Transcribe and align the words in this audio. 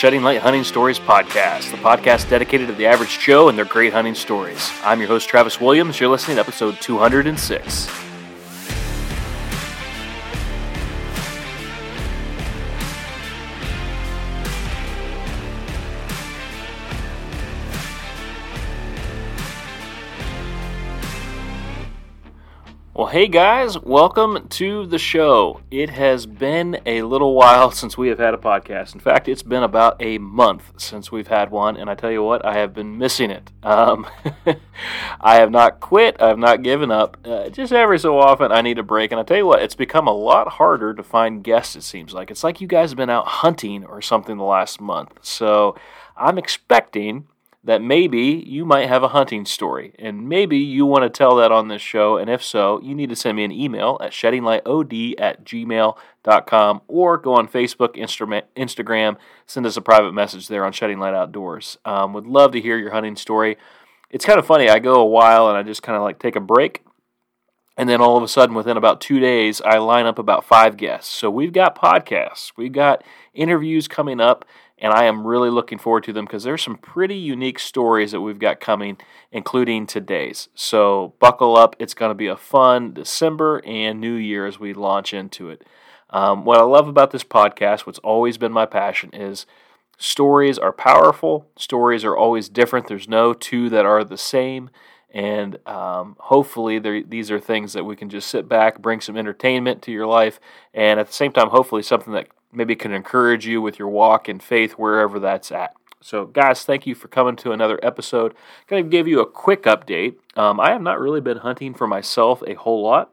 Shedding 0.00 0.22
Light 0.22 0.40
Hunting 0.40 0.64
Stories 0.64 0.98
podcast, 0.98 1.70
the 1.70 1.76
podcast 1.76 2.30
dedicated 2.30 2.68
to 2.68 2.72
the 2.72 2.86
average 2.86 3.18
Joe 3.18 3.50
and 3.50 3.58
their 3.58 3.66
great 3.66 3.92
hunting 3.92 4.14
stories. 4.14 4.72
I'm 4.82 4.98
your 4.98 5.08
host, 5.08 5.28
Travis 5.28 5.60
Williams. 5.60 6.00
You're 6.00 6.08
listening 6.08 6.36
to 6.36 6.40
episode 6.40 6.80
206. 6.80 8.09
Hey 23.10 23.26
guys, 23.26 23.76
welcome 23.76 24.46
to 24.46 24.86
the 24.86 24.98
show. 24.98 25.60
It 25.68 25.90
has 25.90 26.26
been 26.26 26.80
a 26.86 27.02
little 27.02 27.34
while 27.34 27.70
since 27.72 27.98
we 27.98 28.06
have 28.06 28.20
had 28.20 28.34
a 28.34 28.36
podcast. 28.36 28.94
In 28.94 29.00
fact, 29.00 29.26
it's 29.26 29.42
been 29.42 29.64
about 29.64 30.00
a 30.00 30.18
month 30.18 30.74
since 30.76 31.10
we've 31.10 31.26
had 31.26 31.50
one, 31.50 31.76
and 31.76 31.90
I 31.90 31.96
tell 31.96 32.12
you 32.12 32.22
what, 32.22 32.44
I 32.44 32.54
have 32.54 32.72
been 32.72 32.98
missing 32.98 33.32
it. 33.32 33.50
Um, 33.64 34.06
I 35.20 35.36
have 35.36 35.50
not 35.50 35.80
quit, 35.80 36.22
I 36.22 36.28
have 36.28 36.38
not 36.38 36.62
given 36.62 36.92
up. 36.92 37.16
Uh, 37.24 37.48
just 37.48 37.72
every 37.72 37.98
so 37.98 38.16
often, 38.16 38.52
I 38.52 38.60
need 38.60 38.78
a 38.78 38.84
break, 38.84 39.10
and 39.10 39.20
I 39.20 39.24
tell 39.24 39.38
you 39.38 39.46
what, 39.46 39.60
it's 39.60 39.74
become 39.74 40.06
a 40.06 40.14
lot 40.14 40.46
harder 40.46 40.94
to 40.94 41.02
find 41.02 41.42
guests, 41.42 41.74
it 41.74 41.82
seems 41.82 42.14
like. 42.14 42.30
It's 42.30 42.44
like 42.44 42.60
you 42.60 42.68
guys 42.68 42.90
have 42.90 42.96
been 42.96 43.10
out 43.10 43.26
hunting 43.26 43.84
or 43.84 44.00
something 44.00 44.36
the 44.36 44.44
last 44.44 44.80
month. 44.80 45.18
So 45.22 45.74
I'm 46.16 46.38
expecting 46.38 47.26
that 47.62 47.82
maybe 47.82 48.42
you 48.46 48.64
might 48.64 48.88
have 48.88 49.02
a 49.02 49.08
hunting 49.08 49.44
story 49.44 49.94
and 49.98 50.26
maybe 50.28 50.56
you 50.56 50.86
want 50.86 51.04
to 51.04 51.10
tell 51.10 51.36
that 51.36 51.52
on 51.52 51.68
this 51.68 51.82
show. 51.82 52.16
And 52.16 52.30
if 52.30 52.42
so, 52.42 52.80
you 52.80 52.94
need 52.94 53.10
to 53.10 53.16
send 53.16 53.36
me 53.36 53.44
an 53.44 53.52
email 53.52 53.98
at 54.00 54.12
sheddinglightod 54.12 55.14
at 55.18 55.44
gmail.com 55.44 56.80
or 56.88 57.18
go 57.18 57.34
on 57.34 57.48
Facebook, 57.48 57.96
Instagram, 58.56 59.16
send 59.46 59.66
us 59.66 59.76
a 59.76 59.82
private 59.82 60.12
message 60.12 60.48
there 60.48 60.64
on 60.64 60.72
Shedding 60.72 60.98
Light 60.98 61.14
Outdoors. 61.14 61.76
Um, 61.84 62.14
would 62.14 62.26
love 62.26 62.52
to 62.52 62.60
hear 62.60 62.78
your 62.78 62.92
hunting 62.92 63.16
story. 63.16 63.58
It's 64.10 64.24
kind 64.24 64.38
of 64.38 64.46
funny. 64.46 64.70
I 64.70 64.78
go 64.78 64.94
a 64.94 65.06
while 65.06 65.48
and 65.48 65.58
I 65.58 65.62
just 65.62 65.82
kind 65.82 65.96
of 65.96 66.02
like 66.02 66.18
take 66.18 66.36
a 66.36 66.40
break. 66.40 66.82
And 67.76 67.88
then 67.88 68.00
all 68.00 68.16
of 68.16 68.22
a 68.22 68.28
sudden, 68.28 68.54
within 68.54 68.76
about 68.76 69.00
two 69.00 69.20
days, 69.20 69.62
I 69.62 69.78
line 69.78 70.04
up 70.04 70.18
about 70.18 70.44
five 70.44 70.76
guests. 70.76 71.10
So 71.10 71.30
we've 71.30 71.52
got 71.52 71.78
podcasts, 71.78 72.52
we've 72.56 72.72
got 72.72 73.04
interviews 73.32 73.86
coming 73.86 74.20
up 74.20 74.44
and 74.80 74.92
I 74.92 75.04
am 75.04 75.26
really 75.26 75.50
looking 75.50 75.78
forward 75.78 76.04
to 76.04 76.12
them 76.12 76.24
because 76.24 76.42
there's 76.42 76.62
some 76.62 76.78
pretty 76.78 77.16
unique 77.16 77.58
stories 77.58 78.12
that 78.12 78.20
we've 78.20 78.38
got 78.38 78.60
coming, 78.60 78.96
including 79.30 79.86
today's. 79.86 80.48
So 80.54 81.14
buckle 81.20 81.56
up; 81.56 81.76
it's 81.78 81.94
going 81.94 82.10
to 82.10 82.14
be 82.14 82.28
a 82.28 82.36
fun 82.36 82.92
December 82.94 83.62
and 83.66 84.00
New 84.00 84.14
Year 84.14 84.46
as 84.46 84.58
we 84.58 84.72
launch 84.72 85.12
into 85.12 85.50
it. 85.50 85.64
Um, 86.10 86.44
what 86.44 86.58
I 86.58 86.62
love 86.62 86.88
about 86.88 87.10
this 87.10 87.24
podcast, 87.24 87.80
what's 87.80 87.98
always 88.00 88.38
been 88.38 88.52
my 88.52 88.66
passion, 88.66 89.10
is 89.12 89.46
stories 89.98 90.58
are 90.58 90.72
powerful. 90.72 91.46
Stories 91.56 92.04
are 92.04 92.16
always 92.16 92.48
different. 92.48 92.88
There's 92.88 93.08
no 93.08 93.32
two 93.32 93.68
that 93.68 93.84
are 93.84 94.02
the 94.02 94.18
same. 94.18 94.70
And 95.12 95.58
um, 95.66 96.16
hopefully, 96.20 96.78
these 96.78 97.30
are 97.32 97.40
things 97.40 97.72
that 97.72 97.84
we 97.84 97.96
can 97.96 98.08
just 98.08 98.28
sit 98.28 98.48
back, 98.48 98.80
bring 98.80 99.00
some 99.00 99.16
entertainment 99.16 99.82
to 99.82 99.92
your 99.92 100.06
life, 100.06 100.38
and 100.72 101.00
at 101.00 101.08
the 101.08 101.12
same 101.12 101.32
time, 101.32 101.48
hopefully, 101.48 101.82
something 101.82 102.12
that 102.12 102.28
maybe 102.52 102.76
can 102.76 102.92
encourage 102.92 103.46
you 103.46 103.60
with 103.62 103.78
your 103.78 103.88
walk 103.88 104.28
in 104.28 104.40
faith 104.40 104.72
wherever 104.72 105.18
that's 105.18 105.52
at. 105.52 105.74
So, 106.02 106.24
guys, 106.24 106.64
thank 106.64 106.86
you 106.86 106.94
for 106.94 107.08
coming 107.08 107.36
to 107.36 107.52
another 107.52 107.78
episode. 107.82 108.34
Going 108.66 108.84
to 108.84 108.88
give 108.88 109.06
you 109.06 109.20
a 109.20 109.26
quick 109.26 109.64
update. 109.64 110.14
Um, 110.34 110.58
I 110.58 110.70
have 110.70 110.80
not 110.80 110.98
really 110.98 111.20
been 111.20 111.38
hunting 111.38 111.74
for 111.74 111.86
myself 111.86 112.42
a 112.46 112.54
whole 112.54 112.82
lot. 112.82 113.12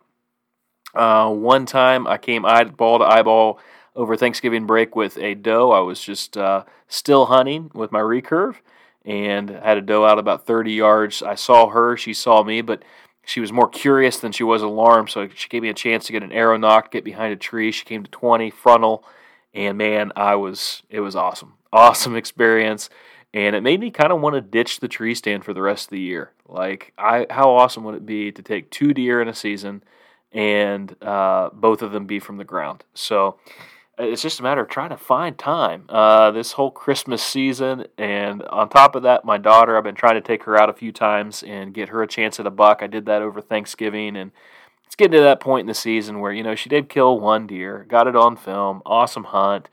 Uh, 0.95 1.29
one 1.29 1.65
time 1.65 2.07
I 2.07 2.17
came 2.17 2.45
eyeball 2.45 2.99
to 2.99 3.05
eyeball 3.05 3.59
over 3.93 4.15
Thanksgiving 4.15 4.65
break 4.65 4.95
with 4.95 5.17
a 5.17 5.35
doe. 5.35 5.71
I 5.71 5.81
was 5.81 5.99
just 5.99 6.37
uh, 6.37 6.63
still 6.87 7.25
hunting 7.25 7.71
with 7.73 7.91
my 7.91 7.99
recurve 7.99 8.55
and 9.03 9.49
had 9.49 9.77
a 9.77 9.81
doe 9.81 10.05
out 10.05 10.19
about 10.19 10.45
30 10.45 10.71
yards. 10.71 11.21
I 11.21 11.35
saw 11.35 11.69
her, 11.69 11.97
she 11.97 12.13
saw 12.13 12.43
me, 12.43 12.61
but 12.61 12.83
she 13.25 13.41
was 13.41 13.51
more 13.51 13.67
curious 13.67 14.17
than 14.17 14.31
she 14.31 14.43
was 14.43 14.61
alarmed. 14.61 15.09
So 15.09 15.27
she 15.35 15.49
gave 15.49 15.61
me 15.61 15.69
a 15.69 15.73
chance 15.73 16.05
to 16.05 16.13
get 16.13 16.23
an 16.23 16.31
arrow 16.31 16.57
nock, 16.57 16.91
get 16.91 17.03
behind 17.03 17.33
a 17.33 17.37
tree. 17.37 17.71
She 17.71 17.83
came 17.83 18.03
to 18.03 18.11
20 18.11 18.49
frontal 18.51 19.03
and 19.53 19.77
man, 19.77 20.11
I 20.15 20.35
was 20.35 20.83
it 20.89 20.99
was 20.99 21.15
awesome, 21.15 21.53
awesome 21.71 22.15
experience, 22.15 22.89
and 23.33 23.55
it 23.55 23.61
made 23.61 23.79
me 23.79 23.91
kind 23.91 24.11
of 24.11 24.21
want 24.21 24.35
to 24.35 24.41
ditch 24.41 24.79
the 24.79 24.87
tree 24.87 25.15
stand 25.15 25.45
for 25.45 25.53
the 25.53 25.61
rest 25.61 25.87
of 25.87 25.91
the 25.91 25.99
year. 25.99 26.31
Like, 26.47 26.93
I 26.97 27.27
how 27.29 27.51
awesome 27.51 27.83
would 27.83 27.95
it 27.95 28.05
be 28.05 28.31
to 28.31 28.41
take 28.41 28.69
two 28.71 28.93
deer 28.93 29.21
in 29.21 29.27
a 29.27 29.33
season, 29.33 29.83
and 30.31 30.95
uh, 31.03 31.49
both 31.53 31.81
of 31.81 31.91
them 31.91 32.05
be 32.05 32.19
from 32.19 32.37
the 32.37 32.43
ground? 32.43 32.83
So 32.93 33.39
it's 33.99 34.21
just 34.21 34.39
a 34.39 34.43
matter 34.43 34.61
of 34.61 34.69
trying 34.69 34.89
to 34.89 34.97
find 34.97 35.37
time 35.37 35.85
uh, 35.89 36.29
this 36.31 36.51
whole 36.51 36.69
Christmas 36.69 37.23
season. 37.23 37.85
And 37.97 38.43
on 38.43 38.69
top 38.69 38.95
of 38.95 39.03
that, 39.03 39.25
my 39.25 39.37
daughter, 39.37 39.75
I've 39.75 39.83
been 39.83 39.95
trying 39.95 40.15
to 40.15 40.21
take 40.21 40.43
her 40.43 40.55
out 40.55 40.69
a 40.69 40.73
few 40.73 40.91
times 40.91 41.43
and 41.43 41.73
get 41.73 41.89
her 41.89 42.03
a 42.03 42.07
chance 42.07 42.39
at 42.39 42.45
a 42.45 42.51
buck. 42.51 42.81
I 42.81 42.87
did 42.87 43.05
that 43.07 43.21
over 43.21 43.41
Thanksgiving, 43.41 44.15
and 44.15 44.31
it's 44.87 44.95
getting 44.95 45.13
to 45.13 45.21
that 45.21 45.39
point 45.39 45.61
in 45.61 45.67
the 45.67 45.73
season 45.73 46.19
where 46.19 46.31
you 46.31 46.43
know 46.43 46.55
she 46.55 46.69
did 46.69 46.89
kill 46.89 47.19
one 47.19 47.45
deer, 47.45 47.85
got 47.87 48.07
it 48.07 48.15
on 48.15 48.35
film, 48.35 48.81
awesome 48.85 49.25
hunt, 49.25 49.69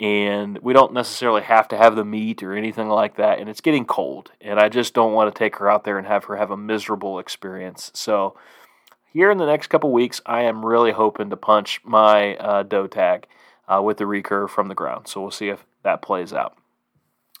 and 0.00 0.58
we 0.58 0.72
don't 0.72 0.92
necessarily 0.92 1.42
have 1.42 1.68
to 1.68 1.76
have 1.76 1.94
the 1.94 2.04
meat 2.04 2.42
or 2.42 2.54
anything 2.54 2.88
like 2.88 3.16
that. 3.16 3.38
And 3.38 3.48
it's 3.48 3.60
getting 3.60 3.84
cold, 3.84 4.32
and 4.40 4.58
I 4.58 4.68
just 4.68 4.94
don't 4.94 5.12
want 5.12 5.32
to 5.32 5.38
take 5.38 5.56
her 5.56 5.70
out 5.70 5.84
there 5.84 5.98
and 5.98 6.06
have 6.06 6.24
her 6.24 6.36
have 6.36 6.50
a 6.50 6.56
miserable 6.56 7.18
experience. 7.18 7.90
So 7.94 8.36
here 9.12 9.30
in 9.30 9.38
the 9.38 9.46
next 9.46 9.68
couple 9.68 9.92
weeks, 9.92 10.20
I 10.26 10.42
am 10.42 10.64
really 10.64 10.92
hoping 10.92 11.30
to 11.30 11.36
punch 11.36 11.80
my 11.84 12.36
uh, 12.36 12.62
doe 12.64 12.88
tag 12.88 13.28
uh, 13.68 13.80
with 13.80 13.98
the 13.98 14.04
recurve 14.04 14.50
from 14.50 14.68
the 14.68 14.74
ground. 14.74 15.06
So 15.08 15.20
we'll 15.20 15.30
see 15.30 15.48
if 15.48 15.64
that 15.84 16.02
plays 16.02 16.32
out. 16.32 16.56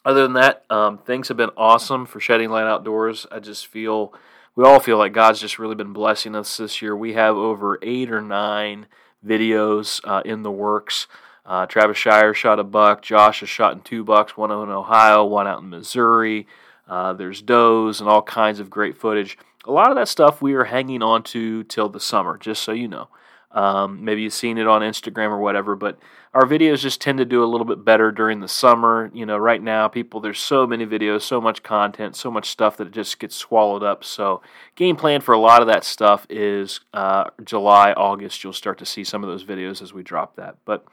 Other 0.04 0.22
than 0.22 0.34
that, 0.34 0.64
um, 0.70 0.98
things 0.98 1.28
have 1.28 1.36
been 1.36 1.50
awesome 1.56 2.04
for 2.06 2.20
Shedding 2.20 2.50
Light 2.50 2.66
Outdoors. 2.66 3.26
I 3.32 3.40
just 3.40 3.66
feel 3.66 4.12
we 4.56 4.64
all 4.64 4.80
feel 4.80 4.98
like 4.98 5.12
God's 5.12 5.40
just 5.40 5.58
really 5.58 5.74
been 5.74 5.92
blessing 5.92 6.34
us 6.36 6.56
this 6.56 6.80
year. 6.80 6.96
We 6.96 7.14
have 7.14 7.36
over 7.36 7.78
eight 7.82 8.10
or 8.10 8.20
nine 8.20 8.86
videos 9.24 10.00
uh, 10.04 10.22
in 10.24 10.42
the 10.42 10.50
works. 10.50 11.06
Uh, 11.46 11.66
Travis 11.66 11.98
Shire 11.98 12.32
shot 12.34 12.58
a 12.58 12.64
buck. 12.64 13.02
Josh 13.02 13.40
has 13.40 13.48
shot 13.48 13.72
in 13.72 13.80
two 13.80 14.04
bucks, 14.04 14.36
one 14.36 14.50
in 14.50 14.56
Ohio, 14.70 15.24
one 15.24 15.46
out 15.46 15.62
in 15.62 15.70
Missouri. 15.70 16.46
Uh, 16.88 17.12
there's 17.12 17.42
does 17.42 18.00
and 18.00 18.08
all 18.08 18.22
kinds 18.22 18.60
of 18.60 18.70
great 18.70 18.96
footage. 18.96 19.36
A 19.66 19.72
lot 19.72 19.90
of 19.90 19.96
that 19.96 20.08
stuff 20.08 20.40
we 20.40 20.54
are 20.54 20.64
hanging 20.64 21.02
on 21.02 21.22
to 21.24 21.64
till 21.64 21.88
the 21.88 22.00
summer, 22.00 22.36
just 22.38 22.62
so 22.62 22.72
you 22.72 22.88
know. 22.88 23.08
Um, 23.54 24.04
maybe 24.04 24.22
you've 24.22 24.34
seen 24.34 24.58
it 24.58 24.66
on 24.66 24.82
Instagram 24.82 25.28
or 25.28 25.38
whatever, 25.38 25.76
but 25.76 25.98
our 26.34 26.42
videos 26.42 26.80
just 26.80 27.00
tend 27.00 27.18
to 27.18 27.24
do 27.24 27.44
a 27.44 27.46
little 27.46 27.64
bit 27.64 27.84
better 27.84 28.10
during 28.10 28.40
the 28.40 28.48
summer. 28.48 29.10
You 29.14 29.24
know, 29.24 29.38
right 29.38 29.62
now, 29.62 29.86
people, 29.86 30.20
there's 30.20 30.40
so 30.40 30.66
many 30.66 30.84
videos, 30.84 31.22
so 31.22 31.40
much 31.40 31.62
content, 31.62 32.16
so 32.16 32.32
much 32.32 32.50
stuff 32.50 32.76
that 32.78 32.88
it 32.88 32.92
just 32.92 33.20
gets 33.20 33.36
swallowed 33.36 33.84
up. 33.84 34.02
So, 34.02 34.42
game 34.74 34.96
plan 34.96 35.20
for 35.20 35.32
a 35.32 35.38
lot 35.38 35.62
of 35.62 35.68
that 35.68 35.84
stuff 35.84 36.26
is 36.28 36.80
uh, 36.92 37.30
July, 37.44 37.92
August. 37.92 38.42
You'll 38.42 38.52
start 38.52 38.78
to 38.78 38.86
see 38.86 39.04
some 39.04 39.22
of 39.22 39.30
those 39.30 39.44
videos 39.44 39.80
as 39.80 39.94
we 39.94 40.02
drop 40.02 40.34
that. 40.34 40.56
But 40.64 40.84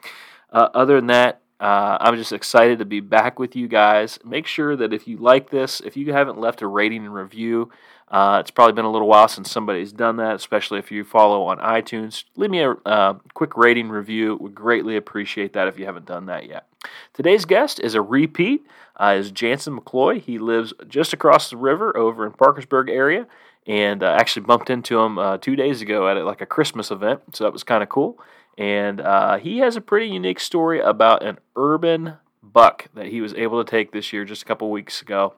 uh, 0.51 0.69
other 0.75 0.97
than 0.97 1.07
that, 1.07 1.41
uh, 1.59 1.97
I'm 1.99 2.15
just 2.15 2.33
excited 2.33 2.79
to 2.79 2.85
be 2.85 2.99
back 2.99 3.39
with 3.39 3.55
you 3.55 3.67
guys. 3.67 4.19
Make 4.23 4.47
sure 4.47 4.75
that 4.75 4.93
if 4.93 5.07
you 5.07 5.17
like 5.17 5.49
this, 5.49 5.79
if 5.79 5.95
you 5.97 6.11
haven't 6.11 6.39
left 6.39 6.61
a 6.61 6.67
rating 6.67 7.05
and 7.05 7.13
review, 7.13 7.71
uh, 8.11 8.39
it's 8.41 8.51
probably 8.51 8.73
been 8.73 8.83
a 8.83 8.91
little 8.91 9.07
while 9.07 9.29
since 9.29 9.49
somebody's 9.49 9.93
done 9.93 10.17
that, 10.17 10.35
especially 10.35 10.79
if 10.79 10.91
you 10.91 11.05
follow 11.05 11.43
on 11.43 11.59
iTunes. 11.59 12.25
Leave 12.35 12.51
me 12.51 12.59
a 12.59 12.71
uh, 12.85 13.13
quick 13.33 13.55
rating 13.55 13.87
review. 13.87 14.37
Would 14.41 14.53
greatly 14.53 14.97
appreciate 14.97 15.53
that 15.53 15.69
if 15.69 15.79
you 15.79 15.85
haven't 15.85 16.07
done 16.07 16.25
that 16.25 16.45
yet. 16.45 16.67
Today's 17.13 17.45
guest 17.45 17.79
is 17.79 17.95
a 17.95 18.01
repeat. 18.01 18.65
Uh, 18.99 19.15
is 19.17 19.31
Jansen 19.31 19.79
McCloy. 19.79 20.21
He 20.21 20.39
lives 20.39 20.73
just 20.89 21.13
across 21.13 21.49
the 21.49 21.55
river 21.55 21.95
over 21.95 22.25
in 22.25 22.33
Parkersburg 22.33 22.89
area, 22.89 23.27
and 23.65 24.03
uh, 24.03 24.17
actually 24.19 24.45
bumped 24.45 24.69
into 24.69 24.99
him 24.99 25.17
uh, 25.17 25.37
two 25.37 25.55
days 25.55 25.81
ago 25.81 26.09
at 26.09 26.23
like 26.25 26.41
a 26.41 26.45
Christmas 26.45 26.91
event. 26.91 27.21
So 27.33 27.45
that 27.45 27.53
was 27.53 27.63
kind 27.63 27.81
of 27.81 27.87
cool. 27.87 28.19
And 28.57 28.99
uh, 28.99 29.37
he 29.37 29.59
has 29.59 29.77
a 29.77 29.81
pretty 29.81 30.07
unique 30.07 30.41
story 30.41 30.81
about 30.81 31.23
an 31.23 31.39
urban 31.55 32.15
buck 32.43 32.89
that 32.93 33.07
he 33.07 33.21
was 33.21 33.33
able 33.35 33.63
to 33.63 33.71
take 33.71 33.93
this 33.93 34.11
year, 34.11 34.25
just 34.25 34.41
a 34.41 34.45
couple 34.45 34.69
weeks 34.69 35.01
ago, 35.01 35.35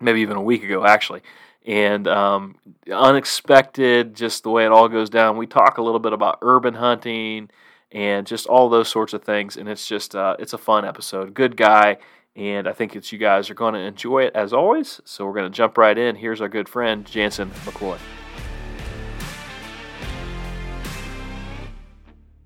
maybe 0.00 0.20
even 0.20 0.36
a 0.36 0.42
week 0.42 0.62
ago, 0.62 0.86
actually 0.86 1.22
and 1.66 2.08
um, 2.08 2.56
unexpected, 2.90 4.14
just 4.14 4.42
the 4.42 4.50
way 4.50 4.64
it 4.64 4.72
all 4.72 4.88
goes 4.88 5.10
down. 5.10 5.36
We 5.36 5.46
talk 5.46 5.78
a 5.78 5.82
little 5.82 6.00
bit 6.00 6.12
about 6.12 6.38
urban 6.42 6.74
hunting 6.74 7.50
and 7.92 8.26
just 8.26 8.46
all 8.46 8.68
those 8.68 8.88
sorts 8.88 9.12
of 9.12 9.22
things, 9.22 9.56
and 9.56 9.68
it's 9.68 9.86
just 9.86 10.14
uh, 10.14 10.36
it's 10.38 10.52
a 10.52 10.58
fun 10.58 10.84
episode. 10.84 11.34
Good 11.34 11.56
guy, 11.56 11.98
and 12.36 12.68
I 12.68 12.72
think 12.72 12.96
it's 12.96 13.12
you 13.12 13.18
guys 13.18 13.50
are 13.50 13.54
going 13.54 13.74
to 13.74 13.80
enjoy 13.80 14.22
it 14.24 14.34
as 14.34 14.52
always. 14.52 15.00
So 15.04 15.26
we're 15.26 15.34
going 15.34 15.50
to 15.50 15.56
jump 15.56 15.76
right 15.76 15.96
in. 15.96 16.16
Here's 16.16 16.40
our 16.40 16.48
good 16.48 16.68
friend 16.68 17.04
Jansen 17.04 17.50
McCloy. 17.64 17.98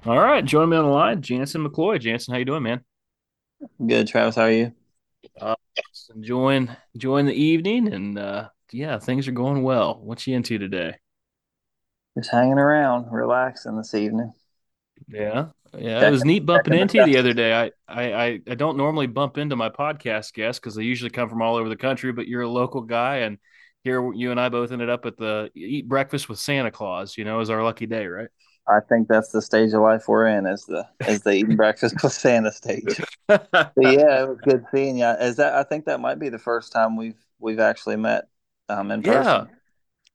All 0.07 0.19
right, 0.19 0.45
join 0.45 0.69
me 0.69 0.77
on 0.77 0.85
the 0.85 0.91
line, 0.91 1.23
Jansen 1.23 1.67
McCloy. 1.67 1.99
Jansen, 1.99 2.33
how 2.33 2.39
you 2.39 2.45
doing, 2.45 2.63
man? 2.63 2.85
Good, 3.87 4.07
Travis. 4.07 4.35
How 4.35 4.43
are 4.43 4.51
you? 4.51 4.73
Uh, 5.41 5.55
enjoying 6.15 6.71
enjoying 6.95 7.27
the 7.27 7.33
evening 7.33 7.93
and 7.93 8.19
uh, 8.19 8.49
yeah, 8.75 8.99
things 8.99 9.29
are 9.29 9.33
going 9.33 9.63
well. 9.63 10.01
What's 10.03 10.27
you 10.27 10.35
into 10.35 10.59
today? 10.59 10.97
Just 12.19 12.31
hanging 12.31 12.59
around, 12.59 13.11
relaxing 13.11 13.77
this 13.77 13.95
evening. 13.95 14.33
Yeah. 15.09 15.47
Yeah, 15.77 16.07
it 16.07 16.11
was 16.11 16.25
neat 16.25 16.47
bumping 16.47 16.75
into 16.75 16.99
you 16.99 17.07
the 17.07 17.17
other 17.17 17.33
day. 17.33 17.53
I, 17.53 17.71
I, 17.89 18.41
I 18.49 18.55
don't 18.55 18.77
normally 18.77 19.09
bump 19.09 19.39
into 19.39 19.57
my 19.57 19.71
podcast 19.71 20.33
guests 20.33 20.61
because 20.61 20.77
they 20.77 20.85
usually 20.85 21.11
come 21.11 21.29
from 21.29 21.43
all 21.43 21.57
over 21.57 21.69
the 21.69 21.77
country, 21.77 22.13
but 22.13 22.29
you're 22.29 22.43
a 22.43 22.49
local 22.49 22.83
guy, 22.83 23.19
and 23.19 23.39
here 23.83 24.13
you 24.13 24.31
and 24.31 24.39
I 24.39 24.51
both 24.51 24.71
ended 24.71 24.89
up 24.89 25.05
at 25.05 25.17
the 25.17 25.51
eat 25.57 25.89
breakfast 25.89 26.29
with 26.29 26.39
Santa 26.39 26.71
Claus. 26.71 27.19
You 27.19 27.25
know, 27.25 27.41
is 27.41 27.51
our 27.51 27.61
lucky 27.65 27.87
day, 27.87 28.07
right? 28.07 28.29
I 28.69 28.79
think 28.89 29.09
that's 29.09 29.31
the 29.33 29.43
stage 29.43 29.73
of 29.73 29.81
life 29.83 30.05
we're 30.07 30.29
in, 30.29 30.47
is 30.47 30.65
the 30.65 30.87
is 31.09 31.23
the 31.23 31.33
eating 31.33 31.57
breakfast 31.57 31.97
with 32.05 32.13
Santa 32.13 32.53
stage. 32.53 33.01
but 33.27 33.51
yeah, 33.77 34.23
it 34.23 34.29
was 34.29 34.39
good 34.45 34.65
seeing 34.73 34.99
you. 34.99 35.07
Is 35.07 35.37
that 35.37 35.55
I 35.55 35.65
think 35.65 35.87
that 35.87 35.99
might 35.99 36.21
be 36.21 36.29
the 36.29 36.39
first 36.39 36.71
time 36.71 36.97
we've 36.97 37.19
we've 37.41 37.59
actually 37.59 37.97
met 37.97 38.29
um, 38.69 38.91
in 38.91 39.03
person. 39.03 39.23
Yeah. 39.23 39.45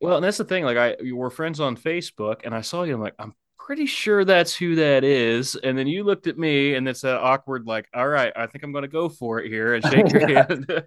Well, 0.02 0.16
and 0.16 0.24
that's 0.24 0.38
the 0.38 0.46
thing. 0.46 0.64
Like, 0.64 0.78
I 0.78 0.96
we're 1.12 1.30
friends 1.30 1.60
on 1.60 1.76
Facebook, 1.76 2.42
and 2.46 2.56
I 2.56 2.62
saw 2.62 2.84
you. 2.84 2.94
I'm 2.94 3.02
like, 3.02 3.16
I'm 3.20 3.34
pretty 3.70 3.86
sure 3.86 4.26
that's 4.26 4.56
who 4.56 4.76
that 4.76 5.04
is. 5.04 5.56
And 5.56 5.78
then 5.78 5.86
you 5.86 6.04
looked 6.04 6.26
at 6.26 6.40
me, 6.40 6.74
and 6.74 6.88
it's 6.88 7.02
that 7.02 7.20
awkward, 7.20 7.68
like, 7.68 7.88
all 7.94 8.08
right, 8.08 8.34
I 8.36 8.48
think 8.48 8.64
I'm 8.64 8.72
going 8.72 8.82
to 8.82 8.88
go 8.88 9.10
for 9.10 9.40
it 9.40 9.50
here 9.50 9.76
and 9.76 9.86
shake 9.92 10.12
your 10.12 10.28
hand. 10.28 10.84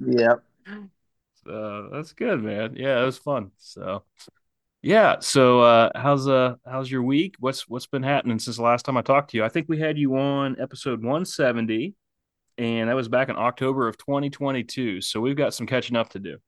yep. 0.00 0.42
So 1.44 1.90
that's 1.92 2.12
good, 2.12 2.42
man. 2.42 2.74
Yeah, 2.76 3.00
it 3.00 3.04
was 3.04 3.18
fun. 3.18 3.52
So, 3.58 4.02
yeah. 4.82 5.20
So, 5.20 5.60
uh, 5.60 5.90
how's 5.94 6.26
uh, 6.26 6.56
how's 6.64 6.90
your 6.90 7.04
week? 7.04 7.36
What's 7.38 7.68
what's 7.68 7.86
been 7.86 8.02
happening 8.02 8.40
since 8.40 8.56
the 8.56 8.64
last 8.64 8.84
time 8.84 8.96
I 8.96 9.02
talked 9.02 9.30
to 9.30 9.36
you? 9.36 9.44
I 9.44 9.48
think 9.48 9.68
we 9.68 9.78
had 9.78 9.96
you 9.96 10.16
on 10.16 10.56
episode 10.60 11.04
170, 11.04 11.94
and 12.58 12.88
that 12.88 12.96
was 12.96 13.06
back 13.06 13.28
in 13.28 13.36
October 13.36 13.86
of 13.86 13.96
2022. 13.96 15.00
So 15.02 15.20
we've 15.20 15.36
got 15.36 15.54
some 15.54 15.68
catching 15.68 15.96
up 15.96 16.08
to 16.10 16.18
do. 16.18 16.38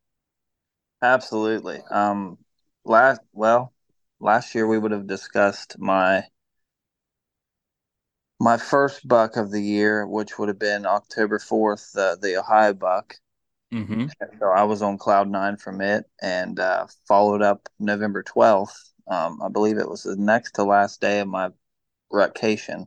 Absolutely. 1.03 1.81
Um, 1.91 2.39
last 2.85 3.21
well, 3.33 3.73
last 4.21 4.55
year 4.55 4.67
we 4.67 4.79
would 4.79 4.93
have 4.93 5.07
discussed 5.07 5.79
my 5.79 6.25
my 8.41 8.57
first 8.57 9.07
buck 9.07 9.37
of 9.37 9.51
the 9.51 9.63
year, 9.63 10.07
which 10.07 10.39
would 10.39 10.49
have 10.49 10.59
been 10.59 10.87
October 10.87 11.39
fourth, 11.39 11.91
uh, 11.97 12.17
the 12.21 12.37
Ohio 12.39 12.75
buck. 12.75 13.15
Mm-hmm. 13.73 14.07
So 14.41 14.47
I 14.47 14.65
was 14.65 14.83
on 14.83 14.99
cloud 14.99 15.29
nine 15.29 15.57
from 15.57 15.81
it, 15.81 16.05
and 16.21 16.59
uh, 16.59 16.87
followed 17.07 17.43
up 17.43 17.69
November 17.79 18.23
twelfth. 18.23 18.93
Um, 19.07 19.41
I 19.43 19.49
believe 19.49 19.79
it 19.79 19.89
was 19.89 20.03
the 20.03 20.17
next 20.17 20.53
to 20.53 20.65
last 20.65 21.01
day 21.01 21.21
of 21.21 21.29
my 21.29 21.51
rutcation. 22.11 22.87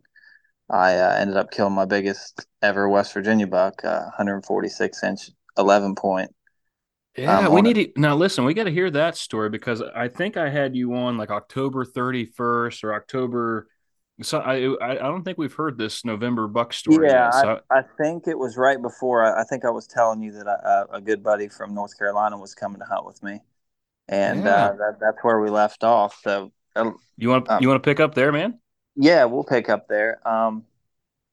I 0.69 0.97
uh, 0.97 1.15
ended 1.15 1.37
up 1.37 1.51
killing 1.51 1.73
my 1.73 1.85
biggest 1.85 2.45
ever 2.61 2.87
West 2.87 3.13
Virginia 3.13 3.47
buck, 3.47 3.83
uh, 3.83 4.03
146 4.03 5.03
inch, 5.03 5.29
11 5.57 5.95
point 5.95 6.33
yeah, 7.17 7.47
um, 7.47 7.53
we 7.53 7.61
need 7.61 7.73
to 7.73 7.99
now 7.99 8.15
listen. 8.15 8.45
We 8.45 8.53
got 8.53 8.65
to 8.65 8.71
hear 8.71 8.89
that 8.91 9.17
story 9.17 9.49
because 9.49 9.81
I 9.81 10.07
think 10.07 10.37
I 10.37 10.49
had 10.49 10.75
you 10.75 10.93
on 10.95 11.17
like 11.17 11.29
October 11.29 11.83
31st 11.83 12.83
or 12.83 12.93
October. 12.93 13.67
So 14.21 14.39
I 14.39 14.75
I 14.81 14.95
don't 14.95 15.23
think 15.23 15.37
we've 15.37 15.53
heard 15.53 15.77
this 15.77 16.05
November 16.05 16.47
buck 16.47 16.73
story. 16.73 17.07
Yeah, 17.07 17.25
yet, 17.25 17.33
so. 17.33 17.59
I, 17.69 17.79
I, 17.79 17.83
think 17.97 18.27
it 18.27 18.37
was 18.37 18.55
right 18.55 18.81
before. 18.81 19.25
I, 19.25 19.41
I 19.41 19.43
think 19.43 19.65
I 19.65 19.71
was 19.71 19.87
telling 19.87 20.21
you 20.21 20.31
that 20.33 20.47
I, 20.47 20.97
a 20.97 21.01
good 21.01 21.23
buddy 21.23 21.47
from 21.47 21.73
North 21.73 21.97
Carolina 21.97 22.37
was 22.37 22.53
coming 22.53 22.79
to 22.79 22.85
hunt 22.85 23.05
with 23.05 23.21
me, 23.23 23.41
and 24.07 24.43
yeah. 24.43 24.67
uh, 24.67 24.71
that, 24.73 24.97
that's 25.01 25.17
where 25.23 25.39
we 25.41 25.49
left 25.49 25.83
off. 25.83 26.19
So 26.23 26.51
uh, 26.75 26.91
you 27.17 27.29
want 27.29 27.49
um, 27.49 27.61
you 27.61 27.67
want 27.67 27.81
to 27.81 27.89
pick 27.89 27.99
up 27.99 28.13
there, 28.13 28.31
man? 28.31 28.59
Yeah, 28.95 29.25
we'll 29.25 29.43
pick 29.43 29.69
up 29.69 29.87
there. 29.87 30.25
Um, 30.27 30.65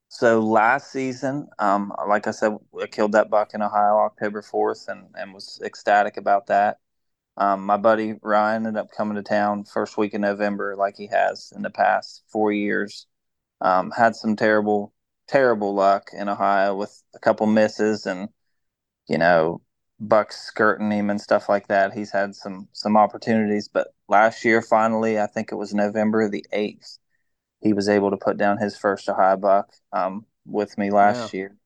so 0.09 0.41
last 0.41 0.91
season, 0.91 1.49
um, 1.59 1.93
like 2.09 2.27
I 2.27 2.31
said, 2.31 2.57
I 2.81 2.87
killed 2.87 3.13
that 3.13 3.31
buck 3.31 3.53
in 3.55 3.63
Ohio 3.63 3.99
October 3.99 4.43
4th 4.43 4.89
and, 4.89 5.07
and 5.15 5.35
was 5.35 5.61
ecstatic 5.65 6.17
about 6.17 6.47
that. 6.47 6.79
Um, 7.37 7.67
my 7.67 7.77
buddy 7.77 8.15
Ryan 8.23 8.67
ended 8.67 8.81
up 8.81 8.91
coming 8.93 9.17
to 9.17 9.23
town 9.23 9.65
first 9.65 9.99
week 9.99 10.15
in 10.15 10.23
November, 10.23 10.77
like 10.77 10.97
he 10.97 11.09
has 11.09 11.53
in 11.55 11.63
the 11.63 11.71
past 11.71 12.23
four 12.29 12.53
years. 12.53 13.07
Um, 13.61 13.91
had 13.93 14.17
some 14.17 14.37
terrible, 14.37 14.95
terrible 15.29 15.75
luck 15.75 16.11
in 16.15 16.29
Ohio 16.29 16.77
with 16.77 17.03
a 17.15 17.19
couple 17.21 17.47
misses 17.47 18.07
and, 18.07 18.29
you 19.09 19.19
know, 19.19 19.63
bucks 20.01 20.41
skirting 20.41 20.91
him 20.91 21.11
and 21.11 21.21
stuff 21.21 21.49
like 21.49 21.69
that. 21.69 21.93
He's 21.95 22.13
had 22.13 22.35
some 22.37 22.69
some 22.73 22.97
opportunities, 22.97 23.69
but 23.69 23.89
last 24.09 24.45
year, 24.45 24.63
finally, 24.63 25.21
I 25.21 25.27
think 25.27 25.53
it 25.53 25.57
was 25.57 25.75
November 25.75 26.29
the 26.29 26.47
eighth 26.53 26.99
he 27.61 27.73
was 27.73 27.89
able 27.89 28.11
to 28.11 28.17
put 28.17 28.37
down 28.37 28.59
his 28.59 28.77
first 28.77 29.09
Ohio 29.09 29.37
buck 29.37 29.73
um, 29.93 30.25
with 30.47 30.77
me 30.79 30.91
last 30.91 31.33
yeah. 31.33 31.39
year. 31.39 31.57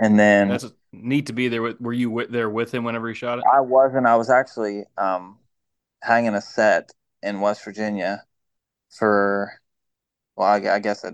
And 0.00 0.18
then 0.18 0.48
that's 0.48 0.72
neat 0.92 1.26
to 1.26 1.32
be 1.32 1.48
there. 1.48 1.62
With, 1.62 1.80
were 1.80 1.92
you 1.92 2.26
there 2.28 2.50
with 2.50 2.72
him 2.72 2.84
whenever 2.84 3.08
he 3.08 3.14
shot 3.14 3.38
it? 3.38 3.44
I 3.52 3.60
wasn't. 3.60 4.06
I 4.06 4.16
was 4.16 4.30
actually 4.30 4.84
um, 4.96 5.38
hanging 6.02 6.34
a 6.34 6.40
set 6.40 6.90
in 7.22 7.40
West 7.40 7.64
Virginia 7.64 8.24
for. 8.90 9.52
Well, 10.34 10.48
I, 10.48 10.76
I 10.76 10.78
guess 10.78 11.04
I, 11.04 11.10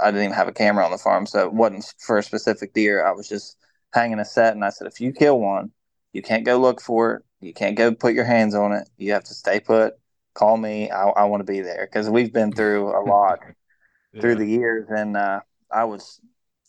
I 0.00 0.10
didn't 0.10 0.24
even 0.24 0.34
have 0.34 0.48
a 0.48 0.52
camera 0.52 0.84
on 0.84 0.90
the 0.90 0.98
farm, 0.98 1.24
so 1.24 1.46
it 1.46 1.52
wasn't 1.52 1.84
for 2.00 2.18
a 2.18 2.22
specific 2.22 2.74
deer. 2.74 3.06
I 3.06 3.12
was 3.12 3.28
just 3.28 3.56
hanging 3.92 4.18
a 4.18 4.24
set, 4.24 4.54
and 4.54 4.64
I 4.64 4.70
said, 4.70 4.88
if 4.88 5.00
you 5.00 5.12
kill 5.12 5.38
one, 5.38 5.70
you 6.12 6.20
can't 6.20 6.44
go 6.44 6.58
look 6.58 6.80
for 6.80 7.14
it. 7.14 7.22
You 7.40 7.54
can't 7.54 7.76
go 7.76 7.94
put 7.94 8.14
your 8.14 8.24
hands 8.24 8.56
on 8.56 8.72
it. 8.72 8.88
You 8.96 9.12
have 9.12 9.24
to 9.24 9.34
stay 9.34 9.60
put 9.60 9.94
call 10.34 10.56
me. 10.56 10.90
I, 10.90 11.08
I 11.08 11.24
want 11.24 11.46
to 11.46 11.52
be 11.52 11.60
there 11.60 11.88
because 11.90 12.10
we've 12.10 12.32
been 12.32 12.52
through 12.52 12.88
a 12.90 13.02
lot 13.08 13.40
yeah. 14.12 14.20
through 14.20 14.36
the 14.36 14.46
years, 14.46 14.86
and 14.88 15.16
uh, 15.16 15.40
I 15.70 15.84
was 15.84 16.20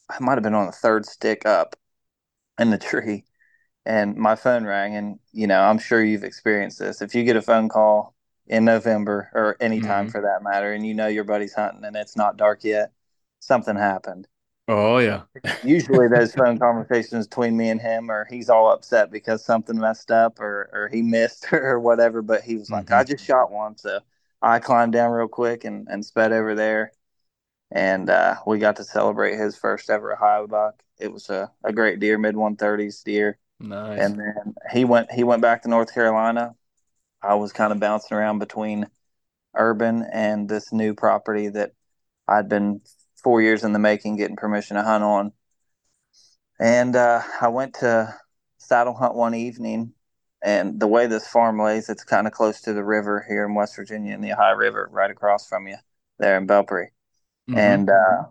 I 0.09 0.17
might 0.19 0.33
have 0.33 0.43
been 0.43 0.53
on 0.53 0.67
the 0.67 0.71
third 0.71 1.05
stick 1.05 1.45
up 1.45 1.75
in 2.59 2.69
the 2.69 2.77
tree, 2.89 3.25
and 3.85 4.15
my 4.15 4.35
phone 4.35 4.65
rang, 4.65 4.95
and 4.95 5.19
you 5.31 5.47
know 5.47 5.61
I'm 5.61 5.79
sure 5.79 6.03
you've 6.03 6.23
experienced 6.23 6.79
this. 6.79 7.01
If 7.01 7.15
you 7.15 7.23
get 7.23 7.35
a 7.35 7.41
phone 7.41 7.69
call 7.69 8.15
in 8.47 8.63
November 8.65 9.29
or 9.33 9.57
any 9.59 9.81
time 9.81 10.05
mm-hmm. 10.05 10.11
for 10.11 10.21
that 10.21 10.43
matter, 10.43 10.73
and 10.73 10.85
you 10.85 10.93
know 10.93 11.07
your 11.07 11.23
buddy's 11.23 11.53
hunting 11.53 11.83
and 11.83 11.95
it's 11.95 12.15
not 12.15 12.37
dark 12.37 12.63
yet, 12.63 12.91
something 13.39 13.75
happened. 13.75 14.27
Oh 14.67 14.97
yeah. 14.97 15.23
Usually 15.63 16.07
those 16.07 16.33
phone 16.35 16.57
conversations 16.57 17.27
between 17.27 17.55
me 17.55 17.69
and 17.69 17.79
him 17.79 18.09
or 18.09 18.25
he's 18.25 18.49
all 18.49 18.71
upset 18.71 19.11
because 19.11 19.45
something 19.45 19.77
messed 19.77 20.09
up 20.09 20.39
or 20.39 20.69
or 20.73 20.89
he 20.91 21.01
missed 21.01 21.47
or 21.53 21.79
whatever. 21.79 22.21
But 22.21 22.41
he 22.41 22.55
was 22.55 22.71
like, 22.71 22.85
mm-hmm. 22.85 22.95
I 22.95 23.03
just 23.03 23.23
shot 23.23 23.51
one. 23.51 23.77
So 23.77 23.99
I 24.41 24.59
climbed 24.59 24.93
down 24.93 25.11
real 25.11 25.27
quick 25.27 25.65
and, 25.65 25.87
and 25.89 26.03
sped 26.03 26.31
over 26.31 26.55
there. 26.55 26.91
And 27.71 28.09
uh, 28.09 28.35
we 28.45 28.59
got 28.59 28.77
to 28.77 28.83
celebrate 28.83 29.37
his 29.37 29.57
first 29.57 29.89
ever 29.89 30.13
Ohio 30.13 30.47
buck. 30.47 30.81
It 30.99 31.11
was 31.11 31.29
a, 31.29 31.51
a 31.63 31.73
great 31.73 31.99
deer, 31.99 32.17
mid 32.17 32.37
one 32.37 32.55
thirties 32.55 33.01
deer. 33.03 33.37
Nice. 33.59 33.99
And 33.99 34.19
then 34.19 34.55
he 34.71 34.85
went 34.85 35.11
he 35.11 35.23
went 35.23 35.41
back 35.41 35.61
to 35.63 35.69
North 35.69 35.93
Carolina. 35.93 36.55
I 37.21 37.35
was 37.35 37.53
kind 37.53 37.71
of 37.71 37.79
bouncing 37.79 38.17
around 38.17 38.39
between 38.39 38.87
urban 39.55 40.05
and 40.11 40.47
this 40.47 40.71
new 40.71 40.93
property 40.93 41.49
that 41.49 41.71
I'd 42.27 42.49
been 42.49 42.81
four 43.25 43.41
years 43.41 43.63
in 43.63 43.73
the 43.73 43.79
making 43.79 44.17
getting 44.17 44.35
permission 44.35 44.77
to 44.77 44.83
hunt 44.83 45.03
on. 45.03 45.31
And 46.59 46.95
uh, 46.95 47.23
I 47.41 47.47
went 47.47 47.73
to 47.79 48.13
saddle 48.59 48.93
hunt 48.93 49.15
one 49.15 49.33
evening, 49.33 49.93
and 50.43 50.79
the 50.79 50.85
way 50.85 51.07
this 51.07 51.27
farm 51.27 51.59
lays, 51.59 51.89
it's 51.89 52.03
kind 52.03 52.27
of 52.27 52.33
close 52.33 52.61
to 52.61 52.73
the 52.73 52.83
river 52.83 53.25
here 53.27 53.43
in 53.43 53.55
West 53.55 53.75
Virginia, 53.75 54.13
in 54.13 54.21
the 54.21 54.33
Ohio 54.33 54.53
River, 54.53 54.87
right 54.91 55.09
across 55.09 55.49
from 55.49 55.67
you 55.67 55.75
there 56.19 56.37
in 56.37 56.45
Belpre, 56.45 56.89
mm-hmm. 57.49 57.57
and 57.57 57.89
uh, 57.89 58.25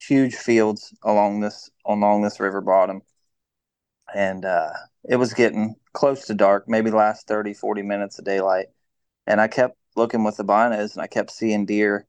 huge 0.00 0.36
fields 0.36 0.94
along 1.02 1.40
this 1.40 1.68
along 1.84 2.22
this 2.22 2.40
river 2.40 2.62
bottom. 2.62 3.02
And 4.14 4.46
uh, 4.46 4.70
it 5.06 5.16
was 5.16 5.34
getting 5.34 5.76
close 5.92 6.24
to 6.26 6.34
dark, 6.34 6.64
maybe 6.66 6.90
last 6.90 7.28
30, 7.28 7.52
40 7.52 7.82
minutes 7.82 8.18
of 8.18 8.24
daylight. 8.24 8.68
And 9.26 9.38
I 9.38 9.48
kept 9.48 9.76
looking 9.96 10.24
with 10.24 10.38
the 10.38 10.44
binos 10.44 10.94
and 10.94 11.02
I 11.02 11.08
kept 11.08 11.30
seeing 11.30 11.66
deer. 11.66 12.06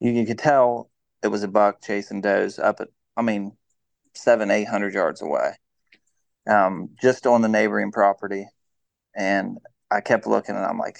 You, 0.00 0.12
you 0.12 0.26
could 0.26 0.38
tell 0.38 0.91
it 1.22 1.28
was 1.28 1.42
a 1.42 1.48
buck 1.48 1.82
chasing 1.82 2.20
does 2.20 2.58
up 2.58 2.80
at, 2.80 2.88
I 3.16 3.22
mean, 3.22 3.56
seven, 4.14 4.50
eight 4.50 4.68
hundred 4.68 4.94
yards 4.94 5.22
away, 5.22 5.52
um, 6.48 6.90
just 7.00 7.26
on 7.26 7.42
the 7.42 7.48
neighboring 7.48 7.92
property. 7.92 8.48
And 9.14 9.58
I 9.90 10.00
kept 10.00 10.26
looking, 10.26 10.56
and 10.56 10.64
I'm 10.64 10.78
like, 10.78 10.98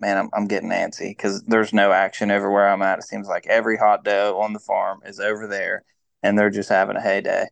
man, 0.00 0.18
I'm, 0.18 0.30
I'm 0.32 0.46
getting 0.46 0.70
antsy 0.70 1.10
because 1.10 1.42
there's 1.44 1.72
no 1.72 1.92
action 1.92 2.30
over 2.30 2.50
where 2.50 2.68
I'm 2.68 2.82
at. 2.82 2.98
It 2.98 3.04
seems 3.04 3.28
like 3.28 3.46
every 3.46 3.76
hot 3.76 4.04
doe 4.04 4.38
on 4.40 4.52
the 4.52 4.58
farm 4.58 5.00
is 5.04 5.20
over 5.20 5.46
there, 5.46 5.84
and 6.22 6.38
they're 6.38 6.50
just 6.50 6.68
having 6.68 6.96
a 6.96 7.02
heyday. 7.02 7.46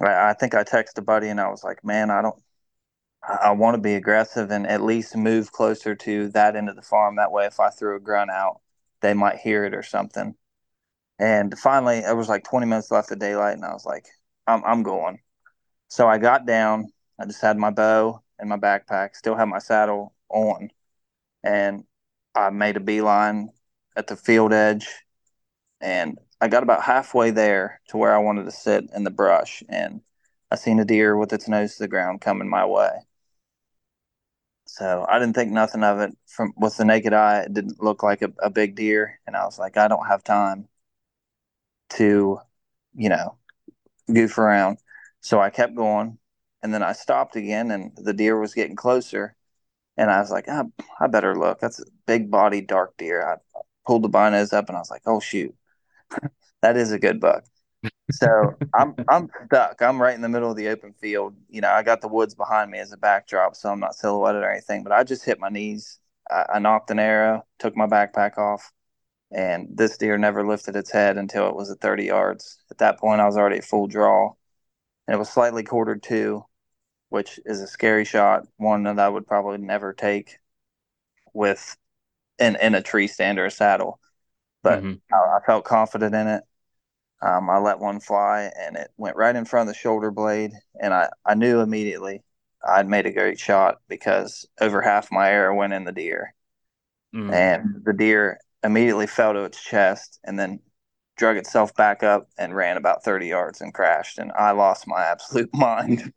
I, 0.00 0.30
I 0.30 0.32
think 0.34 0.54
I 0.54 0.64
texted 0.64 0.98
a 0.98 1.02
buddy, 1.02 1.28
and 1.28 1.40
I 1.40 1.48
was 1.48 1.64
like, 1.64 1.84
man, 1.84 2.10
I 2.10 2.22
don't. 2.22 2.36
I, 3.22 3.34
I 3.34 3.50
want 3.52 3.74
to 3.74 3.80
be 3.80 3.94
aggressive 3.94 4.50
and 4.50 4.66
at 4.66 4.82
least 4.82 5.16
move 5.16 5.52
closer 5.52 5.94
to 5.94 6.28
that 6.30 6.56
end 6.56 6.68
of 6.68 6.76
the 6.76 6.82
farm. 6.82 7.16
That 7.16 7.32
way, 7.32 7.46
if 7.46 7.60
I 7.60 7.70
threw 7.70 7.96
a 7.96 8.00
grunt 8.00 8.30
out, 8.30 8.60
they 9.00 9.14
might 9.14 9.36
hear 9.36 9.64
it 9.64 9.74
or 9.74 9.82
something. 9.82 10.34
And 11.18 11.56
finally, 11.58 11.98
it 11.98 12.16
was 12.16 12.28
like 12.28 12.44
20 12.44 12.66
minutes 12.66 12.90
left 12.90 13.10
of 13.12 13.18
daylight, 13.18 13.54
and 13.54 13.64
I 13.64 13.72
was 13.72 13.86
like, 13.86 14.06
I'm, 14.46 14.62
I'm 14.64 14.82
going. 14.82 15.20
So 15.88 16.08
I 16.08 16.18
got 16.18 16.46
down. 16.46 16.92
I 17.20 17.26
just 17.26 17.40
had 17.42 17.56
my 17.56 17.70
bow 17.70 18.22
and 18.38 18.48
my 18.48 18.56
backpack, 18.58 19.14
still 19.14 19.36
had 19.36 19.46
my 19.46 19.60
saddle 19.60 20.14
on, 20.28 20.70
and 21.44 21.84
I 22.34 22.50
made 22.50 22.76
a 22.76 22.80
beeline 22.80 23.50
at 23.96 24.08
the 24.08 24.16
field 24.16 24.52
edge. 24.52 24.88
And 25.80 26.18
I 26.40 26.48
got 26.48 26.62
about 26.64 26.82
halfway 26.82 27.30
there 27.30 27.80
to 27.88 27.96
where 27.96 28.14
I 28.14 28.18
wanted 28.18 28.44
to 28.46 28.50
sit 28.52 28.84
in 28.94 29.04
the 29.04 29.10
brush, 29.10 29.62
and 29.68 30.00
I 30.50 30.56
seen 30.56 30.80
a 30.80 30.84
deer 30.84 31.16
with 31.16 31.32
its 31.32 31.48
nose 31.48 31.76
to 31.76 31.84
the 31.84 31.88
ground 31.88 32.20
coming 32.20 32.48
my 32.48 32.66
way. 32.66 32.90
So 34.66 35.06
I 35.08 35.18
didn't 35.18 35.34
think 35.34 35.52
nothing 35.52 35.84
of 35.84 36.00
it 36.00 36.16
from 36.26 36.52
with 36.56 36.76
the 36.76 36.84
naked 36.84 37.12
eye. 37.12 37.42
It 37.42 37.54
didn't 37.54 37.82
look 37.82 38.02
like 38.02 38.22
a, 38.22 38.32
a 38.42 38.50
big 38.50 38.74
deer, 38.76 39.20
and 39.26 39.36
I 39.36 39.44
was 39.44 39.58
like, 39.58 39.76
I 39.76 39.88
don't 39.88 40.06
have 40.06 40.24
time 40.24 40.68
to, 41.90 42.40
you 42.94 43.08
know, 43.08 43.36
goof 44.12 44.38
around. 44.38 44.78
So 45.20 45.40
I 45.40 45.50
kept 45.50 45.74
going, 45.74 46.18
and 46.62 46.72
then 46.74 46.82
I 46.82 46.92
stopped 46.92 47.36
again, 47.36 47.70
and 47.70 47.92
the 47.96 48.12
deer 48.12 48.38
was 48.38 48.54
getting 48.54 48.76
closer, 48.76 49.36
and 49.96 50.10
I 50.10 50.20
was 50.20 50.30
like, 50.30 50.46
oh, 50.48 50.72
I 51.00 51.06
better 51.06 51.36
look. 51.36 51.60
That's 51.60 51.80
a 51.80 51.84
big 52.06 52.30
body 52.30 52.60
dark 52.60 52.96
deer. 52.98 53.26
I 53.26 53.36
pulled 53.86 54.02
the 54.02 54.10
binos 54.10 54.52
up, 54.52 54.68
and 54.68 54.76
I 54.76 54.80
was 54.80 54.90
like, 54.90 55.02
oh 55.06 55.20
shoot, 55.20 55.54
that 56.62 56.76
is 56.76 56.92
a 56.92 56.98
good 56.98 57.20
buck. 57.20 57.44
So 58.12 58.54
I'm 58.74 58.94
I'm 59.08 59.28
stuck. 59.46 59.80
I'm 59.82 60.00
right 60.00 60.14
in 60.14 60.20
the 60.20 60.28
middle 60.28 60.50
of 60.50 60.56
the 60.56 60.68
open 60.68 60.92
field. 60.94 61.34
You 61.48 61.60
know, 61.60 61.70
I 61.70 61.82
got 61.82 62.00
the 62.00 62.08
woods 62.08 62.34
behind 62.34 62.70
me 62.70 62.78
as 62.78 62.92
a 62.92 62.96
backdrop, 62.96 63.56
so 63.56 63.70
I'm 63.70 63.80
not 63.80 63.94
silhouetted 63.94 64.42
or 64.42 64.50
anything. 64.50 64.82
But 64.82 64.92
I 64.92 65.04
just 65.04 65.24
hit 65.24 65.40
my 65.40 65.48
knees. 65.48 65.98
I, 66.30 66.46
I 66.54 66.58
nocked 66.58 66.90
an 66.90 66.98
arrow, 66.98 67.44
took 67.58 67.76
my 67.76 67.86
backpack 67.86 68.38
off, 68.38 68.72
and 69.34 69.68
this 69.70 69.96
deer 69.98 70.16
never 70.16 70.46
lifted 70.46 70.76
its 70.76 70.92
head 70.92 71.16
until 71.18 71.48
it 71.48 71.56
was 71.56 71.70
at 71.70 71.80
30 71.80 72.04
yards. 72.04 72.58
At 72.70 72.78
that 72.78 72.98
point, 72.98 73.20
I 73.20 73.26
was 73.26 73.36
already 73.36 73.58
at 73.58 73.64
full 73.64 73.86
draw, 73.86 74.32
and 75.06 75.14
it 75.14 75.18
was 75.18 75.28
slightly 75.28 75.62
quartered 75.62 76.02
to, 76.04 76.44
which 77.08 77.40
is 77.44 77.60
a 77.60 77.66
scary 77.66 78.04
shot. 78.04 78.46
One 78.56 78.84
that 78.84 78.98
I 78.98 79.08
would 79.08 79.26
probably 79.26 79.58
never 79.58 79.92
take 79.92 80.38
with 81.32 81.76
in 82.38 82.56
in 82.56 82.74
a 82.74 82.82
tree 82.82 83.08
stand 83.08 83.38
or 83.38 83.46
a 83.46 83.50
saddle. 83.50 84.00
But 84.62 84.82
mm-hmm. 84.82 85.14
I, 85.14 85.36
I 85.36 85.40
felt 85.46 85.64
confident 85.64 86.14
in 86.14 86.26
it 86.26 86.44
um, 87.24 87.48
I 87.48 87.58
let 87.58 87.78
one 87.78 88.00
fly 88.00 88.50
and 88.60 88.76
it 88.76 88.90
went 88.98 89.16
right 89.16 89.34
in 89.34 89.46
front 89.46 89.68
of 89.68 89.74
the 89.74 89.78
shoulder 89.78 90.10
blade. 90.10 90.52
And 90.80 90.92
I, 90.92 91.08
I 91.24 91.34
knew 91.34 91.60
immediately 91.60 92.22
I'd 92.66 92.88
made 92.88 93.06
a 93.06 93.12
great 93.12 93.40
shot 93.40 93.78
because 93.88 94.46
over 94.60 94.82
half 94.82 95.10
my 95.10 95.30
arrow 95.30 95.54
went 95.56 95.72
in 95.72 95.84
the 95.84 95.92
deer. 95.92 96.34
Mm. 97.14 97.32
And 97.32 97.84
the 97.84 97.94
deer 97.94 98.38
immediately 98.64 99.06
fell 99.06 99.34
to 99.34 99.44
its 99.44 99.62
chest 99.62 100.18
and 100.24 100.38
then 100.38 100.60
drug 101.16 101.36
itself 101.36 101.74
back 101.74 102.02
up 102.02 102.28
and 102.38 102.56
ran 102.56 102.76
about 102.76 103.04
30 103.04 103.28
yards 103.28 103.60
and 103.60 103.72
crashed. 103.72 104.18
And 104.18 104.32
I 104.32 104.50
lost 104.52 104.88
my 104.88 105.02
absolute 105.02 105.50
mind. 105.54 106.12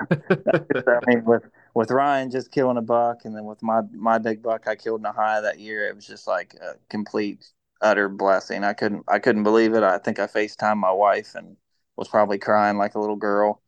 I 0.00 0.98
mean, 1.06 1.24
with, 1.24 1.44
with 1.74 1.90
Ryan 1.90 2.30
just 2.30 2.50
killing 2.50 2.76
a 2.76 2.82
buck 2.82 3.24
and 3.24 3.36
then 3.36 3.44
with 3.44 3.62
my, 3.62 3.82
my 3.92 4.18
big 4.18 4.42
buck 4.42 4.66
I 4.66 4.74
killed 4.74 5.00
in 5.00 5.06
Ohio 5.06 5.42
that 5.42 5.60
year, 5.60 5.88
it 5.88 5.94
was 5.94 6.06
just 6.06 6.26
like 6.26 6.54
a 6.54 6.74
complete 6.88 7.46
utter 7.82 8.08
blessing. 8.08 8.64
I 8.64 8.72
couldn't 8.72 9.04
I 9.08 9.18
couldn't 9.18 9.42
believe 9.42 9.74
it. 9.74 9.82
I 9.82 9.98
think 9.98 10.18
I 10.18 10.26
FaceTime 10.26 10.78
my 10.78 10.92
wife 10.92 11.34
and 11.34 11.56
was 11.96 12.08
probably 12.08 12.38
crying 12.38 12.78
like 12.78 12.94
a 12.94 13.00
little 13.00 13.16
girl. 13.16 13.60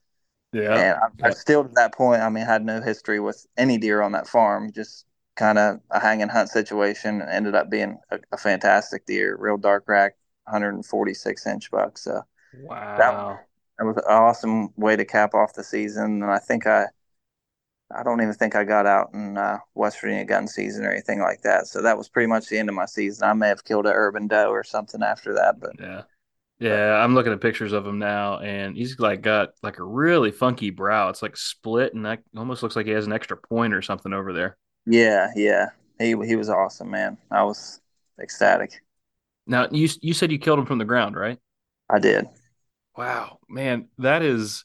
Yeah. 0.53 0.75
And 0.77 0.99
I, 1.23 1.29
I 1.29 1.31
still 1.33 1.65
to 1.65 1.71
that 1.75 1.95
point, 1.95 2.23
I 2.23 2.29
mean, 2.31 2.47
had 2.47 2.65
no 2.65 2.81
history 2.81 3.21
with 3.21 3.45
any 3.57 3.77
deer 3.77 4.01
on 4.01 4.13
that 4.13 4.29
farm. 4.29 4.73
Just 4.73 5.05
kind 5.37 5.59
of 5.59 5.81
a 5.91 6.01
hang 6.01 6.23
and 6.23 6.31
hunt 6.31 6.49
situation. 6.49 7.23
Ended 7.23 7.55
up 7.55 7.71
being 7.71 7.99
a, 8.11 8.19
a, 8.33 8.37
fantastic 8.37 9.07
deer, 9.07 9.37
real 9.39 9.57
dark 9.57 9.85
rack, 9.87 10.17
146 10.45 11.47
inch 11.47 11.71
buck. 11.71 11.99
So 11.99 12.23
wow, 12.63 12.97
that, 12.99 13.47
that 13.79 13.85
was 13.85 13.97
an 13.97 14.05
awesome 14.09 14.71
way 14.77 14.97
to 14.97 15.05
cap 15.05 15.35
off 15.35 15.55
the 15.55 15.65
season. 15.65 16.23
And 16.23 16.31
I 16.31 16.39
think 16.39 16.67
I 16.67 16.87
I 17.95 18.03
don't 18.03 18.21
even 18.21 18.35
think 18.35 18.57
I 18.57 18.65
got 18.65 18.87
out 18.87 19.11
in 19.15 19.37
uh, 19.37 19.59
West 19.75 20.01
Virginia 20.01 20.25
gun 20.25 20.49
season 20.49 20.85
or 20.85 20.91
anything 20.91 21.21
like 21.21 21.43
that. 21.43 21.67
So 21.67 21.83
that 21.83 21.97
was 21.97 22.09
pretty 22.09 22.27
much 22.27 22.49
the 22.49 22.59
end 22.59 22.69
of 22.69 22.75
my 22.75 22.87
season. 22.87 23.29
I 23.29 23.33
may 23.35 23.49
have 23.49 23.65
killed 23.65 23.87
an 23.87 23.93
urban 23.93 24.27
doe 24.27 24.51
or 24.51 24.65
something 24.65 25.03
after 25.03 25.35
that, 25.35 25.61
but 25.61 25.73
yeah, 25.79 26.03
yeah. 26.59 26.95
I'm 26.95 27.15
looking 27.15 27.33
at 27.33 27.41
pictures 27.41 27.73
of 27.73 27.87
him 27.87 27.99
now, 27.99 28.39
and 28.39 28.77
he's 28.77 28.99
like 28.99 29.23
got 29.23 29.51
like 29.63 29.79
a 29.79 29.85
really 29.85 30.31
funky 30.31 30.71
brow. 30.71 31.09
It's 31.09 31.23
like 31.23 31.37
split, 31.37 31.95
and 31.95 32.05
that 32.05 32.21
almost 32.37 32.63
looks 32.63 32.75
like 32.75 32.87
he 32.87 32.93
has 32.93 33.07
an 33.07 33.13
extra 33.13 33.37
point 33.37 33.75
or 33.75 33.83
something 33.83 34.13
over 34.13 34.33
there. 34.33 34.57
Yeah, 34.87 35.31
yeah. 35.35 35.67
He 35.99 36.15
he 36.27 36.37
was 36.37 36.51
awesome, 36.51 36.91
man. 36.91 37.17
I 37.31 37.45
was 37.45 37.81
ecstatic. 38.21 38.83
Now 39.47 39.69
you 39.71 39.89
you 40.01 40.15
said 40.15 40.33
you 40.33 40.39
killed 40.39 40.59
him 40.59 40.67
from 40.67 40.79
the 40.79 40.85
ground, 40.85 41.17
right? 41.17 41.39
I 41.91 41.99
did. 41.99 42.27
Wow, 42.97 43.39
man, 43.49 43.89
that 43.99 44.23
is 44.23 44.65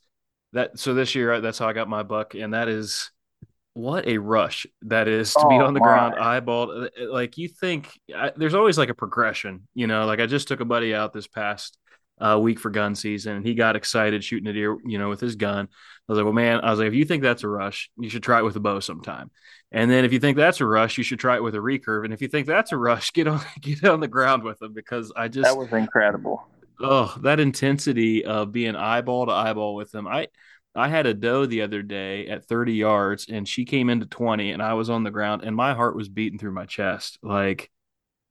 that 0.53 0.79
so 0.79 0.93
this 0.93 1.15
year 1.15 1.41
that's 1.41 1.59
how 1.59 1.67
I 1.67 1.73
got 1.73 1.89
my 1.89 2.03
buck, 2.03 2.35
and 2.35 2.53
that 2.53 2.67
is 2.67 3.11
what 3.73 4.07
a 4.07 4.17
rush 4.17 4.65
that 4.83 5.07
is 5.07 5.33
to 5.33 5.41
oh, 5.41 5.49
be 5.49 5.55
on 5.55 5.73
the 5.73 5.79
my. 5.79 5.85
ground 5.85 6.15
eyeballed. 6.15 6.85
Uh, 6.85 7.03
uh, 7.03 7.13
like 7.13 7.37
you 7.37 7.47
think 7.47 7.89
I, 8.15 8.31
there's 8.35 8.55
always 8.55 8.77
like 8.77 8.89
a 8.89 8.93
progression, 8.93 9.67
you 9.73 9.87
know. 9.87 10.05
Like 10.05 10.19
I 10.19 10.25
just 10.25 10.47
took 10.47 10.59
a 10.59 10.65
buddy 10.65 10.93
out 10.93 11.13
this 11.13 11.27
past 11.27 11.77
uh, 12.19 12.39
week 12.41 12.59
for 12.59 12.69
gun 12.69 12.95
season, 12.95 13.37
and 13.37 13.45
he 13.45 13.53
got 13.53 13.75
excited 13.75 14.23
shooting 14.23 14.47
a 14.47 14.53
deer, 14.53 14.77
you 14.85 14.97
know, 14.97 15.09
with 15.09 15.19
his 15.19 15.35
gun. 15.35 15.67
I 15.67 16.11
was 16.11 16.17
like, 16.17 16.25
well, 16.25 16.33
man, 16.33 16.61
I 16.61 16.71
was 16.71 16.79
like, 16.79 16.87
if 16.87 16.93
you 16.93 17.05
think 17.05 17.23
that's 17.23 17.43
a 17.43 17.47
rush, 17.47 17.89
you 17.97 18.09
should 18.09 18.23
try 18.23 18.39
it 18.39 18.43
with 18.43 18.55
a 18.55 18.59
bow 18.59 18.79
sometime. 18.79 19.29
And 19.71 19.91
then 19.91 20.05
if 20.05 20.11
you 20.11 20.19
think 20.19 20.37
that's 20.37 20.61
a 20.61 20.65
rush, 20.65 20.97
you 20.97 21.03
should 21.03 21.19
try 21.19 21.35
it 21.35 21.43
with 21.43 21.55
a 21.55 21.59
recurve. 21.59 22.03
And 22.05 22.13
if 22.13 22.21
you 22.21 22.27
think 22.27 22.47
that's 22.47 22.71
a 22.71 22.77
rush, 22.77 23.11
get 23.13 23.27
on 23.27 23.41
get 23.61 23.83
on 23.85 23.99
the 23.99 24.07
ground 24.07 24.43
with 24.43 24.59
them 24.59 24.73
because 24.73 25.11
I 25.15 25.27
just 25.27 25.43
that 25.45 25.57
was 25.57 25.71
incredible 25.71 26.47
oh, 26.81 27.15
that 27.21 27.39
intensity 27.39 28.25
of 28.25 28.51
being 28.51 28.75
eyeball 28.75 29.25
to 29.25 29.31
eyeball 29.31 29.75
with 29.75 29.91
them. 29.91 30.07
I 30.07 30.27
I 30.75 30.87
had 30.87 31.07
a 31.07 31.13
doe 31.13 31.45
the 31.45 31.63
other 31.63 31.81
day 31.81 32.27
at 32.27 32.45
30 32.45 32.73
yards 32.73 33.27
and 33.27 33.47
she 33.47 33.65
came 33.65 33.89
into 33.89 34.05
20 34.05 34.51
and 34.51 34.61
I 34.61 34.73
was 34.73 34.89
on 34.89 35.03
the 35.03 35.11
ground 35.11 35.43
and 35.43 35.55
my 35.55 35.73
heart 35.73 35.95
was 35.95 36.09
beating 36.09 36.39
through 36.39 36.53
my 36.53 36.65
chest. 36.65 37.19
Like 37.23 37.71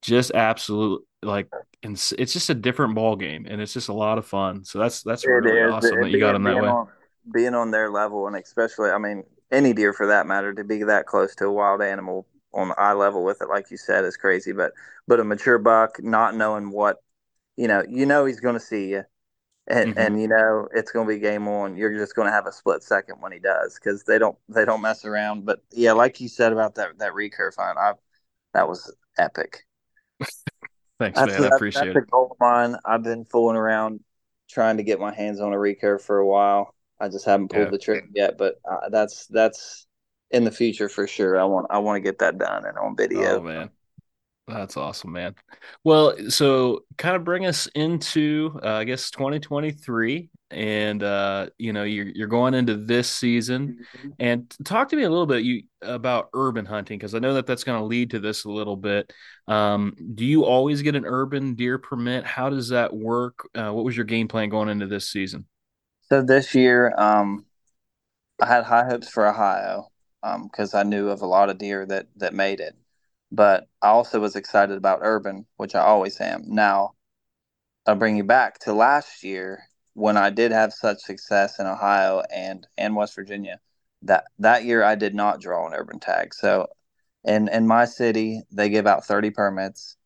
just 0.03 0.33
absolute 0.33 1.03
like 1.23 1.49
it's, 1.83 2.13
it's 2.13 2.33
just 2.33 2.51
a 2.51 2.55
different 2.55 2.95
ball 2.95 3.17
game 3.17 3.47
and 3.49 3.61
it's 3.61 3.73
just 3.73 3.89
a 3.89 3.93
lot 3.93 4.19
of 4.19 4.27
fun. 4.27 4.65
So 4.65 4.79
that's 4.79 5.03
that's 5.03 5.25
it 5.25 5.29
really 5.29 5.59
is. 5.59 5.73
awesome 5.73 5.99
it, 5.99 6.03
that 6.03 6.11
you 6.11 6.21
got 6.21 6.33
them 6.33 6.45
that 6.45 6.57
way. 6.57 6.69
On, 6.69 6.89
being 7.33 7.55
on 7.55 7.71
their 7.71 7.91
level 7.91 8.27
and 8.27 8.37
especially 8.37 8.91
I 8.91 8.99
mean 8.99 9.25
any 9.51 9.73
deer 9.73 9.93
for 9.93 10.07
that 10.07 10.27
matter 10.27 10.53
to 10.55 10.65
be 10.65 10.83
that 10.85 11.07
close 11.07 11.35
to 11.37 11.47
a 11.47 11.53
wild 11.53 11.83
animal 11.83 12.27
on 12.55 12.73
eye 12.79 12.93
level 12.93 13.25
with 13.25 13.43
it 13.43 13.49
like 13.49 13.71
you 13.71 13.77
said 13.77 14.05
is 14.05 14.17
crazy 14.17 14.53
but 14.53 14.73
but 15.07 15.21
a 15.21 15.25
mature 15.25 15.59
buck 15.59 16.03
not 16.03 16.35
knowing 16.35 16.71
what 16.71 17.03
you 17.59 17.67
know, 17.67 17.83
you 17.89 18.07
know 18.07 18.25
he's 18.25 18.39
going 18.39 18.55
to 18.55 18.61
see 18.61 18.91
you, 18.91 19.03
and 19.67 19.91
mm-hmm. 19.91 19.99
and 19.99 20.23
you 20.23 20.29
know 20.29 20.69
it's 20.73 20.93
going 20.93 21.09
to 21.09 21.13
be 21.13 21.19
game 21.19 21.49
on. 21.49 21.77
You're 21.77 21.99
just 21.99 22.15
going 22.15 22.29
to 22.29 22.33
have 22.33 22.47
a 22.47 22.53
split 22.53 22.85
second 22.85 23.17
when 23.21 23.33
he 23.33 23.41
does 23.41 23.75
because 23.75 24.05
they 24.05 24.17
don't 24.17 24.39
they 24.49 24.65
don't 24.65 24.81
mess 24.81 25.05
around. 25.05 25.45
But 25.45 25.61
yeah, 25.73 25.93
like 25.93 26.21
you 26.21 26.29
said 26.29 26.53
about 26.53 26.77
that 26.77 26.99
that 27.01 27.13
recurve 27.13 27.57
hunt, 27.59 27.77
I 27.77 27.95
that 28.55 28.69
was 28.69 28.95
epic. 29.19 29.67
Thanks, 30.99 31.19
that's, 31.19 31.33
man. 31.33 31.53
I 31.53 31.57
appreciate 31.57 31.81
that's 31.81 31.91
it. 31.91 31.95
That's 31.95 32.07
a 32.07 32.11
goal 32.11 32.29
of 32.33 32.37
mine. 32.41 32.77
I've 32.85 33.03
been 33.03 33.25
fooling 33.25 33.57
around 33.57 34.01
trying 34.49 34.79
to 34.79 34.83
get 34.83 34.99
my 34.99 35.15
hands 35.15 35.41
on 35.41 35.53
a 35.53 35.57
recurve 35.57 36.01
for 36.01 36.19
a 36.19 36.27
while. 36.27 36.75
I 37.01 37.09
just 37.09 37.25
haven't 37.25 37.49
pulled 37.49 37.67
yeah. 37.67 37.71
the 37.71 37.79
trigger 37.79 38.09
yet, 38.15 38.39
but 38.39 38.61
uh, 38.69 38.89
that's 38.91 39.27
that's 39.29 39.87
in 40.31 40.45
the 40.45 40.51
future 40.51 40.89
for 40.89 41.07
sure. 41.07 41.39
I 41.39 41.45
want 41.45 41.69
I 41.71 41.79
want 41.79 41.97
to 41.97 42.01
get 42.01 42.19
that 42.19 42.39
done 42.39 42.65
and 42.67 42.77
on 42.77 42.97
video. 42.97 43.37
Oh 43.37 43.41
man, 43.41 43.71
that's 44.49 44.77
awesome, 44.77 45.13
man. 45.13 45.35
Well, 45.85 46.15
so 46.31 46.85
kind 46.97 47.17
of 47.17 47.25
bring 47.25 47.47
us 47.47 47.67
into, 47.75 48.59
uh, 48.63 48.75
I 48.75 48.85
guess, 48.85 49.11
2023, 49.11 50.31
and 50.51 51.03
uh, 51.03 51.51
you 51.59 51.73
know, 51.73 51.85
you're 51.85 52.07
you're 52.07 52.29
going 52.29 52.55
into 52.55 52.77
this 52.77 53.11
season, 53.11 53.85
mm-hmm. 53.97 54.09
and 54.19 54.57
talk 54.65 54.89
to 54.89 54.97
me 54.97 55.03
a 55.03 55.11
little 55.11 55.27
bit 55.27 55.45
you 55.45 55.63
about 55.83 56.31
urban 56.35 56.65
hunting 56.65 56.99
because 56.99 57.15
I 57.15 57.19
know 57.19 57.35
that 57.35 57.47
that's 57.47 57.65
going 57.65 57.79
to 57.79 57.85
lead 57.85 58.11
to 58.13 58.19
this 58.19 58.45
a 58.45 58.51
little 58.51 58.77
bit. 58.77 59.13
Um, 59.47 59.95
do 60.15 60.25
you 60.25 60.45
always 60.45 60.83
get 60.83 60.97
an 60.97 61.05
urban 61.05 61.55
deer 61.55 61.79
permit? 61.79 62.25
How 62.25 62.49
does 62.49 62.71
that 62.71 62.95
work? 62.95 63.49
Uh, 63.55 63.71
what 63.73 63.85
was 63.85 63.97
your 63.97 64.07
game 64.07 64.29
plan 64.29 64.49
going 64.49 64.69
into 64.71 64.87
this 64.87 65.09
season? 65.09 65.47
So 66.09 66.23
this 66.23 66.55
year, 66.55 66.95
um, 66.97 67.45
I 68.41 68.47
had 68.47 68.65
high 68.65 68.87
hopes 68.87 69.11
for 69.11 69.27
Ohio 69.27 69.89
because 70.23 70.75
um, 70.75 70.81
I 70.81 70.83
knew 70.85 71.09
of 71.09 71.21
a 71.21 71.27
lot 71.27 71.51
of 71.51 71.59
deer 71.59 71.85
that 71.87 72.07
that 72.17 72.33
made 72.33 72.61
it 72.61 72.75
but 73.31 73.69
I 73.83 73.89
also 73.89 74.21
was 74.21 74.37
excited 74.37 74.77
about 74.77 75.01
urban, 75.03 75.47
which 75.57 75.75
I 75.75 75.81
always 75.81 76.21
am. 76.21 76.43
Now, 76.47 76.95
I'll 77.87 77.97
bring 77.97 78.17
you 78.17 78.25
back 78.25 78.59
to 78.61 78.73
last 78.73 79.23
year 79.23 79.65
when 79.95 80.17
I 80.17 80.31
did 80.31 80.53
have 80.53 80.73
such 80.73 80.99
success 81.01 81.59
in 81.59 81.67
Ohio 81.67 82.23
and 82.33 82.67
and 82.77 82.97
West 82.97 83.15
Virginia. 83.15 83.61
That 84.03 84.25
that 84.39 84.65
year 84.65 84.83
I 84.85 84.95
did 84.95 85.15
not 85.15 85.41
draw 85.41 85.67
an 85.67 85.75
urban 85.75 86.01
tag. 86.01 86.35
So, 86.35 86.69
in 87.25 87.49
in 87.49 87.67
my 87.67 87.85
city, 87.85 88.43
they 88.53 88.69
give 88.69 88.87
out 88.87 89.05
30 89.05 89.31
permits. 89.31 89.97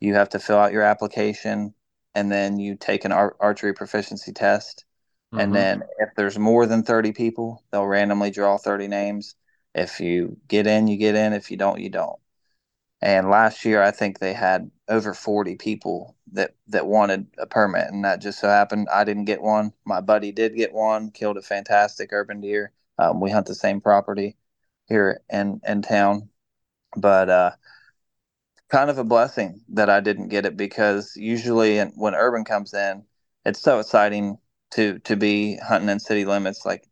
You 0.00 0.14
have 0.14 0.30
to 0.30 0.38
fill 0.38 0.58
out 0.58 0.72
your 0.72 0.82
application, 0.82 1.74
and 2.14 2.30
then 2.30 2.58
you 2.58 2.76
take 2.76 3.04
an 3.04 3.12
ar- 3.12 3.36
archery 3.40 3.72
proficiency 3.72 4.32
test. 4.32 4.84
Mm-hmm. 5.32 5.40
And 5.40 5.54
then 5.54 5.82
if 5.98 6.10
there's 6.16 6.38
more 6.38 6.66
than 6.66 6.82
30 6.82 7.12
people, 7.12 7.62
they'll 7.70 7.86
randomly 7.86 8.30
draw 8.30 8.58
30 8.58 8.88
names. 8.88 9.34
If 9.74 10.00
you 10.00 10.36
get 10.48 10.66
in, 10.66 10.88
you 10.88 10.98
get 10.98 11.14
in. 11.14 11.32
If 11.32 11.50
you 11.50 11.56
don't, 11.56 11.80
you 11.80 11.88
don't. 11.88 12.18
And 13.02 13.28
last 13.30 13.64
year, 13.64 13.82
I 13.82 13.90
think 13.90 14.18
they 14.18 14.32
had 14.32 14.70
over 14.88 15.12
40 15.14 15.56
people 15.56 16.16
that, 16.32 16.54
that 16.68 16.86
wanted 16.86 17.26
a 17.38 17.46
permit. 17.46 17.88
And 17.88 18.04
that 18.04 18.20
just 18.20 18.38
so 18.40 18.48
happened 18.48 18.88
I 18.92 19.04
didn't 19.04 19.24
get 19.26 19.42
one. 19.42 19.72
My 19.84 20.00
buddy 20.00 20.32
did 20.32 20.56
get 20.56 20.72
one, 20.72 21.10
killed 21.10 21.36
a 21.36 21.42
fantastic 21.42 22.10
urban 22.12 22.40
deer. 22.40 22.72
Um, 22.98 23.20
we 23.20 23.30
hunt 23.30 23.46
the 23.46 23.54
same 23.56 23.80
property 23.80 24.36
here 24.86 25.20
in, 25.30 25.60
in 25.66 25.82
town. 25.82 26.28
But 26.96 27.28
uh, 27.28 27.50
kind 28.70 28.88
of 28.88 28.98
a 28.98 29.04
blessing 29.04 29.62
that 29.70 29.90
I 29.90 30.00
didn't 30.00 30.28
get 30.28 30.46
it 30.46 30.56
because 30.56 31.16
usually 31.16 31.80
when 31.80 32.14
urban 32.14 32.44
comes 32.44 32.72
in, 32.72 33.04
it's 33.44 33.60
so 33.60 33.80
exciting 33.80 34.38
to 34.72 34.98
to 35.00 35.16
be 35.16 35.56
hunting 35.56 35.90
in 35.90 36.00
city 36.00 36.24
limits. 36.24 36.64
Like 36.64 36.88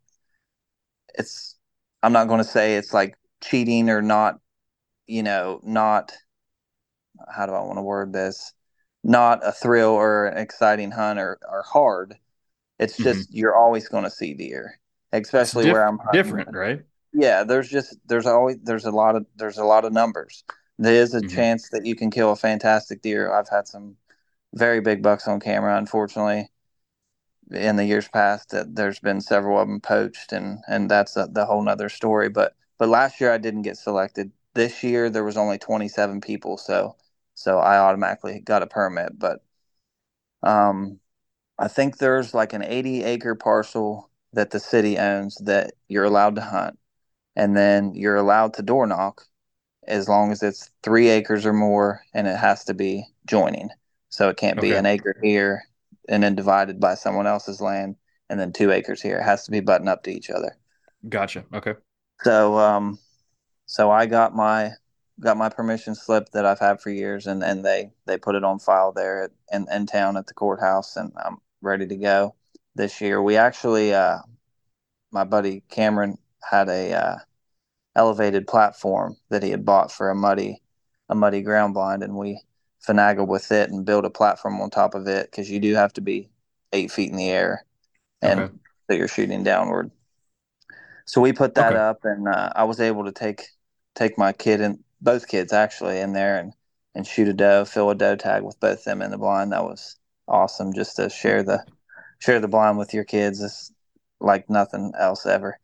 it's, 1.17 1.57
I'm 2.03 2.13
not 2.13 2.27
going 2.27 2.39
to 2.39 2.49
say 2.49 2.75
it's 2.75 2.93
like 2.93 3.17
cheating 3.41 3.89
or 3.89 4.01
not, 4.01 4.40
you 5.11 5.23
know, 5.23 5.59
not 5.63 6.13
how 7.33 7.45
do 7.45 7.53
I 7.53 7.61
want 7.61 7.77
to 7.77 7.81
word 7.83 8.13
this? 8.13 8.53
Not 9.03 9.45
a 9.45 9.51
thrill 9.51 9.89
or 9.91 10.27
an 10.27 10.37
exciting 10.37 10.91
hunt 10.91 11.19
or, 11.19 11.39
or 11.49 11.63
hard. 11.63 12.17
It's 12.79 12.99
Mm-hmm. 12.99 13.21
just 13.21 13.33
you're 13.33 13.55
always 13.55 13.89
going 13.89 14.05
to 14.05 14.11
see 14.11 14.33
deer, 14.35 14.79
especially 15.13 15.65
diff- 15.65 15.67
where 15.67 15.87
I'm 15.87 15.99
hunting. 15.99 16.43
different, 16.43 16.53
right? 16.53 16.83
Yeah, 17.13 17.43
there's 17.43 17.69
just 17.69 17.97
there's 18.07 18.27
always 18.27 18.57
there's 18.63 18.85
a 18.85 18.91
lot 18.91 19.15
of 19.15 19.25
there's 19.35 19.57
a 19.59 19.65
lot 19.65 19.85
of 19.85 19.93
numbers. 19.93 20.43
There 20.79 20.95
is 20.95 21.13
a 21.15 21.21
Mhm. 21.21 21.29
chance 21.35 21.69
that 21.71 21.85
you 21.85 21.95
can 21.95 22.11
kill 22.11 22.31
a 22.31 22.35
fantastic 22.35 23.01
deer. 23.01 23.33
I've 23.33 23.49
had 23.49 23.67
some 23.67 23.97
very 24.53 24.81
big 24.81 25.03
bucks 25.03 25.27
on 25.27 25.39
camera, 25.39 25.77
unfortunately. 25.77 26.49
In 27.51 27.75
the 27.75 27.85
years 27.85 28.07
past, 28.07 28.49
that 28.49 28.75
there's 28.75 28.99
been 28.99 29.21
several 29.21 29.59
of 29.59 29.67
them 29.67 29.79
poached, 29.79 30.31
and 30.33 30.63
and 30.67 30.89
that's 30.89 31.15
a, 31.17 31.27
the 31.31 31.45
whole 31.45 31.61
nother 31.61 31.87
story. 31.89 32.29
But 32.29 32.55
but 32.79 32.89
last 32.89 33.21
year 33.21 33.31
I 33.31 33.37
didn't 33.37 33.61
get 33.63 33.77
selected. 33.77 34.31
This 34.53 34.83
year 34.83 35.09
there 35.09 35.23
was 35.23 35.37
only 35.37 35.57
27 35.57 36.21
people, 36.21 36.57
so 36.57 36.95
so 37.35 37.59
I 37.59 37.77
automatically 37.79 38.41
got 38.41 38.63
a 38.63 38.67
permit. 38.67 39.17
But 39.19 39.41
um, 40.43 40.99
I 41.59 41.67
think 41.67 41.97
there's 41.97 42.33
like 42.33 42.53
an 42.53 42.63
80 42.63 43.03
acre 43.03 43.35
parcel 43.35 44.09
that 44.33 44.51
the 44.51 44.59
city 44.59 44.97
owns 44.99 45.37
that 45.45 45.73
you're 45.87 46.05
allowed 46.05 46.35
to 46.35 46.41
hunt, 46.41 46.79
and 47.35 47.57
then 47.57 47.95
you're 47.95 48.17
allowed 48.17 48.55
to 48.55 48.63
door 48.63 48.87
knock 48.87 49.23
as 49.87 50.09
long 50.09 50.31
as 50.31 50.43
it's 50.43 50.71
three 50.83 51.09
acres 51.09 51.45
or 51.45 51.53
more, 51.53 52.03
and 52.13 52.27
it 52.27 52.37
has 52.37 52.65
to 52.65 52.73
be 52.73 53.05
joining. 53.27 53.69
So 54.09 54.29
it 54.29 54.37
can't 54.37 54.59
be 54.61 54.71
Okay. 54.71 54.75
an 54.75 54.85
acre 54.87 55.15
here 55.23 55.63
and 56.09 56.23
then 56.23 56.35
divided 56.35 56.79
by 56.79 56.95
someone 56.95 57.27
else's 57.27 57.61
land, 57.61 57.97
and 58.29 58.39
then 58.39 58.53
two 58.53 58.71
acres 58.71 59.01
here. 59.01 59.19
It 59.19 59.23
has 59.23 59.45
to 59.45 59.51
be 59.51 59.61
buttoned 59.61 59.89
up 59.89 60.03
to 60.03 60.11
each 60.11 60.29
other. 60.29 60.57
Gotcha. 61.07 61.45
Okay. 61.53 61.75
So 62.23 62.57
um, 62.57 62.99
so 63.71 63.89
I 63.89 64.05
got 64.05 64.35
my 64.35 64.71
got 65.21 65.37
my 65.37 65.47
permission 65.47 65.95
slip 65.95 66.27
that 66.33 66.45
I've 66.45 66.59
had 66.59 66.81
for 66.81 66.89
years, 66.89 67.25
and, 67.25 67.41
and 67.41 67.63
they 67.63 67.91
they 68.05 68.17
put 68.17 68.35
it 68.35 68.43
on 68.43 68.59
file 68.59 68.91
there 68.91 69.23
at, 69.23 69.31
in 69.49 69.65
in 69.71 69.85
town 69.85 70.17
at 70.17 70.27
the 70.27 70.33
courthouse, 70.33 70.97
and 70.97 71.13
I'm 71.15 71.37
ready 71.61 71.87
to 71.87 71.95
go 71.95 72.35
this 72.75 72.99
year. 72.99 73.21
We 73.21 73.37
actually, 73.37 73.93
uh, 73.93 74.17
my 75.13 75.23
buddy 75.23 75.63
Cameron 75.69 76.17
had 76.43 76.67
a 76.67 76.91
uh, 76.91 77.15
elevated 77.95 78.45
platform 78.45 79.15
that 79.29 79.41
he 79.41 79.51
had 79.51 79.63
bought 79.63 79.89
for 79.89 80.09
a 80.09 80.15
muddy 80.15 80.61
a 81.07 81.15
muddy 81.15 81.41
ground 81.41 81.73
blind, 81.73 82.03
and 82.03 82.17
we 82.17 82.41
finagled 82.85 83.29
with 83.29 83.53
it 83.53 83.69
and 83.69 83.85
built 83.85 84.03
a 84.03 84.09
platform 84.09 84.59
on 84.59 84.69
top 84.69 84.95
of 84.95 85.07
it 85.07 85.31
because 85.31 85.49
you 85.49 85.61
do 85.61 85.75
have 85.75 85.93
to 85.93 86.01
be 86.01 86.29
eight 86.73 86.91
feet 86.91 87.09
in 87.09 87.15
the 87.15 87.29
air, 87.29 87.65
and 88.21 88.37
Okay. 88.39 88.53
so 88.89 88.97
you're 88.97 89.07
shooting 89.07 89.45
downward. 89.45 89.91
So 91.05 91.21
we 91.21 91.31
put 91.31 91.55
that 91.55 91.73
Okay. 91.73 91.75
up, 91.77 91.99
and 92.03 92.27
uh, 92.27 92.51
I 92.53 92.65
was 92.65 92.81
able 92.81 93.05
to 93.05 93.13
take 93.13 93.45
take 93.95 94.17
my 94.17 94.33
kid 94.33 94.61
and 94.61 94.79
both 95.01 95.27
kids 95.27 95.53
actually 95.53 95.99
in 95.99 96.13
there 96.13 96.37
and 96.37 96.53
and 96.93 97.07
shoot 97.07 97.27
a 97.27 97.33
doe, 97.33 97.63
fill 97.65 97.89
a 97.89 97.95
doe 97.95 98.15
tag 98.15 98.43
with 98.43 98.59
both 98.59 98.83
them 98.83 99.01
in 99.01 99.11
the 99.11 99.17
blind. 99.17 99.53
That 99.53 99.63
was 99.63 99.95
awesome, 100.27 100.73
just 100.73 100.97
to 100.97 101.09
share 101.09 101.43
the 101.43 101.63
share 102.19 102.39
the 102.39 102.47
blind 102.47 102.77
with 102.77 102.93
your 102.93 103.05
kids. 103.05 103.41
It's 103.41 103.71
like 104.19 104.49
nothing 104.49 104.91
else 104.97 105.25
ever. 105.25 105.57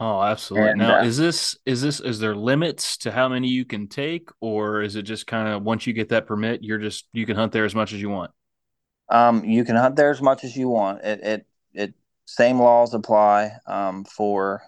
Oh, 0.00 0.20
absolutely. 0.20 0.70
And, 0.70 0.78
now, 0.80 0.98
uh, 0.98 1.04
is 1.04 1.16
this 1.16 1.56
is 1.64 1.80
this 1.80 2.00
is 2.00 2.18
there 2.18 2.34
limits 2.34 2.96
to 2.98 3.12
how 3.12 3.28
many 3.28 3.48
you 3.48 3.64
can 3.64 3.86
take, 3.86 4.28
or 4.40 4.82
is 4.82 4.96
it 4.96 5.02
just 5.02 5.26
kind 5.26 5.48
of 5.48 5.62
once 5.62 5.86
you 5.86 5.92
get 5.92 6.08
that 6.08 6.26
permit, 6.26 6.62
you're 6.62 6.78
just 6.78 7.06
you 7.12 7.24
can 7.24 7.36
hunt 7.36 7.52
there 7.52 7.64
as 7.64 7.74
much 7.74 7.92
as 7.92 8.00
you 8.00 8.10
want? 8.10 8.32
Um, 9.08 9.44
you 9.44 9.64
can 9.64 9.76
hunt 9.76 9.96
there 9.96 10.10
as 10.10 10.20
much 10.20 10.42
as 10.42 10.56
you 10.56 10.68
want. 10.68 11.04
It 11.04 11.20
it 11.22 11.46
it 11.72 11.94
same 12.26 12.58
laws 12.58 12.92
apply 12.94 13.52
um, 13.66 14.04
for 14.04 14.62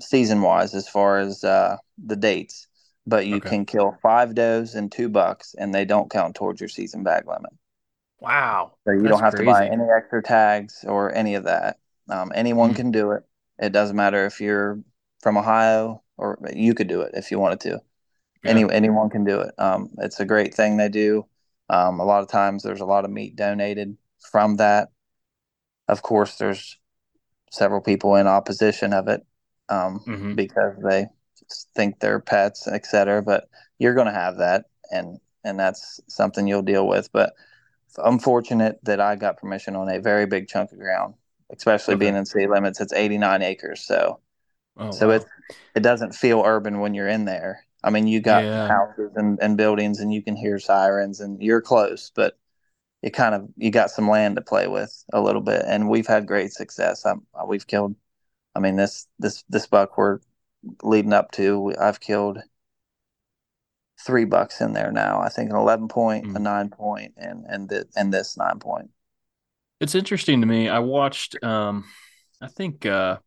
season 0.00 0.42
wise 0.42 0.74
as 0.74 0.88
far 0.88 1.18
as 1.18 1.44
uh, 1.44 1.76
the 2.04 2.16
dates, 2.16 2.66
but 3.06 3.26
you 3.26 3.36
Okay. 3.36 3.50
can 3.50 3.64
kill 3.66 3.98
five 4.02 4.34
does 4.34 4.74
and 4.74 4.90
two 4.90 5.08
bucks, 5.08 5.54
and 5.58 5.74
they 5.74 5.84
don't 5.84 6.10
count 6.10 6.34
towards 6.36 6.60
your 6.60 6.68
season 6.68 7.02
bag 7.04 7.26
limit. 7.26 7.52
Wow. 8.20 8.78
So 8.86 8.92
you 8.92 9.02
That's 9.02 9.08
don't 9.08 9.22
have 9.22 9.36
to 9.36 9.42
buy 9.44 9.66
any 9.66 9.84
extra 9.96 10.22
tags 10.22 10.84
or 10.86 11.14
any 11.14 11.34
of 11.34 11.44
that. 11.44 11.78
Um, 12.08 12.32
anyone 12.34 12.70
Mhm. 12.70 12.76
can 12.76 12.90
do 12.90 13.12
it. 13.12 13.24
It 13.58 13.72
doesn't 13.72 13.96
matter 13.96 14.26
if 14.26 14.40
you're 14.40 14.80
from 15.22 15.38
Ohio 15.38 16.02
or 16.18 16.38
you 16.54 16.74
could 16.74 16.88
do 16.88 17.00
it 17.00 17.12
if 17.14 17.30
you 17.30 17.38
wanted 17.38 17.60
to. 17.60 17.80
Yeah. 18.42 18.50
Any 18.50 18.70
anyone 18.70 19.10
can 19.10 19.24
do 19.24 19.40
it. 19.40 19.54
Um, 19.58 19.90
it's 19.98 20.20
a 20.20 20.26
great 20.26 20.54
thing 20.54 20.76
they 20.76 20.88
do. 20.90 21.26
Um, 21.70 22.00
a 22.00 22.04
lot 22.04 22.22
of 22.22 22.28
times 22.28 22.62
there's 22.62 22.80
a 22.82 22.86
lot 22.86 23.04
of 23.04 23.10
meat 23.10 23.36
donated 23.36 23.96
from 24.32 24.56
that. 24.56 24.90
Of 25.88 26.02
course, 26.02 26.36
there's 26.36 26.78
several 27.52 27.80
people 27.80 28.16
in 28.16 28.26
opposition 28.26 28.92
of 28.92 29.08
it 29.08 29.26
um, 29.68 30.04
Mhm. 30.06 30.34
because 30.34 30.74
they 30.82 31.06
think 31.74 32.00
they're 32.00 32.20
pets, 32.20 32.66
et 32.68 32.86
cetera. 32.86 33.22
But 33.22 33.48
you're 33.78 33.94
going 33.94 34.06
to 34.06 34.12
have 34.12 34.38
that, 34.38 34.66
and 34.90 35.18
and 35.44 35.58
that's 35.58 36.00
something 36.08 36.46
you'll 36.46 36.62
deal 36.62 36.86
with. 36.88 37.10
But 37.12 37.34
I'm 38.02 38.18
fortunate 38.18 38.80
that 38.84 39.00
I 39.00 39.16
got 39.16 39.38
permission 39.38 39.76
on 39.76 39.88
a 39.88 40.00
very 40.00 40.26
big 40.26 40.48
chunk 40.48 40.72
of 40.72 40.78
ground, 40.78 41.14
especially 41.50 41.94
Okay. 41.94 41.96
being 41.96 42.16
in 42.16 42.26
city 42.26 42.46
limits. 42.48 42.80
It's 42.80 42.92
89 42.92 43.42
acres, 43.42 43.82
so 43.86 44.20
Oh, 44.76 44.92
so 44.92 45.10
wow. 45.10 45.10
it 45.10 45.24
it 45.74 45.82
doesn't 45.82 46.14
feel 46.14 46.42
urban 46.44 46.80
when 46.80 46.94
you're 46.94 47.08
in 47.08 47.24
there. 47.24 47.64
I 47.82 47.90
mean, 47.90 48.06
you 48.06 48.20
got 48.20 48.44
Yeah. 48.44 48.68
houses 48.68 49.12
and, 49.16 49.38
and 49.42 49.56
buildings, 49.56 50.00
and 50.00 50.12
you 50.12 50.22
can 50.22 50.36
hear 50.36 50.58
sirens, 50.58 51.20
and 51.20 51.42
you're 51.42 51.60
close, 51.60 52.10
but 52.14 52.38
you 53.02 53.10
kind 53.12 53.34
of 53.34 53.48
you 53.56 53.70
got 53.70 53.90
some 53.90 54.08
land 54.08 54.36
to 54.36 54.42
play 54.42 54.68
with 54.68 55.04
a 55.12 55.20
little 55.22 55.42
bit, 55.42 55.64
and 55.66 55.88
we've 55.90 56.06
had 56.08 56.26
great 56.26 56.52
success. 56.52 57.06
Um, 57.06 57.26
we've 57.48 57.66
killed. 57.66 57.96
I 58.54 58.60
mean, 58.60 58.76
this 58.76 59.06
this 59.18 59.44
this 59.48 59.66
buck 59.66 59.96
we're 59.98 60.20
leading 60.82 61.12
up 61.12 61.32
to, 61.32 61.74
I've 61.80 62.00
killed 62.00 62.38
three 64.00 64.24
bucks 64.24 64.60
in 64.60 64.72
there 64.72 64.92
now. 64.92 65.20
I 65.20 65.28
think 65.28 65.50
an 65.50 65.56
11 65.56 65.88
point, 65.88 66.26
a 66.34 66.38
Mm. 66.38 66.42
nine 66.42 66.68
point, 66.70 67.14
and 67.16 67.44
and 67.48 67.68
th- 67.68 67.86
and 67.96 68.12
this 68.12 68.36
nine 68.36 68.58
point. 68.58 68.90
It's 69.80 69.94
interesting 69.94 70.40
to 70.40 70.46
me. 70.46 70.68
I 70.68 70.78
watched 70.78 71.42
um 71.42 71.84
I 72.40 72.48
think 72.48 72.86
uh 72.86 73.18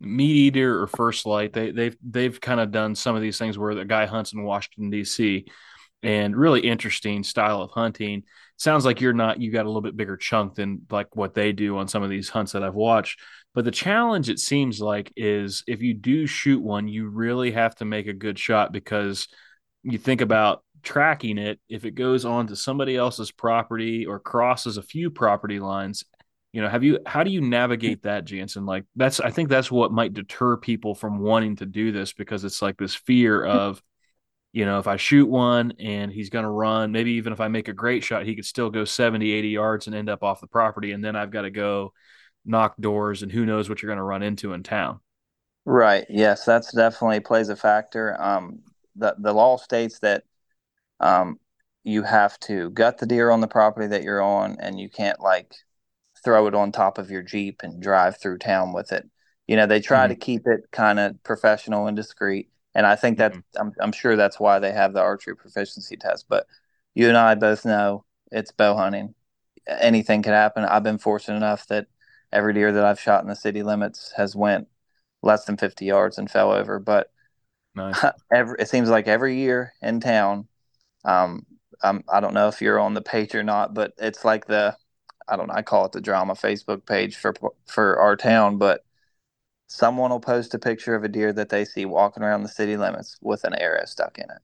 Meat 0.00 0.36
Eater 0.56 0.82
or 0.82 0.86
First 0.86 1.26
Light. 1.26 1.52
They 1.52 1.70
they've 1.72 1.96
they've 2.02 2.40
kind 2.40 2.60
of 2.60 2.70
done 2.72 2.94
some 2.94 3.16
of 3.16 3.22
these 3.22 3.38
things 3.38 3.58
where 3.58 3.74
the 3.74 3.84
guy 3.84 4.06
hunts 4.06 4.32
in 4.32 4.42
Washington 4.44 4.90
D.C. 4.90 5.46
and 6.02 6.36
really 6.36 6.60
interesting 6.60 7.24
style 7.24 7.62
of 7.62 7.70
hunting. 7.72 8.24
Sounds 8.58 8.84
like 8.84 9.00
you're 9.00 9.12
not 9.12 9.40
you 9.40 9.52
got 9.52 9.66
a 9.66 9.68
little 9.68 9.82
bit 9.82 9.96
bigger 9.96 10.16
chunk 10.16 10.54
than 10.56 10.82
like 10.90 11.16
what 11.16 11.34
they 11.34 11.52
do 11.52 11.78
on 11.78 11.88
some 11.88 12.02
of 12.02 12.10
these 12.10 12.28
hunts 12.28 12.52
that 12.52 12.62
I've 12.64 12.74
watched. 12.74 13.20
But 13.58 13.64
the 13.64 13.72
challenge 13.72 14.28
it 14.28 14.38
seems 14.38 14.80
like 14.80 15.12
is 15.16 15.64
if 15.66 15.82
you 15.82 15.92
do 15.92 16.28
shoot 16.28 16.62
one, 16.62 16.86
you 16.86 17.08
really 17.08 17.50
have 17.50 17.74
to 17.74 17.84
make 17.84 18.06
a 18.06 18.12
good 18.12 18.38
shot 18.38 18.70
because 18.70 19.26
you 19.82 19.98
think 19.98 20.20
about 20.20 20.62
tracking 20.84 21.38
it. 21.38 21.58
If 21.68 21.84
it 21.84 21.96
goes 21.96 22.24
onto 22.24 22.54
somebody 22.54 22.94
else's 22.94 23.32
property 23.32 24.06
or 24.06 24.20
crosses 24.20 24.76
a 24.76 24.82
few 24.82 25.10
property 25.10 25.58
lines 25.58 26.04
you 26.52 26.62
know 26.62 26.68
have 26.68 26.84
you 26.84 27.00
how 27.04 27.24
do 27.24 27.32
you 27.32 27.40
navigate 27.40 28.04
that 28.04 28.24
jansen? 28.26 28.64
Like 28.64 28.84
that's 28.94 29.18
i 29.18 29.30
think 29.32 29.48
that's 29.48 29.72
what 29.72 29.90
might 29.90 30.14
deter 30.14 30.56
people 30.56 30.94
from 30.94 31.18
wanting 31.18 31.56
to 31.56 31.66
do 31.66 31.90
this 31.90 32.12
because 32.12 32.44
it's 32.44 32.62
like 32.62 32.76
this 32.76 32.94
fear 32.94 33.44
hmm. 33.44 33.50
of 33.50 33.82
you 34.52 34.66
know 34.66 34.78
if 34.78 34.86
i 34.86 34.94
shoot 34.94 35.28
one 35.28 35.72
and 35.80 36.12
he's 36.12 36.30
going 36.30 36.44
to 36.44 36.48
run 36.48 36.92
maybe 36.92 37.14
even 37.14 37.32
if 37.32 37.40
i 37.40 37.48
make 37.48 37.66
a 37.66 37.72
great 37.72 38.04
shot 38.04 38.24
he 38.24 38.36
could 38.36 38.46
still 38.46 38.70
go 38.70 38.84
70 38.84 39.32
80 39.32 39.48
yards 39.48 39.86
and 39.88 39.96
end 39.96 40.08
up 40.08 40.22
off 40.22 40.40
the 40.40 40.46
property 40.46 40.92
and 40.92 41.04
then 41.04 41.16
i've 41.16 41.32
got 41.32 41.42
to 41.42 41.50
go 41.50 41.92
knock 42.48 42.76
doors 42.80 43.22
and 43.22 43.32
who 43.32 43.46
knows 43.46 43.68
what 43.68 43.82
you're 43.82 43.88
going 43.88 43.98
to 43.98 44.02
run 44.02 44.22
into 44.22 44.52
in 44.52 44.62
town 44.62 45.00
Right. 45.64 46.06
Yes, 46.08 46.44
that's 46.44 46.72
definitely 46.72 47.20
plays 47.20 47.48
a 47.50 47.56
factor. 47.56 48.20
Um, 48.20 48.60
the 48.96 49.14
the 49.18 49.32
law 49.34 49.56
states 49.58 49.98
that 50.00 50.24
um, 51.00 51.40
you 51.84 52.02
have 52.04 52.38
to 52.40 52.70
gut 52.70 52.98
the 52.98 53.06
deer 53.06 53.30
on 53.30 53.40
the 53.42 53.48
property 53.48 53.88
that 53.88 54.02
you're 54.04 54.22
on, 54.22 54.58
and 54.60 54.80
you 54.80 54.90
can't 54.90 55.20
like 55.20 55.54
throw 56.24 56.46
it 56.48 56.54
on 56.54 56.72
top 56.72 56.98
of 56.98 57.10
your 57.10 57.22
Jeep 57.22 57.62
and 57.64 57.82
drive 57.82 58.18
through 58.20 58.38
town 58.38 58.72
with 58.74 58.92
it. 58.92 59.08
You 59.48 59.56
know, 59.56 59.66
they 59.66 59.80
try 59.80 60.06
Mhm. 60.06 60.08
to 60.08 60.16
keep 60.16 60.46
it 60.46 60.62
kind 60.72 61.00
of 61.00 61.22
professional 61.24 61.86
and 61.88 61.96
discreet, 61.96 62.50
and 62.74 62.86
I 62.86 62.96
think 62.96 63.18
that 63.18 63.34
Mhm. 63.34 63.42
I'm 63.58 63.72
I'm 63.80 63.92
sure 63.92 64.16
that's 64.16 64.40
why 64.40 64.58
they 64.60 64.72
have 64.72 64.92
the 64.94 65.02
archery 65.02 65.36
proficiency 65.36 65.96
test. 65.98 66.26
But 66.28 66.46
you 66.94 67.08
and 67.08 67.16
I 67.18 67.34
both 67.36 67.64
know 67.66 68.04
it's 68.32 68.52
bow 68.52 68.76
hunting. 68.76 69.14
Anything 69.66 70.22
could 70.22 70.32
happen. 70.32 70.64
I've 70.64 70.82
been 70.82 70.98
fortunate 70.98 71.36
enough 71.36 71.66
that 71.68 71.86
every 72.32 72.54
deer 72.54 72.72
that 72.72 72.84
I've 72.84 73.00
shot 73.00 73.22
in 73.22 73.28
the 73.28 73.36
city 73.36 73.62
limits 73.62 74.12
has 74.16 74.36
went 74.36 74.68
less 75.22 75.44
than 75.44 75.56
50 75.56 75.84
yards 75.86 76.18
and 76.18 76.30
fell 76.30 76.52
over. 76.52 76.78
But 76.78 77.12
nice 77.74 78.06
every, 78.32 78.56
it 78.60 78.68
seems 78.68 78.90
like 78.90 79.08
every 79.08 79.36
year 79.38 79.74
in 79.82 80.00
town, 80.00 80.48
um, 81.04 81.46
um, 81.82 82.04
I 82.12 82.20
don't 82.20 82.34
know 82.34 82.48
if 82.48 82.62
you're 82.62 82.80
on 82.80 82.94
the 82.94 83.02
page 83.02 83.34
or 83.34 83.42
not, 83.44 83.74
but 83.74 83.94
it's 83.98 84.24
like 84.24 84.46
the, 84.46 84.76
I 85.28 85.36
don't 85.36 85.48
know, 85.48 85.54
I 85.54 85.62
call 85.62 85.86
it 85.86 85.92
the 85.92 86.00
drama 86.02 86.34
Facebook 86.34 86.86
page 86.86 87.16
for 87.16 87.34
for 87.66 87.98
our 88.00 88.16
town, 88.16 88.58
but 88.58 88.84
someone 89.68 90.10
will 90.10 90.20
post 90.20 90.54
a 90.54 90.58
picture 90.58 90.94
of 90.96 91.04
a 91.04 91.08
deer 91.08 91.32
that 91.32 91.48
they 91.50 91.64
see 91.64 91.84
walking 91.86 92.22
around 92.22 92.42
the 92.42 92.48
city 92.50 92.76
limits 92.76 93.16
with 93.22 93.44
an 93.44 93.54
arrow 93.56 93.84
stuck 93.86 94.18
in 94.18 94.24
it. 94.30 94.42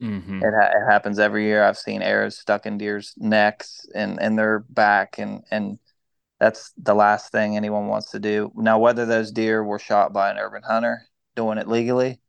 hmm 0.00 0.42
It, 0.42 0.52
ha- 0.52 0.72
it 0.74 0.90
happens 0.90 1.18
every 1.18 1.44
year. 1.44 1.64
I've 1.64 1.78
seen 1.78 2.02
arrows 2.02 2.38
stuck 2.38 2.66
in 2.66 2.76
deer's 2.78 3.14
necks 3.16 3.86
and 3.94 4.20
and 4.20 4.38
their 4.38 4.60
back, 4.60 5.18
and 5.18 5.44
and 5.50 5.78
that's 6.44 6.74
the 6.76 6.94
last 6.94 7.32
thing 7.32 7.56
anyone 7.56 7.86
wants 7.86 8.10
to 8.10 8.18
do. 8.20 8.52
Now, 8.54 8.78
whether 8.78 9.06
those 9.06 9.32
deer 9.32 9.64
were 9.64 9.78
shot 9.78 10.12
by 10.12 10.30
an 10.30 10.36
urban 10.36 10.62
hunter 10.62 11.08
doing 11.34 11.56
it 11.56 11.66
legally, 11.68 12.20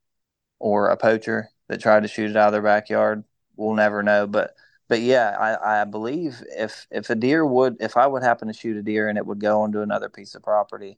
or 0.57 0.87
a 0.87 0.95
poacher 0.95 1.49
that 1.67 1.81
tried 1.81 2.03
to 2.03 2.07
shoot 2.07 2.31
it 2.31 2.37
out 2.37 2.47
of 2.47 2.53
their 2.53 2.61
backyard. 2.61 3.25
We'll 3.57 3.75
never 3.75 4.03
know. 4.03 4.25
But 4.25 4.55
but 4.87 5.01
yeah, 5.01 5.35
I, 5.37 5.81
I 5.81 5.83
believe 5.83 6.41
if 6.57 6.87
if 6.91 7.09
a 7.09 7.15
deer 7.15 7.45
would 7.45 7.75
if 7.81 7.97
I 7.97 8.07
would 8.07 8.23
happen 8.23 8.47
to 8.47 8.53
shoot 8.53 8.77
a 8.77 8.81
deer 8.81 9.09
and 9.09 9.17
it 9.17 9.25
would 9.25 9.41
go 9.41 9.63
onto 9.63 9.81
another 9.81 10.07
piece 10.07 10.33
of 10.33 10.43
property 10.43 10.97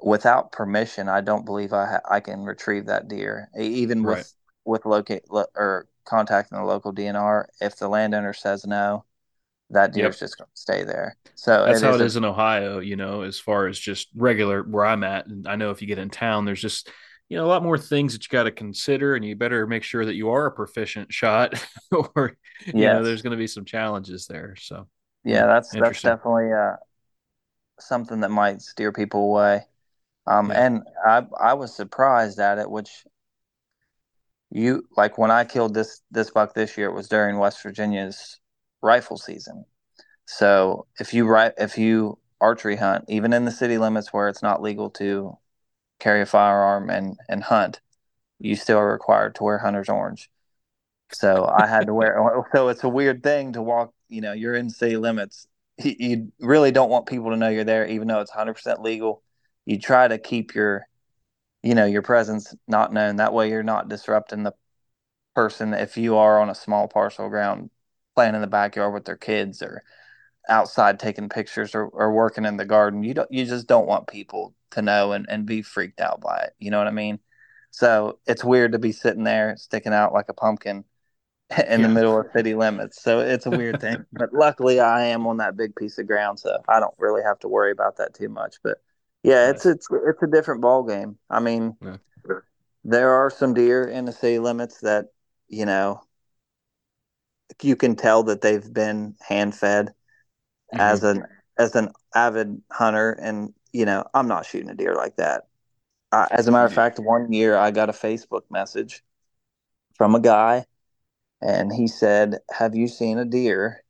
without 0.00 0.52
permission, 0.52 1.08
I 1.08 1.22
don't 1.22 1.44
believe 1.44 1.72
I 1.72 1.86
ha- 1.86 2.08
I 2.08 2.20
can 2.20 2.44
retrieve 2.44 2.86
that 2.86 3.08
deer 3.08 3.50
even 3.58 4.04
with 4.04 4.18
right. 4.18 4.26
with 4.64 4.86
locate 4.86 5.24
lo- 5.28 5.46
or 5.56 5.88
contacting 6.04 6.56
the 6.56 6.64
local 6.64 6.92
DNR. 6.92 7.46
If 7.60 7.78
the 7.78 7.88
landowner 7.88 8.32
says 8.32 8.64
no, 8.64 9.06
that 9.70 9.92
deer's 9.92 10.14
yep. 10.14 10.20
just 10.20 10.38
going 10.38 10.48
to 10.48 10.60
stay 10.60 10.84
there. 10.84 11.16
So 11.34 11.64
that's 11.64 11.80
it 11.80 11.84
how 11.84 11.94
is 11.94 12.00
it 12.00 12.06
is 12.06 12.16
in 12.16 12.24
Ohio. 12.24 12.80
You 12.80 12.96
know, 12.96 13.22
as 13.22 13.38
far 13.38 13.66
as 13.66 13.78
just 13.78 14.08
regular 14.14 14.62
where 14.62 14.84
I'm 14.84 15.04
at, 15.04 15.26
and 15.26 15.46
I 15.48 15.56
know 15.56 15.70
if 15.70 15.80
you 15.80 15.88
get 15.88 15.98
in 15.98 16.10
town, 16.10 16.44
there's 16.44 16.60
just 16.60 16.90
you 17.30 17.36
know 17.36 17.46
a 17.46 17.48
lot 17.48 17.62
more 17.62 17.78
things 17.78 18.12
that 18.12 18.24
you 18.24 18.28
got 18.28 18.42
to 18.42 18.50
consider 18.50 19.14
and 19.14 19.24
you 19.24 19.34
better 19.34 19.66
make 19.66 19.84
sure 19.84 20.04
that 20.04 20.16
you 20.16 20.30
are 20.30 20.46
a 20.46 20.52
proficient 20.52 21.10
shot 21.12 21.54
or 21.92 22.36
you 22.66 22.72
yes. 22.74 22.94
know 22.94 23.04
there's 23.04 23.22
going 23.22 23.30
to 23.30 23.36
be 23.36 23.46
some 23.46 23.64
challenges 23.64 24.26
there 24.26 24.54
so 24.58 24.86
yeah 25.24 25.46
that's 25.46 25.70
that's 25.70 26.02
definitely 26.02 26.52
uh, 26.52 26.74
something 27.78 28.20
that 28.20 28.30
might 28.30 28.60
steer 28.60 28.92
people 28.92 29.30
away 29.30 29.62
um, 30.26 30.50
yeah. 30.50 30.66
and 30.66 30.82
i 31.06 31.22
i 31.40 31.54
was 31.54 31.74
surprised 31.74 32.40
at 32.40 32.58
it 32.58 32.68
which 32.68 32.90
you 34.50 34.84
like 34.96 35.16
when 35.16 35.30
i 35.30 35.44
killed 35.44 35.72
this 35.72 36.02
this 36.10 36.30
buck 36.30 36.52
this 36.52 36.76
year 36.76 36.88
it 36.88 36.94
was 36.94 37.08
during 37.08 37.38
west 37.38 37.62
virginia's 37.62 38.40
rifle 38.82 39.16
season 39.16 39.64
so 40.26 40.86
if 40.98 41.12
you 41.12 41.34
if 41.58 41.76
you 41.76 42.18
archery 42.40 42.76
hunt 42.76 43.04
even 43.08 43.32
in 43.32 43.44
the 43.44 43.50
city 43.50 43.78
limits 43.78 44.12
where 44.12 44.28
it's 44.28 44.42
not 44.42 44.62
legal 44.62 44.90
to 44.90 45.36
carry 46.00 46.22
a 46.22 46.26
firearm 46.26 46.90
and 46.90 47.16
and 47.28 47.44
hunt, 47.44 47.80
you 48.40 48.56
still 48.56 48.78
are 48.78 48.92
required 48.92 49.36
to 49.36 49.44
wear 49.44 49.58
hunter's 49.58 49.88
orange. 49.88 50.28
So 51.12 51.46
I 51.46 51.66
had 51.66 51.86
to 51.86 51.94
wear. 51.94 52.18
So 52.52 52.68
it's 52.68 52.82
a 52.82 52.88
weird 52.88 53.22
thing 53.22 53.52
to 53.52 53.62
walk. 53.62 53.92
You 54.08 54.22
know, 54.22 54.32
you're 54.32 54.54
in 54.54 54.70
city 54.70 54.96
limits. 54.96 55.46
You 55.82 56.30
really 56.40 56.72
don't 56.72 56.90
want 56.90 57.06
people 57.06 57.30
to 57.30 57.36
know 57.36 57.48
you're 57.48 57.64
there, 57.64 57.86
even 57.86 58.08
though 58.08 58.20
it's 58.20 58.32
100% 58.32 58.82
legal. 58.82 59.22
You 59.64 59.78
try 59.78 60.08
to 60.08 60.18
keep 60.18 60.54
your, 60.54 60.86
you 61.62 61.74
know, 61.74 61.86
your 61.86 62.02
presence 62.02 62.54
not 62.68 62.92
known. 62.92 63.16
That 63.16 63.32
way, 63.32 63.48
you're 63.48 63.62
not 63.62 63.88
disrupting 63.88 64.42
the 64.42 64.52
person 65.34 65.72
if 65.72 65.96
you 65.96 66.16
are 66.16 66.40
on 66.40 66.50
a 66.50 66.54
small 66.54 66.86
parcel 66.88 67.28
ground 67.28 67.70
playing 68.20 68.34
in 68.34 68.42
the 68.42 68.46
backyard 68.46 68.92
with 68.92 69.06
their 69.06 69.16
kids 69.16 69.62
or 69.62 69.82
outside 70.46 71.00
taking 71.00 71.30
pictures 71.30 71.74
or, 71.74 71.86
or 71.86 72.12
working 72.12 72.44
in 72.44 72.58
the 72.58 72.66
garden. 72.66 73.02
You 73.02 73.14
don't. 73.14 73.32
You 73.32 73.46
just 73.46 73.66
don't 73.66 73.86
want 73.86 74.08
people 74.08 74.54
to 74.72 74.82
know 74.82 75.12
and, 75.12 75.24
and 75.30 75.46
be 75.46 75.62
freaked 75.62 76.00
out 76.00 76.20
by 76.20 76.40
it. 76.40 76.52
You 76.58 76.70
know 76.70 76.76
what 76.76 76.86
I 76.86 76.90
mean? 76.90 77.18
So 77.70 78.18
it's 78.26 78.44
weird 78.44 78.72
to 78.72 78.78
be 78.78 78.92
sitting 78.92 79.24
there 79.24 79.56
sticking 79.56 79.94
out 79.94 80.12
like 80.12 80.28
a 80.28 80.34
pumpkin 80.34 80.84
in 81.50 81.80
yeah. 81.80 81.86
the 81.86 81.88
middle 81.88 82.20
of 82.20 82.26
city 82.34 82.54
limits. 82.54 83.02
So 83.02 83.20
it's 83.20 83.46
a 83.46 83.50
weird 83.50 83.80
thing. 83.80 84.04
But 84.12 84.34
luckily 84.34 84.80
I 84.80 85.06
am 85.06 85.26
on 85.26 85.38
that 85.38 85.56
big 85.56 85.74
piece 85.74 85.96
of 85.96 86.06
ground, 86.06 86.38
so 86.38 86.58
I 86.68 86.78
don't 86.78 86.94
really 86.98 87.22
have 87.22 87.38
to 87.38 87.48
worry 87.48 87.72
about 87.72 87.96
that 87.96 88.12
too 88.12 88.28
much. 88.28 88.56
But 88.62 88.82
yeah, 89.22 89.46
nice. 89.46 89.64
it's 89.64 89.66
it's 89.66 89.88
it's 89.90 90.22
a 90.22 90.26
different 90.26 90.60
ball 90.60 90.82
game. 90.82 91.16
I 91.30 91.40
mean 91.40 91.74
yeah. 91.82 91.96
there 92.84 93.12
are 93.12 93.30
some 93.30 93.54
deer 93.54 93.84
in 93.84 94.04
the 94.04 94.12
city 94.12 94.38
limits 94.38 94.80
that, 94.80 95.06
you 95.48 95.64
know, 95.64 96.02
you 97.62 97.76
can 97.76 97.96
tell 97.96 98.22
that 98.24 98.40
they've 98.40 98.72
been 98.72 99.14
hand 99.20 99.54
fed 99.54 99.86
mm-hmm. 99.86 100.80
as 100.80 101.02
an 101.02 101.24
as 101.58 101.74
an 101.74 101.90
avid 102.14 102.60
hunter 102.70 103.12
and 103.12 103.52
you 103.72 103.84
know, 103.84 104.04
I'm 104.14 104.28
not 104.28 104.46
shooting 104.46 104.70
a 104.70 104.74
deer 104.74 104.94
like 104.94 105.16
that. 105.16 105.44
As 106.12 106.48
a 106.48 106.50
matter 106.50 106.66
of 106.66 106.72
fact, 106.72 106.98
one 106.98 107.32
year 107.32 107.56
I 107.56 107.70
got 107.70 107.88
a 107.88 107.92
Facebook 107.92 108.42
message 108.50 109.04
from 109.96 110.14
a 110.16 110.20
guy, 110.20 110.66
and 111.40 111.72
he 111.72 111.86
said, 111.86 112.40
"Have 112.50 112.74
you 112.74 112.88
seen 112.88 113.18
a 113.18 113.24
deer 113.24 113.84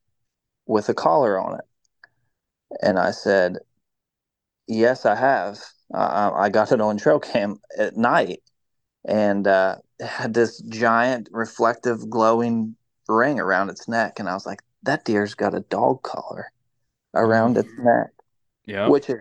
with 0.66 0.90
a 0.90 0.94
collar 0.94 1.38
on 1.38 1.58
it?" 1.58 1.64
And 2.82 2.98
I 2.98 3.12
said, 3.12 3.58
"Yes, 4.66 5.06
I 5.06 5.14
have. 5.14 5.60
Uh, 5.92 6.30
I 6.34 6.50
got 6.50 6.72
it 6.72 6.80
on 6.80 6.98
trail 6.98 7.18
cam 7.18 7.58
at 7.78 7.96
night, 7.96 8.42
and 9.06 9.46
uh, 9.46 9.76
had 9.98 10.34
this 10.34 10.60
giant 10.60 11.30
reflective, 11.32 12.10
glowing 12.10 12.76
ring 13.10 13.40
around 13.40 13.70
its 13.70 13.88
neck." 13.88 14.18
And 14.20 14.28
I 14.28 14.34
was 14.34 14.46
like, 14.46 14.62
"That 14.82 15.04
deer's 15.04 15.34
got 15.34 15.54
a 15.54 15.60
dog 15.60 16.02
collar 16.02 16.52
around 17.14 17.56
its 17.56 17.68
mm. 17.68 17.84
neck." 17.84 18.10
Yeah, 18.66 18.88
which 18.88 19.10
is 19.10 19.18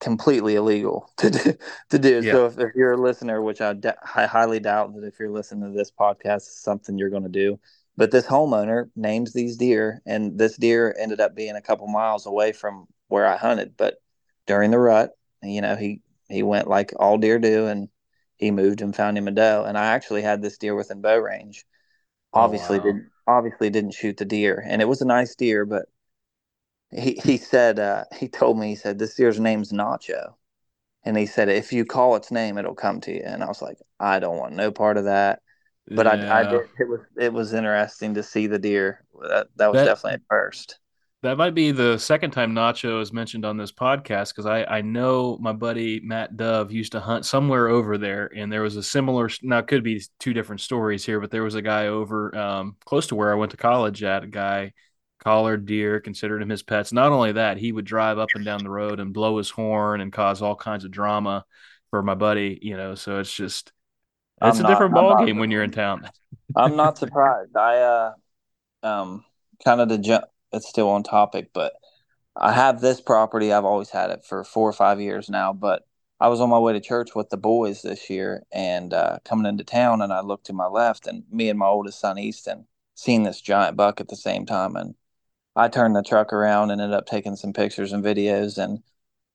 completely 0.00 0.56
illegal 0.56 1.10
to 1.18 1.30
do. 1.30 1.54
To 1.90 1.98
do. 1.98 2.20
Yeah. 2.22 2.32
So 2.32 2.46
if, 2.46 2.58
if, 2.58 2.74
you're 2.74 2.92
a 2.92 3.00
listener, 3.00 3.40
which 3.42 3.60
I, 3.60 3.74
I 4.14 4.26
highly 4.26 4.58
doubt 4.58 4.94
that 4.94 5.06
if 5.06 5.18
you're 5.20 5.30
listening 5.30 5.70
to 5.70 5.76
this 5.76 5.92
podcast, 5.92 6.36
it's 6.36 6.62
something 6.62 6.98
you're 6.98 7.10
going 7.10 7.22
to 7.22 7.28
do. 7.28 7.60
But 7.96 8.10
this 8.10 8.26
homeowner 8.26 8.90
names 8.96 9.32
these 9.32 9.56
deer, 9.56 10.00
and 10.06 10.38
this 10.38 10.56
deer 10.56 10.94
ended 10.98 11.20
up 11.20 11.34
being 11.34 11.56
a 11.56 11.62
couple 11.62 11.86
miles 11.86 12.24
away 12.26 12.52
from 12.52 12.86
where 13.08 13.26
I 13.26 13.36
hunted. 13.36 13.76
But 13.76 13.96
during 14.46 14.70
the 14.70 14.78
rut, 14.78 15.10
you 15.42 15.60
know, 15.60 15.76
he 15.76 16.00
he 16.28 16.42
went 16.42 16.68
like 16.68 16.92
all 16.98 17.18
deer 17.18 17.38
do, 17.38 17.66
and 17.66 17.88
he 18.36 18.50
moved 18.50 18.80
and 18.80 18.96
found 18.96 19.18
him 19.18 19.28
a 19.28 19.32
doe. 19.32 19.64
And 19.66 19.76
I 19.76 19.86
actually 19.86 20.22
had 20.22 20.40
this 20.40 20.56
deer 20.56 20.74
within 20.74 21.02
bow 21.02 21.18
range. 21.18 21.66
Obviously 22.32 22.76
oh, 22.76 22.80
wow. 22.80 22.84
didn't 22.84 23.10
obviously 23.26 23.70
didn't 23.70 23.94
shoot 23.94 24.16
the 24.16 24.24
deer, 24.24 24.62
and 24.66 24.80
it 24.80 24.88
was 24.88 25.00
a 25.00 25.06
nice 25.06 25.34
deer, 25.34 25.64
but 25.64 25.86
he 26.90 27.20
he 27.24 27.36
said 27.36 27.78
uh, 27.78 28.04
he 28.16 28.28
told 28.28 28.58
me 28.58 28.68
he 28.68 28.76
said 28.76 28.98
this 28.98 29.14
deer's 29.14 29.40
name's 29.40 29.72
Nacho, 29.72 30.34
and 31.04 31.16
he 31.16 31.26
said 31.26 31.48
if 31.48 31.72
you 31.72 31.84
call 31.84 32.16
its 32.16 32.30
name, 32.30 32.58
it'll 32.58 32.74
come 32.74 33.00
to 33.02 33.12
you. 33.12 33.22
And 33.24 33.42
I 33.42 33.46
was 33.46 33.62
like, 33.62 33.78
I 33.98 34.18
don't 34.18 34.38
want 34.38 34.54
no 34.54 34.70
part 34.70 34.96
of 34.96 35.04
that. 35.04 35.40
But 35.88 36.06
yeah. 36.06 36.32
I, 36.32 36.40
I 36.40 36.50
did. 36.50 36.68
It 36.78 36.88
was 36.88 37.00
it 37.16 37.32
was 37.32 37.52
interesting 37.52 38.14
to 38.14 38.22
see 38.22 38.46
the 38.46 38.58
deer. 38.58 39.04
That 39.28 39.48
that 39.56 39.72
was 39.72 39.80
that, 39.80 39.86
definitely 39.86 40.16
a 40.16 40.26
first. 40.28 40.78
That 41.22 41.36
might 41.36 41.54
be 41.54 41.70
the 41.70 41.98
second 41.98 42.30
time 42.30 42.54
Nacho 42.54 43.02
is 43.02 43.12
mentioned 43.12 43.44
on 43.44 43.58
this 43.58 43.72
podcast 43.72 44.30
because 44.30 44.46
I, 44.46 44.64
I 44.64 44.80
know 44.80 45.36
my 45.38 45.52
buddy 45.52 46.00
Matt 46.00 46.34
Dove 46.34 46.72
used 46.72 46.92
to 46.92 47.00
hunt 47.00 47.26
somewhere 47.26 47.68
over 47.68 47.98
there, 47.98 48.30
and 48.34 48.50
there 48.50 48.62
was 48.62 48.76
a 48.76 48.82
similar. 48.82 49.28
Now 49.42 49.58
it 49.58 49.66
could 49.66 49.84
be 49.84 50.02
two 50.18 50.32
different 50.32 50.62
stories 50.62 51.04
here, 51.04 51.20
but 51.20 51.30
there 51.30 51.42
was 51.42 51.56
a 51.56 51.62
guy 51.62 51.88
over 51.88 52.34
um, 52.34 52.76
close 52.86 53.08
to 53.08 53.16
where 53.16 53.30
I 53.30 53.34
went 53.34 53.50
to 53.50 53.58
college 53.58 54.02
at. 54.02 54.24
A 54.24 54.28
guy 54.28 54.72
collared 55.22 55.66
deer, 55.66 56.00
considered 56.00 56.40
him 56.40 56.48
his 56.48 56.62
pets. 56.62 56.90
Not 56.90 57.12
only 57.12 57.32
that, 57.32 57.58
he 57.58 57.70
would 57.70 57.84
drive 57.84 58.18
up 58.18 58.30
and 58.34 58.44
down 58.44 58.64
the 58.64 58.70
road 58.70 58.98
and 58.98 59.12
blow 59.12 59.36
his 59.36 59.50
horn 59.50 60.00
and 60.00 60.10
cause 60.10 60.40
all 60.40 60.56
kinds 60.56 60.86
of 60.86 60.90
drama 60.90 61.44
for 61.90 62.02
my 62.02 62.14
buddy, 62.14 62.58
you 62.62 62.78
know. 62.78 62.94
So 62.94 63.18
it's 63.18 63.32
just 63.32 63.72
it's 64.40 64.58
I'm 64.58 64.64
a 64.64 64.68
not, 64.68 64.68
different 64.70 64.94
ball 64.94 65.26
game 65.26 65.36
when 65.36 65.50
you're 65.50 65.64
in 65.64 65.70
town. 65.70 66.08
I'm 66.56 66.76
not 66.76 66.96
surprised. 66.96 67.54
I 67.58 67.76
uh 67.76 68.12
um 68.82 69.22
kind 69.62 69.82
of 69.82 69.90
to 69.90 69.98
jump 69.98 70.24
it's 70.52 70.68
still 70.68 70.88
on 70.90 71.02
topic, 71.02 71.50
but 71.52 71.74
I 72.36 72.52
have 72.52 72.80
this 72.80 73.00
property. 73.00 73.52
I've 73.52 73.64
always 73.64 73.90
had 73.90 74.10
it 74.10 74.24
for 74.24 74.44
four 74.44 74.68
or 74.68 74.72
five 74.72 75.00
years 75.00 75.28
now, 75.28 75.52
but 75.52 75.86
I 76.20 76.28
was 76.28 76.40
on 76.40 76.50
my 76.50 76.58
way 76.58 76.72
to 76.72 76.80
church 76.80 77.14
with 77.14 77.30
the 77.30 77.36
boys 77.36 77.82
this 77.82 78.10
year 78.10 78.44
and 78.52 78.92
uh, 78.92 79.18
coming 79.24 79.46
into 79.46 79.64
town, 79.64 80.02
and 80.02 80.12
I 80.12 80.20
looked 80.20 80.46
to 80.46 80.52
my 80.52 80.66
left, 80.66 81.06
and 81.06 81.24
me 81.30 81.48
and 81.48 81.58
my 81.58 81.66
oldest 81.66 82.00
son 82.00 82.18
Easton 82.18 82.66
seen 82.94 83.22
this 83.22 83.40
giant 83.40 83.76
buck 83.76 84.00
at 84.00 84.08
the 84.08 84.16
same 84.16 84.44
time, 84.46 84.76
and 84.76 84.94
I 85.56 85.68
turned 85.68 85.96
the 85.96 86.02
truck 86.02 86.32
around 86.32 86.70
and 86.70 86.80
ended 86.80 86.96
up 86.96 87.06
taking 87.06 87.36
some 87.36 87.52
pictures 87.52 87.92
and 87.92 88.04
videos. 88.04 88.62
And 88.62 88.82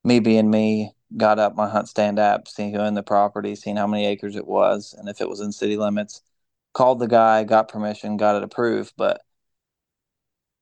me 0.04 0.20
being 0.20 0.50
me, 0.50 0.92
got 1.18 1.40
up 1.40 1.56
my 1.56 1.70
HuntStand 1.70 2.20
app, 2.20 2.48
seeing 2.48 2.74
who 2.74 2.80
owned 2.80 2.98
the 2.98 3.04
property, 3.04 3.56
seeing 3.56 3.78
how 3.78 3.88
many 3.88 4.06
acres 4.06 4.36
it 4.36 4.48
was, 4.48 4.96
and 4.98 5.10
if 5.10 5.22
it 5.22 5.30
was 5.30 5.40
in 5.42 5.52
city 5.52 5.78
limits. 5.78 6.22
Called 6.74 7.00
the 7.00 7.08
guy, 7.08 7.44
got 7.44 7.70
permission, 7.70 8.18
got 8.18 8.36
it 8.36 8.44
approved. 8.44 8.94
But 8.98 9.22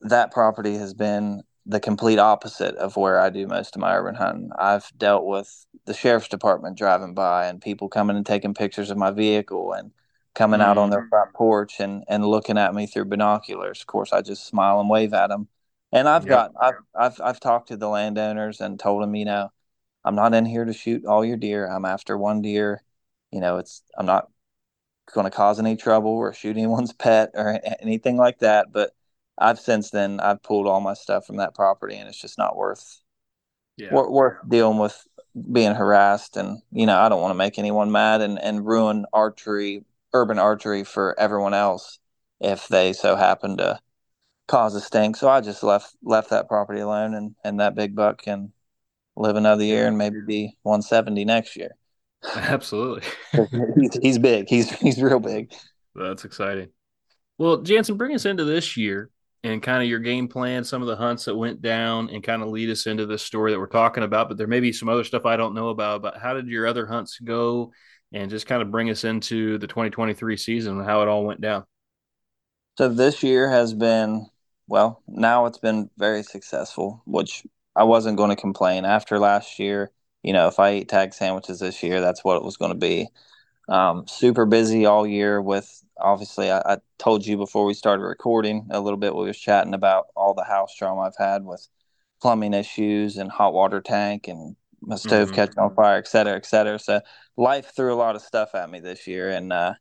that 0.04 0.32
property 0.32 0.76
has 0.76 0.94
been 0.94 1.44
the 1.66 1.80
complete 1.80 2.20
opposite 2.20 2.76
of 2.76 2.98
where 2.98 3.20
I 3.20 3.30
do 3.30 3.48
most 3.48 3.76
of 3.76 3.82
my 3.82 3.96
urban 3.96 4.16
hunting. 4.16 4.50
I've 4.58 4.92
dealt 4.98 5.26
with 5.26 5.66
the 5.86 5.94
sheriff's 5.94 6.28
department 6.28 6.78
driving 6.78 7.14
by 7.14 7.48
and 7.48 7.62
people 7.62 7.88
coming 7.88 8.18
and 8.18 8.26
taking 8.26 8.54
pictures 8.54 8.92
of 8.92 8.98
my 8.98 9.12
vehicle 9.12 9.72
and 9.74 9.92
coming 10.36 10.60
mm-hmm. 10.60 10.70
out 10.70 10.78
on 10.78 10.90
their 10.90 11.02
mm-hmm. 11.02 11.10
front 11.10 11.34
porch 11.34 11.80
and 11.80 12.04
and 12.08 12.26
looking 12.26 12.58
at 12.58 12.74
me 12.74 12.86
through 12.86 13.06
binoculars. 13.06 13.82
Of 13.82 13.88
course, 13.88 14.12
I 14.12 14.22
just 14.22 14.46
smile 14.46 14.80
and 14.80 14.90
wave 14.90 15.14
at 15.14 15.28
them. 15.28 15.48
And 15.92 16.10
I've 16.10 16.26
yep. 16.26 16.30
got 16.30 16.52
I've, 16.60 16.74
I've 16.96 17.22
I've 17.22 17.40
talked 17.40 17.70
to 17.70 17.78
the 17.78 17.88
landowners 17.88 18.60
and 18.60 18.80
told 18.80 19.02
them, 19.02 19.16
you 19.16 19.26
know, 19.26 19.50
I'm 20.04 20.16
not 20.16 20.34
in 20.34 20.46
here 20.46 20.66
to 20.66 20.74
shoot 20.74 21.06
all 21.06 21.24
your 21.24 21.38
deer. 21.38 21.68
I'm 21.68 21.86
after 21.86 22.18
one 22.18 22.42
deer. 22.42 22.84
You 23.32 23.40
know, 23.40 23.58
it's 23.58 23.84
I'm 23.98 24.06
not 24.06 24.28
going 25.14 25.26
to 25.26 25.32
cause 25.32 25.60
any 25.60 25.76
trouble 25.76 26.12
or 26.12 26.34
shoot 26.34 26.58
anyone's 26.58 26.94
pet 26.94 27.32
or 27.36 27.60
anything 27.82 28.18
like 28.18 28.40
that. 28.40 28.68
But 28.72 28.92
I've 29.38 29.60
since 29.60 29.90
then 29.90 30.20
I've 30.20 30.44
pulled 30.44 30.68
all 30.68 30.82
my 30.82 30.94
stuff 30.94 31.26
from 31.26 31.38
that 31.38 31.56
property, 31.56 31.96
and 31.96 32.08
it's 32.08 32.20
just 32.20 32.38
not 32.38 32.56
worth 32.56 33.02
yeah. 33.78 33.94
worth 33.94 34.38
dealing 34.48 34.80
with 34.80 35.08
being 35.52 35.74
harassed. 35.74 36.38
And 36.38 36.62
you 36.72 36.86
know, 36.86 37.00
I 37.00 37.10
don't 37.10 37.22
want 37.22 37.32
to 37.32 37.38
make 37.38 37.58
anyone 37.58 37.92
mad 37.92 38.22
and 38.22 38.40
and 38.40 38.66
ruin 38.66 39.06
archery 39.14 39.86
urban 40.14 40.38
archery 40.38 40.84
for 40.84 41.20
everyone 41.20 41.56
else 41.56 41.98
if 42.40 42.68
they 42.68 42.94
so 42.94 43.16
happen 43.16 43.58
to 43.58 43.80
cause 44.48 44.76
a 44.76 44.82
stink. 44.82 45.16
So 45.16 45.28
I 45.28 45.42
just 45.42 45.64
left 45.64 45.96
left 46.04 46.30
that 46.30 46.48
property 46.48 46.82
alone, 46.82 47.14
and 47.16 47.36
and 47.44 47.60
that 47.60 47.76
big 47.76 47.96
buck 47.96 48.22
can 48.22 48.54
live 49.16 49.36
another 49.36 49.64
year 49.64 49.88
and 49.88 49.98
maybe 49.98 50.22
be 50.26 50.58
170 50.64 51.26
next 51.26 51.56
year. 51.56 51.72
Absolutely. 52.36 53.04
he's, 53.76 53.98
he's 54.02 54.20
big. 54.20 54.48
He's 54.48 54.72
he's 54.80 55.02
real 55.02 55.20
big. 55.20 55.52
That's 55.96 56.26
exciting. 56.26 56.70
Well, 57.38 57.58
Jansen, 57.62 57.98
bring 57.98 58.16
us 58.16 58.26
into 58.26 58.44
this 58.44 58.78
year 58.78 59.10
and 59.44 59.62
kind 59.62 59.84
of 59.84 59.90
your 59.90 60.00
game 60.00 60.28
plan, 60.28 60.64
some 60.64 60.82
of 60.82 60.88
the 60.88 60.96
hunts 60.96 61.26
that 61.26 61.36
went 61.36 61.62
down, 61.62 62.10
and 62.10 62.24
kind 62.24 62.42
of 62.42 62.50
lead 62.50 62.70
us 62.70 62.86
into 62.88 63.06
this 63.06 63.24
story 63.24 63.52
that 63.52 63.60
we're 63.60 63.68
talking 63.68 64.04
about. 64.04 64.30
But 64.30 64.38
there 64.38 64.48
may 64.48 64.62
be 64.62 64.72
some 64.72 64.88
other 64.88 65.04
stuff 65.04 65.26
I 65.26 65.36
don't 65.36 65.54
know 65.54 65.70
about. 65.70 66.02
But 66.02 66.18
how 66.18 66.34
did 66.34 66.48
your 66.48 66.66
other 66.66 66.86
hunts 66.86 67.20
go? 67.20 67.74
And 68.14 68.30
just 68.30 68.48
kind 68.48 68.62
of 68.62 68.72
bring 68.72 68.90
us 68.90 69.04
into 69.04 69.58
the 69.58 69.68
2023 69.68 70.38
season 70.38 70.78
and 70.78 70.86
how 70.86 71.02
it 71.02 71.08
all 71.08 71.26
went 71.26 71.42
down. 71.42 71.66
So 72.78 72.88
this 72.88 73.22
year 73.22 73.50
has 73.50 73.74
been 73.74 74.28
well. 74.68 75.02
Now 75.08 75.46
it's 75.48 75.58
been 75.58 75.90
very 75.98 76.24
successful, 76.24 77.02
which 77.06 77.44
I 77.76 77.84
wasn't 77.84 78.18
going 78.18 78.30
to 78.30 78.36
complain 78.36 78.86
after 78.86 79.20
last 79.20 79.60
year. 79.60 79.92
You 80.22 80.34
know, 80.34 80.48
if 80.48 80.60
I 80.60 80.70
ate 80.70 80.90
tag 80.90 81.14
sandwiches 81.14 81.60
this 81.60 81.84
year, 81.84 82.02
that's 82.02 82.24
what 82.24 82.38
it 82.38 82.44
was 82.44 82.58
going 82.58 82.72
to 82.72 82.78
be. 82.78 83.08
Um, 83.68 84.06
super 84.08 84.46
busy 84.46 84.86
all 84.86 85.06
year 85.08 85.42
with 85.42 85.84
obviously 86.04 86.52
I, 86.52 86.60
I, 86.60 86.78
told 87.00 87.26
you 87.26 87.38
before 87.38 87.66
we 87.66 87.74
started 87.74 88.04
recording 88.04 88.68
a 88.72 88.80
little 88.80 88.98
bit 88.98 89.16
we 89.16 89.26
was 89.26 89.38
chatting 89.38 89.74
about 89.74 90.06
all 90.16 90.34
the 90.34 90.44
house 90.44 90.76
drama 90.78 91.02
I've 91.02 91.18
had 91.18 91.44
with 91.44 91.68
plumbing 92.22 92.54
issues 92.54 93.18
and 93.18 93.32
hot 93.32 93.54
water 93.54 93.82
tank 93.82 94.28
and 94.28 94.56
my 94.82 94.96
stove 94.96 95.28
mm-hmm. 95.28 95.36
catching 95.36 95.60
on 95.60 95.74
fire, 95.76 95.98
et 95.98 96.08
cetera, 96.08 96.36
et 96.36 96.46
cetera. 96.46 96.78
So 96.78 97.02
life 97.38 97.72
threw 97.76 97.94
a 97.94 97.96
lot 97.96 98.16
of 98.16 98.22
stuff 98.22 98.54
at 98.54 98.70
me 98.70 98.80
this 98.80 99.08
year 99.08 99.30
and 99.30 99.52
uh, 99.52 99.74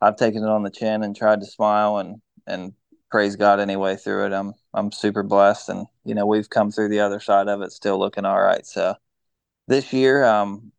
I've 0.00 0.16
taken 0.16 0.42
it 0.42 0.48
on 0.48 0.62
the 0.62 0.70
chin 0.70 1.02
and 1.02 1.14
tried 1.14 1.40
to 1.40 1.46
smile 1.46 1.98
and 1.98 2.20
and 2.46 2.72
praise 3.10 3.36
God 3.36 3.60
anyway 3.60 3.96
through 3.96 4.26
it. 4.26 4.32
I'm 4.32 4.54
I'm 4.74 4.92
super 4.92 5.22
blessed 5.22 5.68
and 5.68 5.86
you 6.04 6.14
know 6.14 6.26
we've 6.26 6.50
come 6.50 6.70
through 6.70 6.88
the 6.88 7.00
other 7.00 7.20
side 7.20 7.48
of 7.48 7.62
it 7.62 7.72
still 7.72 7.98
looking 7.98 8.24
all 8.24 8.40
right. 8.40 8.66
So 8.66 8.94
this 9.66 9.92
year 9.92 10.24
um, 10.24 10.72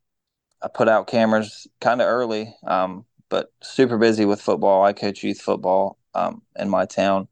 I 0.61 0.67
put 0.67 0.89
out 0.89 1.07
cameras 1.07 1.67
kind 1.79 2.01
of 2.01 2.07
early, 2.07 2.53
um, 2.65 3.05
but 3.29 3.51
super 3.61 3.97
busy 3.97 4.25
with 4.25 4.41
football. 4.41 4.83
I 4.83 4.93
coach 4.93 5.23
youth 5.23 5.41
football 5.41 5.97
um, 6.13 6.41
in 6.57 6.69
my 6.69 6.85
town, 6.85 7.27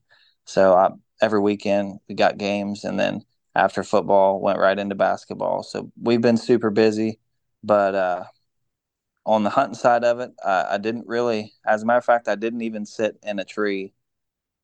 so 0.45 0.73
I, 0.73 0.91
every 1.21 1.39
weekend 1.39 1.99
we 2.07 2.15
got 2.15 2.37
games, 2.37 2.83
and 2.83 2.99
then 2.99 3.23
after 3.55 3.83
football 3.83 4.39
went 4.39 4.59
right 4.59 4.77
into 4.77 4.95
basketball. 4.95 5.63
So 5.63 5.91
we've 6.01 6.21
been 6.21 6.37
super 6.37 6.69
busy, 6.69 7.19
but 7.63 7.95
uh, 7.95 8.23
on 9.25 9.43
the 9.43 9.49
hunting 9.49 9.75
side 9.75 10.03
of 10.03 10.19
it, 10.19 10.31
I, 10.45 10.67
I 10.71 10.77
didn't 10.77 11.07
really. 11.07 11.53
As 11.65 11.83
a 11.83 11.85
matter 11.85 11.97
of 11.97 12.05
fact, 12.05 12.27
I 12.27 12.35
didn't 12.35 12.61
even 12.61 12.85
sit 12.85 13.17
in 13.23 13.39
a 13.39 13.45
tree 13.45 13.93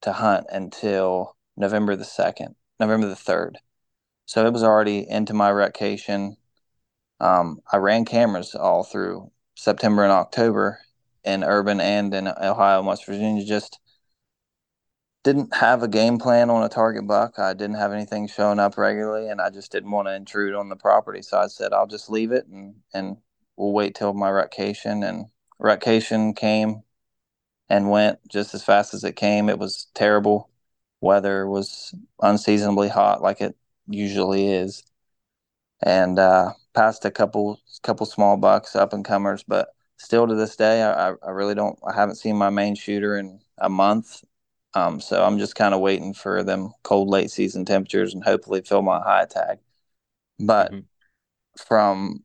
to 0.02 0.14
hunt 0.14 0.48
until 0.52 1.36
November 1.58 1.96
the 1.96 2.06
second, 2.06 2.56
November 2.80 3.08
the 3.08 3.16
third. 3.16 3.58
So 4.26 4.46
it 4.46 4.54
was 4.54 4.64
already 4.64 5.08
into 5.10 5.34
my 5.34 5.52
vacation 5.52 6.38
um, 7.24 7.62
I 7.72 7.78
ran 7.78 8.04
cameras 8.04 8.54
all 8.54 8.84
through 8.84 9.32
September 9.56 10.04
and 10.04 10.12
October 10.12 10.80
in 11.24 11.44
urban 11.44 11.80
and 11.80 12.14
in 12.14 12.28
Ohio 12.28 12.80
and 12.80 12.88
West 12.88 13.06
Virginia. 13.06 13.44
Just 13.46 13.80
didn't 15.24 15.56
have 15.56 15.84
a 15.84 15.88
game 15.88 16.18
plan 16.18 16.50
on 16.50 16.64
a 16.64 16.70
target 16.70 17.08
buck. 17.08 17.40
I 17.40 17.54
didn't 17.54 17.78
have 17.78 17.94
anything 17.94 18.28
showing 18.28 18.60
up 18.60 18.78
regularly, 18.78 19.30
and 19.30 19.40
I 19.42 19.50
just 19.50 19.72
didn't 19.72 19.92
want 19.92 20.08
to 20.08 20.16
intrude 20.16 20.54
on 20.54 20.70
the 20.70 20.76
property. 20.76 21.22
So 21.22 21.38
I 21.38 21.48
said 21.48 21.74
I'll 21.74 21.88
just 21.88 22.10
leave 22.10 22.32
it 22.32 22.48
and 22.48 22.76
and 22.94 23.18
we'll 23.56 23.72
wait 23.74 23.96
till 23.96 24.14
my 24.14 24.30
rutcation. 24.30 25.04
And 25.04 25.28
rutcation 25.60 26.34
came 26.36 26.84
and 27.70 27.90
went 27.90 28.20
just 28.28 28.54
as 28.54 28.64
fast 28.64 28.94
as 28.94 29.04
it 29.04 29.16
came. 29.16 29.50
It 29.50 29.60
was 29.60 29.88
terrible. 29.94 30.50
Weather 31.02 31.48
was 31.48 31.94
unseasonably 32.22 32.90
hot, 32.90 33.22
like 33.22 33.42
it 33.42 33.56
usually 33.88 34.48
is, 34.48 34.84
and 35.82 36.20
uh, 36.20 36.54
passed 36.74 37.06
a 37.06 37.12
couple 37.12 37.60
couple 37.82 38.06
small 38.06 38.38
bucks 38.38 38.76
up 38.76 38.94
and 38.94 39.06
comers, 39.06 39.44
but 39.44 39.70
still 40.04 40.28
to 40.28 40.36
this 40.36 40.56
day, 40.56 40.84
I, 40.84 41.10
I 41.12 41.30
really 41.32 41.56
don't. 41.56 41.80
I 41.88 41.94
haven't 41.94 42.16
seen 42.16 42.36
my 42.36 42.50
main 42.50 42.76
shooter 42.76 43.18
in 43.18 43.40
a 43.58 43.70
month, 43.70 44.24
um, 44.74 45.00
so 45.00 45.24
I'm 45.24 45.40
just 45.40 45.56
kind 45.56 45.74
of 45.74 45.80
waiting 45.80 46.14
for 46.14 46.44
them 46.44 46.74
cold 46.84 47.08
late 47.08 47.32
season 47.32 47.66
temperatures 47.66 48.14
and 48.14 48.24
hopefully 48.24 48.62
fill 48.62 48.82
my 48.82 49.00
high 49.00 49.26
tag. 49.26 49.60
But 50.40 50.72
mm-hmm. 50.72 50.82
from 51.66 52.24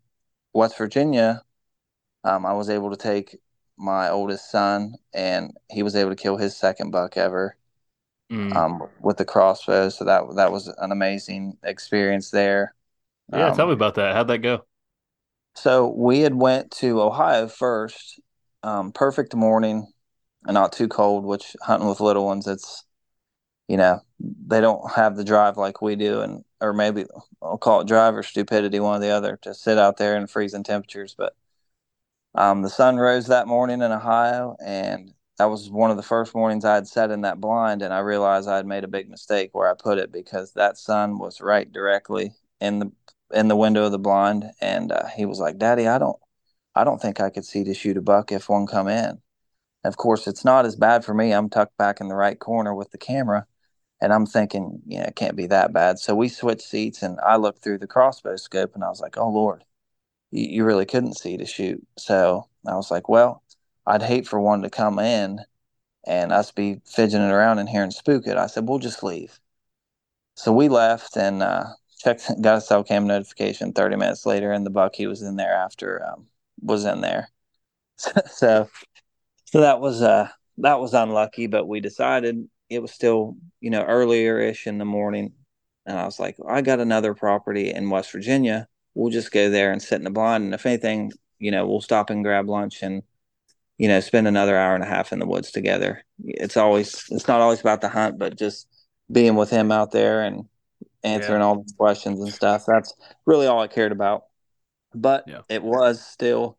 West 0.52 0.76
Virginia, 0.76 1.42
um, 2.24 2.44
I 2.44 2.52
was 2.52 2.68
able 2.68 2.90
to 2.90 2.96
take 2.96 3.38
my 3.76 4.10
oldest 4.10 4.50
son, 4.50 4.94
and 5.14 5.56
he 5.70 5.82
was 5.82 5.94
able 5.94 6.10
to 6.10 6.16
kill 6.16 6.36
his 6.36 6.56
second 6.56 6.90
buck 6.90 7.16
ever. 7.16 7.56
Mm. 8.30 8.54
Um, 8.54 8.82
with 9.00 9.16
the 9.16 9.24
crossbow, 9.24 9.88
so 9.88 10.04
that 10.04 10.22
that 10.36 10.52
was 10.52 10.68
an 10.68 10.92
amazing 10.92 11.56
experience 11.62 12.28
there. 12.28 12.74
Yeah, 13.32 13.48
um, 13.48 13.56
tell 13.56 13.66
me 13.66 13.72
about 13.72 13.94
that. 13.94 14.14
How'd 14.14 14.28
that 14.28 14.38
go? 14.40 14.67
So 15.60 15.88
we 15.88 16.20
had 16.20 16.34
went 16.34 16.70
to 16.72 17.02
Ohio 17.02 17.48
first. 17.48 18.20
Um, 18.62 18.92
perfect 18.92 19.34
morning 19.34 19.86
and 20.44 20.54
not 20.54 20.72
too 20.72 20.88
cold. 20.88 21.24
Which 21.24 21.56
hunting 21.62 21.88
with 21.88 22.00
little 22.00 22.24
ones, 22.24 22.46
it's 22.46 22.84
you 23.66 23.76
know 23.76 24.00
they 24.20 24.60
don't 24.60 24.92
have 24.92 25.16
the 25.16 25.24
drive 25.24 25.56
like 25.56 25.82
we 25.82 25.96
do, 25.96 26.20
and 26.20 26.44
or 26.60 26.72
maybe 26.72 27.06
I'll 27.42 27.58
call 27.58 27.80
it 27.80 27.88
drive 27.88 28.14
or 28.14 28.22
stupidity, 28.22 28.80
one 28.80 28.98
or 28.98 29.00
the 29.00 29.10
other, 29.10 29.38
to 29.42 29.54
sit 29.54 29.78
out 29.78 29.96
there 29.96 30.16
in 30.16 30.28
freezing 30.28 30.62
temperatures. 30.62 31.14
But 31.18 31.34
um, 32.34 32.62
the 32.62 32.70
sun 32.70 32.96
rose 32.96 33.26
that 33.26 33.48
morning 33.48 33.82
in 33.82 33.90
Ohio, 33.90 34.56
and 34.64 35.12
that 35.38 35.46
was 35.46 35.70
one 35.70 35.90
of 35.90 35.96
the 35.96 36.02
first 36.04 36.34
mornings 36.34 36.64
I 36.64 36.76
had 36.76 36.86
sat 36.86 37.10
in 37.10 37.22
that 37.22 37.40
blind, 37.40 37.82
and 37.82 37.92
I 37.92 37.98
realized 37.98 38.48
I 38.48 38.56
had 38.56 38.66
made 38.66 38.84
a 38.84 38.88
big 38.88 39.08
mistake 39.10 39.50
where 39.52 39.68
I 39.68 39.74
put 39.74 39.98
it 39.98 40.12
because 40.12 40.52
that 40.52 40.78
sun 40.78 41.18
was 41.18 41.40
right 41.40 41.70
directly 41.72 42.32
in 42.60 42.78
the 42.78 42.92
in 43.32 43.48
the 43.48 43.56
window 43.56 43.84
of 43.84 43.92
the 43.92 43.98
blind, 43.98 44.50
and 44.60 44.92
uh, 44.92 45.06
he 45.08 45.24
was 45.26 45.40
like, 45.40 45.58
"Daddy, 45.58 45.86
I 45.88 45.98
don't, 45.98 46.18
I 46.74 46.84
don't 46.84 47.00
think 47.00 47.20
I 47.20 47.30
could 47.30 47.44
see 47.44 47.64
to 47.64 47.74
shoot 47.74 47.96
a 47.96 48.02
buck 48.02 48.32
if 48.32 48.48
one 48.48 48.66
come 48.66 48.88
in." 48.88 49.20
Of 49.84 49.96
course, 49.96 50.26
it's 50.26 50.44
not 50.44 50.66
as 50.66 50.76
bad 50.76 51.04
for 51.04 51.14
me. 51.14 51.32
I'm 51.32 51.50
tucked 51.50 51.76
back 51.78 52.00
in 52.00 52.08
the 52.08 52.14
right 52.16 52.38
corner 52.38 52.74
with 52.74 52.90
the 52.90 52.98
camera, 52.98 53.46
and 54.00 54.12
I'm 54.12 54.26
thinking, 54.26 54.82
yeah, 54.86 55.04
it 55.06 55.16
can't 55.16 55.36
be 55.36 55.46
that 55.48 55.72
bad. 55.72 55.98
So 55.98 56.14
we 56.14 56.28
switched 56.28 56.62
seats, 56.62 57.02
and 57.02 57.18
I 57.20 57.36
looked 57.36 57.62
through 57.62 57.78
the 57.78 57.86
crossbow 57.86 58.36
scope, 58.36 58.74
and 58.74 58.84
I 58.84 58.88
was 58.88 59.00
like, 59.00 59.18
"Oh 59.18 59.30
Lord, 59.30 59.64
you, 60.30 60.48
you 60.48 60.64
really 60.64 60.86
couldn't 60.86 61.18
see 61.18 61.36
to 61.38 61.46
shoot." 61.46 61.86
So 61.98 62.48
I 62.66 62.76
was 62.76 62.90
like, 62.90 63.08
"Well, 63.08 63.42
I'd 63.86 64.02
hate 64.02 64.26
for 64.28 64.40
one 64.40 64.62
to 64.62 64.70
come 64.70 64.98
in." 64.98 65.40
and 66.06 66.32
us 66.32 66.50
be 66.52 66.80
fidgeting 66.86 67.30
around 67.30 67.58
in 67.58 67.66
here 67.66 67.82
and 67.82 67.92
spook 67.92 68.26
it. 68.26 68.36
I 68.36 68.46
said, 68.46 68.66
we'll 68.66 68.78
just 68.78 69.02
leave. 69.02 69.38
So 70.36 70.52
we 70.52 70.68
left, 70.68 71.16
and 71.16 71.42
uh, 71.42 71.64
checked, 71.98 72.30
got 72.40 72.58
a 72.58 72.60
cell 72.60 72.84
cam 72.84 73.06
notification 73.06 73.72
30 73.72 73.96
minutes 73.96 74.26
later, 74.26 74.52
and 74.52 74.64
the 74.64 74.70
buck 74.70 74.94
he 74.94 75.06
was 75.06 75.22
in 75.22 75.36
there 75.36 75.54
after 75.54 76.04
um, 76.06 76.26
was 76.62 76.84
in 76.84 77.00
there. 77.00 77.30
so, 78.30 78.68
so 79.46 79.60
that 79.60 79.80
was 79.80 80.02
uh 80.02 80.28
that 80.58 80.80
was 80.80 80.94
unlucky, 80.94 81.46
but 81.46 81.66
we 81.66 81.80
decided 81.80 82.48
it 82.70 82.80
was 82.80 82.92
still 82.92 83.36
you 83.60 83.70
know 83.70 83.82
earlier 83.82 84.38
ish 84.38 84.66
in 84.66 84.78
the 84.78 84.84
morning, 84.84 85.32
and 85.86 85.98
I 85.98 86.04
was 86.04 86.20
like, 86.20 86.36
I 86.48 86.62
got 86.62 86.80
another 86.80 87.14
property 87.14 87.70
in 87.70 87.90
West 87.90 88.12
Virginia. 88.12 88.68
We'll 88.94 89.12
just 89.12 89.32
go 89.32 89.50
there 89.50 89.72
and 89.72 89.82
sit 89.82 89.96
in 89.96 90.04
the 90.04 90.10
blind, 90.10 90.44
and 90.44 90.54
if 90.54 90.66
anything, 90.66 91.12
you 91.38 91.50
know, 91.50 91.66
we'll 91.66 91.80
stop 91.80 92.10
and 92.10 92.24
grab 92.24 92.48
lunch 92.48 92.82
and 92.82 93.02
you 93.78 93.88
know 93.88 94.00
spend 94.00 94.28
another 94.28 94.56
hour 94.56 94.74
and 94.74 94.84
a 94.84 94.86
half 94.86 95.12
in 95.12 95.18
the 95.18 95.26
woods 95.26 95.50
together. 95.52 96.04
It's 96.24 96.56
always 96.56 97.04
it's 97.10 97.28
not 97.28 97.40
always 97.40 97.60
about 97.60 97.80
the 97.80 97.88
hunt, 97.88 98.18
but 98.18 98.36
just 98.38 98.68
being 99.10 99.36
with 99.36 99.50
him 99.50 99.72
out 99.72 99.90
there 99.92 100.22
and 100.22 100.46
answering 101.04 101.40
yeah. 101.40 101.46
all 101.46 101.62
the 101.62 101.72
questions 101.76 102.20
and 102.20 102.32
stuff. 102.32 102.64
That's 102.66 102.94
really 103.26 103.46
all 103.46 103.60
I 103.60 103.66
cared 103.66 103.92
about. 103.92 104.24
But 104.94 105.24
yeah. 105.26 105.42
it 105.48 105.62
was 105.62 106.04
still 106.04 106.58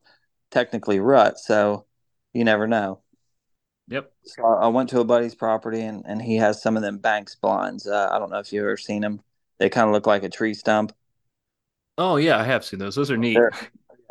technically 0.51 0.99
rut, 0.99 1.39
so 1.39 1.85
you 2.33 2.43
never 2.43 2.67
know. 2.67 3.01
Yep. 3.89 4.11
So 4.23 4.45
I 4.45 4.67
went 4.67 4.89
to 4.89 4.99
a 4.99 5.05
buddy's 5.05 5.33
property 5.33 5.81
and, 5.81 6.03
and 6.07 6.21
he 6.21 6.35
has 6.35 6.61
some 6.61 6.77
of 6.77 6.83
them 6.83 6.99
Banks 6.99 7.35
blinds. 7.35 7.87
Uh, 7.87 8.09
I 8.11 8.19
don't 8.19 8.29
know 8.29 8.37
if 8.37 8.53
you've 8.53 8.63
ever 8.63 8.77
seen 8.77 9.01
them. 9.01 9.21
They 9.57 9.69
kind 9.69 9.87
of 9.87 9.93
look 9.93 10.05
like 10.05 10.23
a 10.23 10.29
tree 10.29 10.53
stump. 10.53 10.93
Oh 11.97 12.15
yeah, 12.17 12.37
I 12.37 12.43
have 12.43 12.63
seen 12.63 12.79
those. 12.79 12.95
Those 12.95 13.11
are 13.11 13.17
neat. 13.17 13.33
They're, 13.33 13.51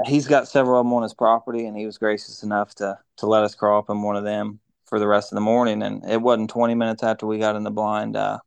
he's 0.04 0.26
got 0.26 0.48
several 0.48 0.80
of 0.80 0.84
them 0.84 0.92
on 0.92 1.02
his 1.02 1.14
property, 1.14 1.66
and 1.66 1.76
he 1.76 1.86
was 1.86 1.96
gracious 1.96 2.42
enough 2.42 2.74
to 2.76 2.98
to 3.18 3.26
let 3.26 3.44
us 3.44 3.54
crawl 3.54 3.78
up 3.78 3.88
in 3.88 4.02
one 4.02 4.16
of 4.16 4.24
them 4.24 4.60
for 4.84 4.98
the 4.98 5.06
rest 5.06 5.32
of 5.32 5.36
the 5.36 5.40
morning. 5.40 5.82
And 5.82 6.04
it 6.08 6.20
wasn't 6.20 6.50
20 6.50 6.74
minutes 6.74 7.02
after 7.02 7.26
we 7.26 7.38
got 7.38 7.56
in 7.56 7.62
the 7.62 7.70
blind. 7.70 8.16
Uh, 8.16 8.38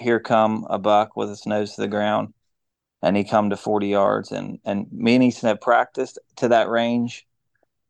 here 0.00 0.20
come 0.20 0.66
a 0.70 0.78
buck 0.78 1.16
with 1.16 1.28
his 1.28 1.46
nose 1.46 1.74
to 1.74 1.82
the 1.82 1.88
ground 1.88 2.32
and 3.02 3.16
he 3.16 3.24
come 3.24 3.50
to 3.50 3.56
40 3.56 3.88
yards 3.88 4.32
and 4.32 4.58
and 4.64 4.86
me 4.92 5.14
and 5.14 5.24
Easton 5.24 5.48
have 5.48 5.60
practiced 5.60 6.18
to 6.36 6.48
that 6.48 6.68
range 6.68 7.26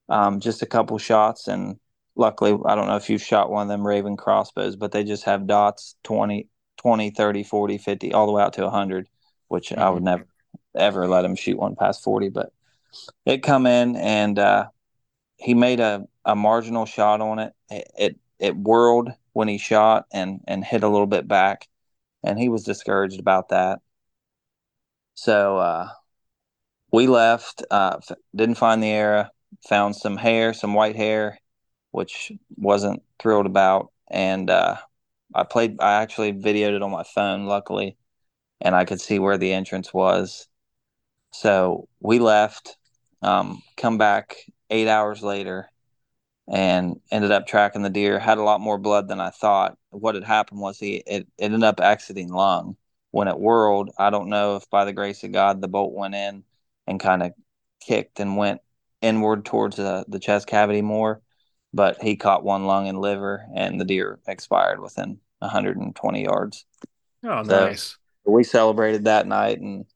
um, 0.09 0.41
just 0.41 0.63
a 0.63 0.67
couple 0.67 0.99
shots 0.99 1.49
and 1.49 1.79
luckily 2.17 2.57
I 2.67 2.75
don't 2.75 2.87
know 2.87 2.97
if 2.97 3.09
you've 3.09 3.23
shot 3.23 3.51
one 3.51 3.63
of 3.63 3.69
them 3.69 3.87
Ravin 3.87 4.17
crossbows 4.17 4.77
but 4.77 4.93
they 4.93 5.05
just 5.05 5.25
have 5.25 5.47
dots 5.47 5.97
20 6.05 6.49
20 6.79 7.11
30 7.11 7.43
40 7.45 7.79
50 7.79 8.13
all 8.13 8.27
the 8.27 8.33
way 8.33 8.43
out 8.43 8.55
to 8.55 8.63
100 8.63 9.09
which 9.49 9.71
mm-hmm. 9.71 9.81
I 9.81 9.91
would 9.91 9.99
mm-hmm. 9.99 10.05
never 10.05 10.27
ever 10.75 11.09
let 11.09 11.25
him 11.25 11.37
shoot 11.37 11.59
one 11.59 11.77
past 11.77 12.03
40 12.03 12.29
but 12.31 12.53
it 13.25 13.43
come 13.43 13.67
in 13.67 13.97
and 13.97 14.39
uh, 14.39 14.67
he 15.37 15.55
made 15.55 15.81
a, 15.81 16.07
a 16.25 16.35
marginal 16.35 16.87
shot 16.87 17.21
on 17.21 17.39
it. 17.39 17.53
it 17.71 17.91
it 17.99 18.17
it 18.39 18.57
whirled 18.57 19.11
when 19.33 19.49
he 19.49 19.59
shot 19.59 20.07
and 20.13 20.41
and 20.47 20.65
hit 20.65 20.83
a 20.83 20.89
little 20.89 21.07
bit 21.07 21.29
back 21.29 21.69
and 22.23 22.39
he 22.39 22.49
was 22.49 22.65
discouraged 22.65 23.21
about 23.21 23.49
that. 23.51 23.81
So 25.15 25.59
uh, 25.59 25.89
we 26.93 27.07
left. 27.07 27.63
Uh, 27.71 27.99
didn't 28.35 28.57
find 28.57 28.83
the 28.83 28.91
era. 28.91 29.31
Found 29.69 29.97
some 29.97 30.17
hair, 30.17 30.55
some 30.55 30.75
white 30.75 30.97
hair, 30.97 31.39
which 31.91 32.33
wasn't 32.57 33.03
thrilled 33.19 33.47
about. 33.47 33.93
And 34.09 34.49
uh, 34.49 34.77
I 35.35 35.45
played. 35.45 35.77
I 35.81 36.03
actually 36.03 36.33
videoed 36.33 36.77
it 36.77 36.83
on 36.83 36.91
my 36.91 37.03
phone, 37.03 37.47
luckily, 37.47 37.97
and 38.61 38.75
I 38.75 38.85
could 38.85 39.01
see 39.01 39.19
where 39.19 39.39
the 39.39 39.53
entrance 39.53 39.93
was. 39.93 40.49
So 41.33 41.89
we 42.01 42.19
left. 42.19 42.77
Um, 43.23 43.63
come 43.77 43.99
back 43.99 44.37
eight 44.71 44.89
hours 44.89 45.23
later, 45.23 45.69
and 46.51 47.01
ended 47.13 47.31
up 47.31 47.47
tracking 47.47 47.83
the 47.83 47.91
deer. 47.91 48.19
Had 48.19 48.39
a 48.39 48.43
lot 48.43 48.61
more 48.61 48.77
blood 48.77 49.09
than 49.09 49.21
I 49.21 49.31
thought. 49.31 49.79
What 49.91 50.17
had 50.17 50.25
happened 50.25 50.61
was 50.61 50.79
he 50.79 50.97
it, 50.97 51.05
it 51.07 51.29
ended 51.39 51.63
up 51.63 51.81
exiting 51.81 52.33
lung. 52.33 52.77
When 53.13 53.29
it 53.29 53.39
whirled, 53.39 53.91
I 53.99 54.11
don't 54.11 54.29
know 54.29 54.57
if 54.57 54.69
by 54.69 54.85
the 54.85 54.93
grace 54.93 55.25
of 55.25 55.33
God 55.33 55.61
the 55.61 55.69
bolt 55.69 55.95
went 55.95 56.15
in 56.15 56.45
and 56.87 57.01
kind 57.01 57.23
of 57.23 57.33
kicked 57.81 58.21
and 58.21 58.37
went 58.37 58.61
inward 59.01 59.45
towards 59.45 59.77
the, 59.77 60.05
the 60.09 60.19
chest 60.19 60.47
cavity 60.47 60.83
more, 60.83 61.23
but 61.73 62.03
he 62.03 62.17
caught 62.17 62.45
one 62.45 62.67
lung 62.67 62.89
and 62.89 63.01
liver, 63.01 63.47
and 63.55 63.81
the 63.81 63.85
deer 63.85 64.19
expired 64.27 64.81
within 64.81 65.19
120 65.39 66.23
yards. 66.23 66.67
Oh, 67.25 67.43
so 67.43 67.67
nice. 67.67 67.97
We 68.25 68.45
celebrated 68.45 69.05
that 69.05 69.27
night 69.27 69.61
and 69.61 69.87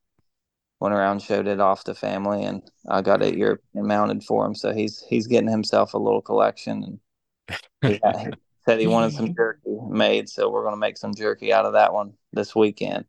went 0.85 0.95
around 0.95 1.23
showed 1.23 1.47
it 1.47 1.61
off 1.61 1.83
to 1.83 1.95
family 1.95 2.45
and 2.45 2.61
I 2.91 3.01
got 3.01 3.23
it 3.23 3.39
European 3.39 3.87
mounted 3.87 4.23
for 4.23 4.45
him 4.45 4.55
so 4.55 4.75
he's 4.75 5.03
he's 5.09 5.27
getting 5.27 5.49
himself 5.49 5.95
a 5.95 5.99
little 5.99 6.21
collection 6.21 6.85
and 6.85 7.59
he, 7.81 8.01
he 8.25 8.31
said 8.67 8.81
he 8.81 8.87
wanted 8.87 9.15
some 9.15 9.35
jerky 9.35 9.79
made 9.89 10.29
so 10.29 10.51
we're 10.51 10.63
going 10.63 10.75
to 10.75 10.79
make 10.79 10.99
some 10.99 11.15
jerky 11.15 11.55
out 11.55 11.65
of 11.65 11.73
that 11.73 11.95
one 11.95 12.13
this 12.35 12.55
weekend 12.55 13.07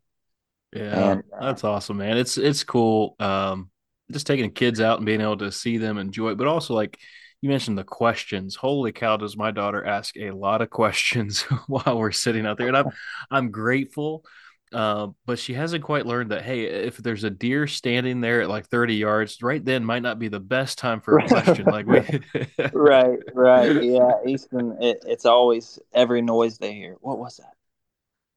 yeah 0.72 1.12
and, 1.12 1.22
uh, 1.38 1.46
that's 1.48 1.64
awesome 1.64 1.98
man 1.98 2.16
it's 2.16 2.38
it's 2.38 2.64
cool 2.64 3.14
um 3.20 3.70
just 4.10 4.26
taking 4.26 4.46
the 4.46 4.50
kids 4.50 4.80
out 4.80 4.96
and 4.96 5.04
being 5.04 5.20
able 5.20 5.36
to 5.36 5.52
see 5.52 5.76
them 5.76 5.98
enjoy 5.98 6.30
it 6.30 6.38
but 6.38 6.46
also 6.46 6.72
like 6.72 6.98
you 7.42 7.50
mentioned 7.50 7.76
the 7.76 7.84
questions. 7.84 8.56
Holy 8.56 8.92
cow, 8.92 9.18
does 9.18 9.36
my 9.36 9.50
daughter 9.50 9.84
ask 9.84 10.16
a 10.16 10.30
lot 10.30 10.62
of 10.62 10.70
questions 10.70 11.42
while 11.66 11.98
we're 11.98 12.10
sitting 12.10 12.46
out 12.46 12.56
there? 12.56 12.68
And 12.68 12.76
I'm 12.76 12.86
I'm 13.30 13.50
grateful 13.50 14.24
uh, 14.72 15.08
but 15.24 15.38
she 15.38 15.54
hasn't 15.54 15.84
quite 15.84 16.06
learned 16.06 16.30
that 16.32 16.42
hey, 16.42 16.64
if 16.64 16.96
there's 16.96 17.24
a 17.24 17.30
deer 17.30 17.66
standing 17.66 18.20
there 18.20 18.42
at 18.42 18.48
like 18.48 18.66
30 18.66 18.96
yards, 18.96 19.40
right 19.42 19.64
then 19.64 19.84
might 19.84 20.02
not 20.02 20.18
be 20.18 20.28
the 20.28 20.40
best 20.40 20.78
time 20.78 21.00
for 21.00 21.18
a 21.18 21.28
question. 21.28 21.66
like 21.66 21.86
we, 21.86 22.00
right, 22.72 23.18
right, 23.32 23.82
yeah. 23.82 24.10
Easton, 24.26 24.76
it, 24.80 25.04
it's 25.06 25.24
always 25.24 25.78
every 25.92 26.20
noise 26.20 26.58
they 26.58 26.74
hear. 26.74 26.96
What 27.00 27.18
was 27.18 27.36
that? 27.36 27.52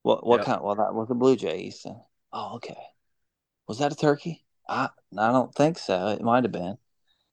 What 0.04 0.26
what 0.26 0.42
yep. 0.42 0.46
kind? 0.46 0.62
Well, 0.62 0.76
that 0.76 0.94
was 0.94 1.10
a 1.10 1.15
blue 1.15 1.36
jay, 1.36 1.62
Easton. 1.62 2.00
Oh, 2.32 2.56
okay. 2.56 2.78
Was 3.68 3.80
that 3.80 3.92
a 3.92 3.96
turkey? 3.96 4.46
I 4.68 4.89
I 5.18 5.32
don't 5.32 5.54
think 5.54 5.80
so. 5.80 6.10
It 6.10 6.22
might 6.22 6.44
have 6.44 6.52
been. 6.52 6.78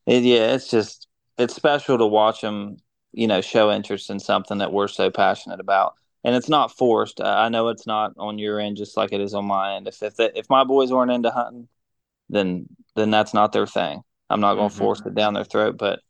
It, 0.06 0.22
yeah, 0.22 0.54
it's 0.54 0.70
just 0.70 1.06
it's 1.36 1.54
special 1.54 1.98
to 1.98 2.06
watch 2.06 2.40
them. 2.40 2.78
You 3.12 3.26
know, 3.26 3.40
show 3.40 3.70
interest 3.70 4.10
in 4.10 4.20
something 4.20 4.58
that 4.58 4.72
we're 4.72 4.88
so 4.88 5.10
passionate 5.10 5.60
about 5.60 5.94
and 6.26 6.34
it's 6.34 6.48
not 6.48 6.76
forced. 6.76 7.20
I 7.20 7.48
know 7.50 7.68
it's 7.68 7.86
not 7.86 8.14
on 8.18 8.36
your 8.36 8.58
end, 8.58 8.76
just 8.76 8.96
like 8.96 9.12
it 9.12 9.20
is 9.20 9.32
on 9.32 9.46
my 9.46 9.76
end. 9.76 9.86
If 9.86 10.02
if 10.02 10.14
if 10.18 10.50
my 10.50 10.64
boys 10.64 10.90
weren't 10.90 11.12
into 11.12 11.30
hunting, 11.30 11.68
then 12.28 12.66
then 12.96 13.12
that's 13.12 13.32
not 13.32 13.52
their 13.52 13.66
thing. 13.66 14.02
I'm 14.28 14.40
not 14.40 14.56
going 14.56 14.68
to 14.68 14.74
mm-hmm. 14.74 14.84
force 14.84 15.00
it 15.06 15.14
down 15.14 15.34
their 15.34 15.44
throat. 15.44 15.78
But 15.78 16.00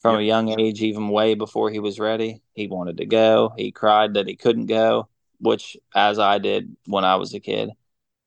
from 0.00 0.14
yep. 0.14 0.20
a 0.20 0.24
young 0.24 0.60
age, 0.60 0.80
even 0.80 1.08
way 1.08 1.34
before 1.34 1.70
he 1.70 1.80
was 1.80 1.98
ready, 1.98 2.40
he 2.52 2.68
wanted 2.68 2.98
to 2.98 3.04
go. 3.04 3.52
He 3.56 3.72
cried 3.72 4.14
that 4.14 4.28
he 4.28 4.36
couldn't 4.36 4.66
go, 4.66 5.08
which 5.40 5.76
as 5.92 6.20
I 6.20 6.38
did 6.38 6.76
when 6.86 7.04
I 7.04 7.16
was 7.16 7.34
a 7.34 7.40
kid. 7.40 7.70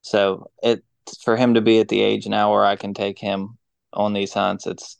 So 0.02 0.50
it 0.62 0.84
for 1.24 1.34
him 1.34 1.54
to 1.54 1.62
be 1.62 1.80
at 1.80 1.88
the 1.88 2.02
age 2.02 2.26
now 2.26 2.52
where 2.52 2.66
I 2.66 2.76
can 2.76 2.92
take 2.92 3.18
him 3.18 3.56
on 3.94 4.12
these 4.12 4.34
hunts, 4.34 4.66
it's 4.66 4.98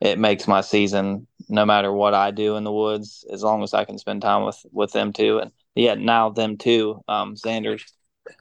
it 0.00 0.18
makes 0.18 0.48
my 0.48 0.60
season 0.60 1.26
no 1.48 1.66
matter 1.66 1.92
what 1.92 2.14
I 2.14 2.30
do 2.30 2.56
in 2.56 2.64
the 2.64 2.72
woods, 2.72 3.24
as 3.30 3.42
long 3.42 3.62
as 3.62 3.74
I 3.74 3.84
can 3.84 3.98
spend 3.98 4.22
time 4.22 4.44
with 4.44 4.64
with 4.72 4.92
them 4.92 5.12
too. 5.12 5.38
And 5.38 5.52
yeah, 5.74 5.94
now 5.94 6.30
them 6.30 6.56
too. 6.56 7.02
Um, 7.08 7.34
Xander's 7.34 7.84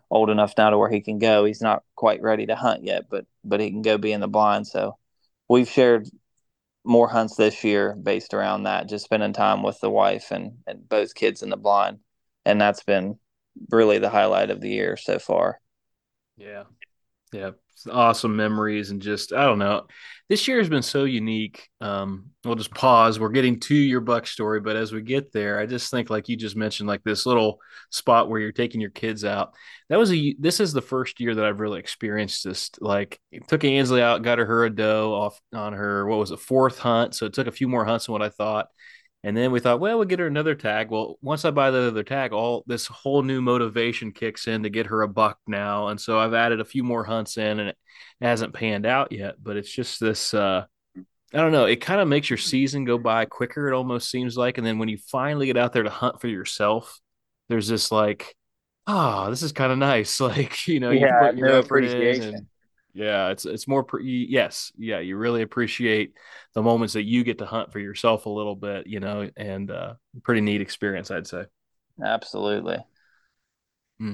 old 0.10 0.30
enough 0.30 0.54
now 0.58 0.69
to 0.69 0.78
where 0.78 0.89
he 0.89 1.02
can 1.02 1.19
go. 1.19 1.45
He's 1.45 1.62
not 1.62 1.84
quite 1.95 2.22
ready 2.22 2.45
to 2.45 2.56
hunt 2.56 2.84
yet, 2.84 3.06
but 3.10 3.26
but 3.43 3.60
he 3.60 3.69
can 3.72 3.82
go 3.82 3.98
be 3.98 4.12
in 4.12 4.22
the 4.22 4.28
blind. 4.28 4.67
So 4.67 4.98
we've 5.48 5.69
shared 5.69 6.08
more 6.86 7.10
hunts 7.10 7.36
this 7.36 7.63
year 7.63 7.95
based 7.95 8.34
around 8.34 8.63
that, 8.63 8.88
just 8.88 9.06
spending 9.06 9.34
time 9.34 9.63
with 9.63 9.80
the 9.80 9.89
wife 9.89 10.32
and 10.32 10.60
and 10.65 10.88
both 10.88 11.15
kids 11.15 11.43
in 11.43 11.50
the 11.50 11.58
blind, 11.58 12.00
and 12.45 12.60
that's 12.60 12.84
been 12.84 13.19
really 13.69 14.00
the 14.00 14.10
highlight 14.10 14.50
of 14.50 14.62
the 14.62 14.69
year 14.69 14.95
so 14.95 15.19
far. 15.19 15.60
Yeah, 16.38 16.63
yeah, 17.31 17.51
awesome 17.89 18.35
memories 18.35 18.91
and 18.91 19.01
just 19.01 19.33
I 19.33 19.45
don't 19.45 19.59
know. 19.59 19.87
This 20.27 20.47
year 20.47 20.59
has 20.59 20.69
been 20.69 20.83
so 20.83 21.05
unique. 21.05 21.67
Um, 21.81 22.25
we'll 22.45 22.55
just 22.55 22.73
pause. 22.73 23.19
We're 23.19 23.29
getting 23.29 23.59
to 23.61 23.75
your 23.75 24.01
buck 24.01 24.27
story, 24.27 24.59
but 24.59 24.75
as 24.75 24.91
we 24.91 25.01
get 25.01 25.31
there, 25.31 25.59
I 25.59 25.65
just 25.65 25.89
think 25.89 26.11
like 26.11 26.29
you 26.29 26.37
just 26.37 26.55
mentioned, 26.55 26.87
like 26.87 27.03
this 27.03 27.25
little 27.25 27.59
spot 27.89 28.29
where 28.29 28.39
you're 28.39 28.51
taking 28.51 28.79
your 28.79 28.91
kids 28.91 29.25
out. 29.25 29.53
That 29.89 29.97
was 29.97 30.13
a. 30.13 30.35
This 30.37 30.59
is 30.59 30.71
the 30.71 30.81
first 30.83 31.19
year 31.19 31.33
that 31.33 31.45
I've 31.45 31.59
really 31.59 31.79
experienced 31.79 32.43
this. 32.43 32.69
Like 32.79 33.19
took 33.47 33.63
Ansley 33.63 34.03
out, 34.03 34.21
got 34.21 34.37
her 34.37 34.45
her 34.45 34.65
a 34.65 34.69
doe 34.69 35.13
off 35.13 35.39
on 35.53 35.73
her 35.73 36.05
what 36.05 36.19
was 36.19 36.31
it 36.31 36.39
fourth 36.39 36.77
hunt. 36.77 37.15
So 37.15 37.25
it 37.25 37.33
took 37.33 37.47
a 37.47 37.51
few 37.51 37.67
more 37.67 37.85
hunts 37.85 38.05
than 38.05 38.13
what 38.13 38.21
I 38.21 38.29
thought. 38.29 38.67
And 39.23 39.36
then 39.36 39.51
we 39.51 39.60
thought, 39.60 39.82
well, 39.82 39.97
we'll 39.97 40.08
get 40.08 40.19
her 40.19 40.27
another 40.27 40.55
tag. 40.55 40.89
Well, 40.89 41.17
once 41.21 41.43
I 41.43 41.51
buy 41.51 41.71
the 41.71 41.89
other 41.89 42.03
tag, 42.03 42.32
all 42.32 42.63
this 42.67 42.88
whole 42.88 43.21
new 43.21 43.41
motivation 43.41 44.13
kicks 44.13 44.47
in 44.47 44.63
to 44.63 44.69
get 44.69 44.86
her 44.88 45.01
a 45.01 45.10
buck 45.10 45.38
now. 45.45 45.89
And 45.89 45.99
so 45.99 46.17
I've 46.17 46.34
added 46.34 46.62
a 46.62 46.65
few 46.65 46.84
more 46.84 47.03
hunts 47.03 47.38
in 47.38 47.60
and 47.60 47.69
it 47.69 47.77
hasn't 48.21 48.53
panned 48.53 48.86
out 48.86 49.12
yet, 49.12 49.36
but 49.41 49.58
it's 49.58 49.71
just 49.71 49.99
this 49.99 50.34
uh 50.34 50.65
I 51.34 51.38
don't 51.38 51.51
know, 51.51 51.65
it 51.65 51.82
kind 51.82 52.01
of 52.01 52.08
makes 52.08 52.29
your 52.29 52.38
season 52.38 52.86
go 52.86 52.97
by 52.97 53.25
quicker, 53.25 53.67
it 53.67 53.75
almost 53.75 54.10
seems 54.10 54.36
like. 54.36 54.58
And 54.58 54.65
then 54.65 54.79
when 54.79 54.89
you 54.89 54.97
finally 54.97 55.45
get 55.45 55.58
out 55.58 55.73
there 55.73 55.84
to 55.84 55.89
hunt 55.89 56.21
for 56.21 56.27
yourself, 56.27 56.99
there's 57.49 57.67
this 57.67 57.91
like, 57.91 58.36
oh, 58.88 59.29
this 59.29 59.43
is 59.43 59.51
kind 59.51 59.71
of 59.71 59.77
nice. 59.77 60.19
Like, 60.29 60.67
you 60.67 60.79
know, 60.79 60.91
yeah, 60.91 60.99
you 60.99 61.27
put 61.27 61.38
your 61.38 61.47
no 61.49 61.60
appreciation. 61.60 62.48
Yeah, 62.93 63.30
it's 63.30 63.45
it's 63.45 63.67
more 63.67 63.84
pre- 63.84 64.28
yes, 64.30 64.71
yeah, 64.78 64.99
you 64.99 65.15
really 65.15 65.41
appreciate 65.41 66.13
the 66.54 66.63
moments 66.63 66.93
that 66.93 67.04
you 67.04 67.23
get 67.23 67.38
to 67.38 67.45
hunt 67.45 67.71
for 67.71 67.80
yourself 67.80 68.25
a 68.25 68.30
little 68.30 68.56
bit, 68.56 68.88
you 68.88 68.99
know, 68.99 69.30
and 69.38 69.69
uh 69.69 69.93
pretty 70.23 70.41
neat 70.41 70.62
experience, 70.62 71.12
I'd 71.12 71.28
say. 71.28 71.45
Absolutely. 72.04 72.78
Hmm. 73.99 74.13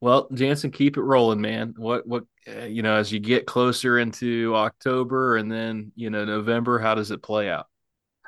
Well, 0.00 0.28
Jansen, 0.32 0.70
keep 0.70 0.96
it 0.96 1.02
rolling, 1.02 1.40
man. 1.40 1.74
What 1.76 2.06
what 2.06 2.24
uh, 2.48 2.64
you 2.64 2.82
know, 2.82 2.96
as 2.96 3.12
you 3.12 3.20
get 3.20 3.46
closer 3.46 3.98
into 3.98 4.54
October 4.54 5.36
and 5.36 5.50
then, 5.50 5.92
you 5.96 6.10
know, 6.10 6.24
November, 6.24 6.78
how 6.78 6.94
does 6.94 7.10
it 7.10 7.22
play 7.22 7.50
out? 7.50 7.66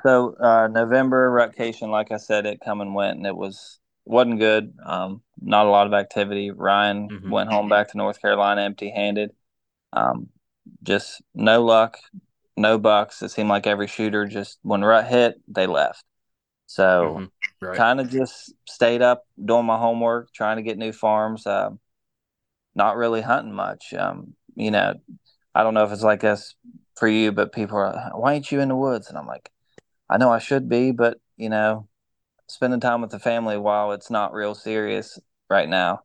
So, 0.03 0.35
uh 0.39 0.67
November 0.67 1.29
rutcation, 1.31 1.89
like 1.89 2.11
I 2.11 2.17
said, 2.17 2.45
it 2.45 2.61
come 2.63 2.81
and 2.81 2.93
went 2.93 3.17
and 3.17 3.25
it 3.25 3.35
was 3.35 3.79
wasn't 4.05 4.39
good. 4.39 4.73
Um, 4.83 5.21
not 5.39 5.67
a 5.67 5.69
lot 5.69 5.87
of 5.87 5.93
activity. 5.93 6.51
Ryan 6.51 7.09
mm-hmm. 7.09 7.29
went 7.29 7.51
home 7.51 7.69
back 7.69 7.89
to 7.91 7.97
North 7.97 8.21
Carolina 8.21 8.61
empty 8.61 8.89
handed. 8.89 9.31
Um, 9.93 10.29
just 10.83 11.21
no 11.33 11.63
luck, 11.63 11.97
no 12.55 12.77
bucks. 12.77 13.21
It 13.21 13.29
seemed 13.29 13.49
like 13.49 13.67
every 13.67 13.87
shooter 13.87 14.25
just 14.25 14.59
when 14.61 14.83
rut 14.83 15.07
hit, 15.07 15.41
they 15.47 15.67
left. 15.67 16.03
So 16.67 17.15
mm-hmm. 17.17 17.65
right. 17.65 17.77
kind 17.77 17.99
of 17.99 18.09
just 18.09 18.53
stayed 18.67 19.01
up 19.01 19.25
doing 19.43 19.65
my 19.65 19.77
homework, 19.77 20.31
trying 20.33 20.57
to 20.57 20.63
get 20.63 20.77
new 20.77 20.91
farms. 20.91 21.47
Uh, 21.47 21.71
not 22.75 22.95
really 22.95 23.21
hunting 23.21 23.53
much. 23.53 23.93
Um, 23.93 24.35
you 24.55 24.71
know, 24.71 24.93
I 25.55 25.63
don't 25.63 25.73
know 25.73 25.83
if 25.83 25.91
it's 25.91 26.03
like 26.03 26.21
this 26.21 26.55
for 26.95 27.07
you, 27.07 27.31
but 27.31 27.53
people 27.53 27.77
are, 27.77 28.11
why 28.13 28.33
ain't 28.33 28.51
you 28.51 28.59
in 28.59 28.69
the 28.69 28.75
woods? 28.75 29.09
And 29.09 29.17
I'm 29.17 29.27
like, 29.27 29.49
I 30.09 30.17
know 30.17 30.31
I 30.31 30.39
should 30.39 30.69
be, 30.69 30.91
but 30.91 31.17
you 31.37 31.49
know, 31.49 31.87
spending 32.47 32.79
time 32.79 33.01
with 33.01 33.11
the 33.11 33.19
family 33.19 33.57
while 33.57 33.91
it's 33.91 34.09
not 34.09 34.33
real 34.33 34.55
serious 34.55 35.19
right 35.49 35.69
now. 35.69 36.01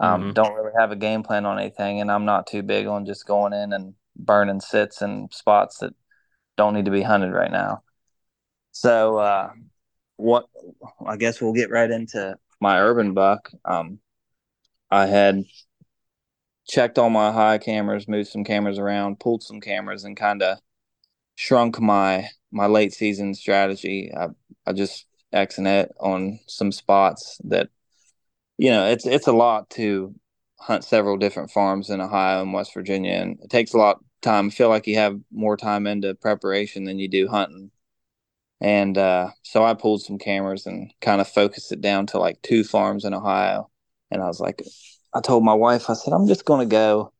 Um, 0.00 0.22
mm-hmm. 0.22 0.32
Don't 0.32 0.54
really 0.54 0.72
have 0.78 0.92
a 0.92 0.96
game 0.96 1.22
plan 1.22 1.44
on 1.44 1.58
anything, 1.58 2.00
and 2.00 2.10
I'm 2.10 2.24
not 2.24 2.46
too 2.46 2.62
big 2.62 2.86
on 2.86 3.04
just 3.04 3.26
going 3.26 3.52
in 3.52 3.72
and 3.72 3.94
burning 4.16 4.60
sits 4.60 5.02
and 5.02 5.32
spots 5.32 5.78
that 5.78 5.94
don't 6.56 6.74
need 6.74 6.86
to 6.86 6.90
be 6.90 7.02
hunted 7.02 7.32
right 7.32 7.50
now. 7.50 7.82
So, 8.72 9.18
uh, 9.18 9.50
what 10.16 10.46
I 11.06 11.16
guess 11.16 11.40
we'll 11.40 11.52
get 11.52 11.70
right 11.70 11.90
into 11.90 12.36
my 12.60 12.80
urban 12.80 13.14
buck. 13.14 13.50
Um, 13.64 13.98
I 14.90 15.06
had 15.06 15.44
checked 16.68 16.98
all 16.98 17.10
my 17.10 17.32
high 17.32 17.58
cameras, 17.58 18.08
moved 18.08 18.28
some 18.28 18.44
cameras 18.44 18.78
around, 18.78 19.20
pulled 19.20 19.42
some 19.42 19.60
cameras, 19.60 20.04
and 20.04 20.16
kind 20.16 20.42
of 20.42 20.58
shrunk 21.34 21.80
my 21.80 22.28
my 22.50 22.66
late 22.66 22.92
season 22.92 23.34
strategy. 23.34 24.12
I 24.16 24.28
I 24.66 24.72
just 24.72 25.06
X 25.32 25.58
and 25.58 25.68
it 25.68 25.92
on 26.00 26.40
some 26.46 26.72
spots 26.72 27.40
that 27.44 27.68
you 28.60 28.70
know, 28.70 28.86
it's 28.86 29.06
it's 29.06 29.26
a 29.26 29.32
lot 29.32 29.70
to 29.70 30.14
hunt 30.58 30.84
several 30.84 31.16
different 31.16 31.50
farms 31.50 31.88
in 31.88 31.98
Ohio 32.02 32.42
and 32.42 32.52
West 32.52 32.74
Virginia, 32.74 33.14
and 33.14 33.40
it 33.42 33.48
takes 33.48 33.72
a 33.72 33.78
lot 33.78 33.96
of 33.96 34.02
time. 34.20 34.48
I 34.48 34.50
feel 34.50 34.68
like 34.68 34.86
you 34.86 34.96
have 34.96 35.18
more 35.32 35.56
time 35.56 35.86
into 35.86 36.14
preparation 36.14 36.84
than 36.84 36.98
you 36.98 37.08
do 37.08 37.26
hunting. 37.26 37.70
And 38.60 38.98
uh, 38.98 39.30
so 39.42 39.64
I 39.64 39.72
pulled 39.72 40.02
some 40.02 40.18
cameras 40.18 40.66
and 40.66 40.92
kind 41.00 41.22
of 41.22 41.28
focused 41.28 41.72
it 41.72 41.80
down 41.80 42.06
to 42.08 42.18
like 42.18 42.42
two 42.42 42.62
farms 42.62 43.06
in 43.06 43.14
Ohio. 43.14 43.70
And 44.10 44.22
I 44.22 44.26
was 44.26 44.40
like, 44.40 44.62
I 45.14 45.22
told 45.22 45.42
my 45.42 45.54
wife, 45.54 45.88
I 45.88 45.94
said, 45.94 46.12
I'm 46.12 46.26
just 46.26 46.44
going 46.44 46.60
to 46.68 46.70
go 46.70 47.14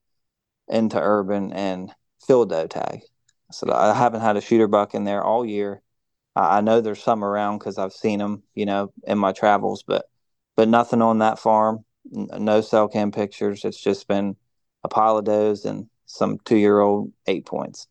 into 0.69 1.01
urban 1.01 1.55
and 1.55 1.91
field 2.27 2.51
doe 2.51 2.67
tag. 2.67 3.01
So 3.51 3.73
I 3.73 3.95
haven't 3.95 4.21
had 4.21 4.37
a 4.37 4.43
shooter 4.43 4.69
buck 4.69 4.95
in 4.95 5.05
there 5.05 5.25
all 5.25 5.47
year. 5.47 5.81
I 6.37 6.61
know 6.61 6.83
there's 6.83 7.03
some 7.03 7.25
around 7.25 7.59
because 7.61 7.79
I've 7.79 7.95
seen 7.95 8.19
them, 8.19 8.43
you 8.55 8.67
know, 8.67 8.93
in 9.05 9.17
my 9.17 9.33
travels, 9.33 9.83
but 9.83 10.05
but 10.61 10.69
nothing 10.69 11.01
on 11.01 11.21
that 11.21 11.39
farm. 11.39 11.87
No 12.05 12.61
cell 12.61 12.87
cam 12.87 13.13
pictures. 13.13 13.65
It's 13.65 13.81
just 13.81 14.07
been 14.07 14.37
a 14.85 14.89
pile 14.89 15.17
of 15.17 15.25
does 15.25 15.65
and 15.65 15.89
some 16.05 16.37
two 16.45 16.59
year 16.59 16.81
old 16.81 17.15
eight 17.27 17.47
points. 17.47 17.87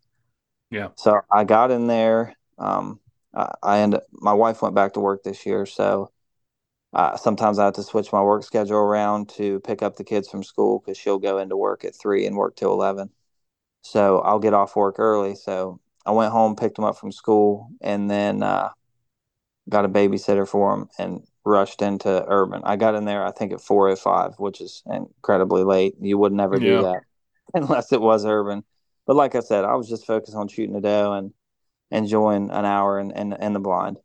Yeah. 0.69 0.89
So 0.95 1.19
I 1.31 1.45
got 1.45 1.71
in 1.71 1.87
there. 1.87 2.35
Um, 2.59 2.99
I, 3.33 3.51
I 3.63 3.81
up. 3.81 4.03
My 4.11 4.33
wife 4.33 4.61
went 4.61 4.75
back 4.75 4.93
to 4.93 4.99
work 4.99 5.23
this 5.23 5.47
year, 5.47 5.65
so 5.65 6.11
uh, 6.93 7.17
sometimes 7.17 7.57
I 7.57 7.65
have 7.65 7.73
to 7.73 7.81
switch 7.81 8.13
my 8.13 8.21
work 8.21 8.43
schedule 8.43 8.77
around 8.77 9.29
to 9.29 9.59
pick 9.61 9.81
up 9.81 9.95
the 9.95 10.03
kids 10.03 10.29
from 10.29 10.43
school 10.43 10.77
because 10.77 10.95
she'll 10.95 11.17
go 11.17 11.39
into 11.39 11.57
work 11.57 11.83
at 11.83 11.95
three 11.95 12.27
and 12.27 12.37
work 12.37 12.55
till 12.55 12.71
eleven. 12.71 13.09
So 13.81 14.19
I'll 14.19 14.37
get 14.37 14.53
off 14.53 14.75
work 14.75 14.99
early. 14.99 15.33
So 15.33 15.79
I 16.05 16.11
went 16.11 16.31
home, 16.31 16.55
picked 16.55 16.75
them 16.75 16.85
up 16.85 16.99
from 16.99 17.11
school, 17.11 17.71
and 17.81 18.11
then 18.11 18.43
uh, 18.43 18.69
got 19.69 19.85
a 19.85 19.89
babysitter 19.89 20.47
for 20.47 20.75
them 20.75 20.89
and 20.99 21.23
rushed 21.49 21.81
into 21.81 22.25
urban. 22.27 22.61
I 22.63 22.75
got 22.75 22.95
in 22.95 23.05
there, 23.05 23.25
I 23.25 23.31
think, 23.31 23.51
at 23.51 23.61
four 23.61 23.89
o 23.89 23.93
oh 23.93 23.95
five, 23.95 24.33
which 24.37 24.61
is 24.61 24.83
incredibly 24.85 25.63
late. 25.63 25.95
You 25.99 26.17
would 26.17 26.31
never 26.31 26.57
do 26.57 26.65
yeah. 26.65 26.81
that 26.81 27.01
unless 27.53 27.91
it 27.91 27.99
was 27.99 28.25
urban. 28.25 28.63
But 29.05 29.15
like 29.15 29.35
I 29.35 29.39
said, 29.39 29.65
I 29.65 29.75
was 29.75 29.89
just 29.89 30.05
focused 30.05 30.35
on 30.35 30.47
shooting 30.47 30.75
a 30.75 30.81
doe 30.81 31.13
and 31.13 31.33
enjoying 31.91 32.51
an 32.51 32.65
hour 32.65 32.99
in, 32.99 33.11
in, 33.11 33.33
in 33.33 33.53
the 33.53 33.59
blind. 33.59 33.97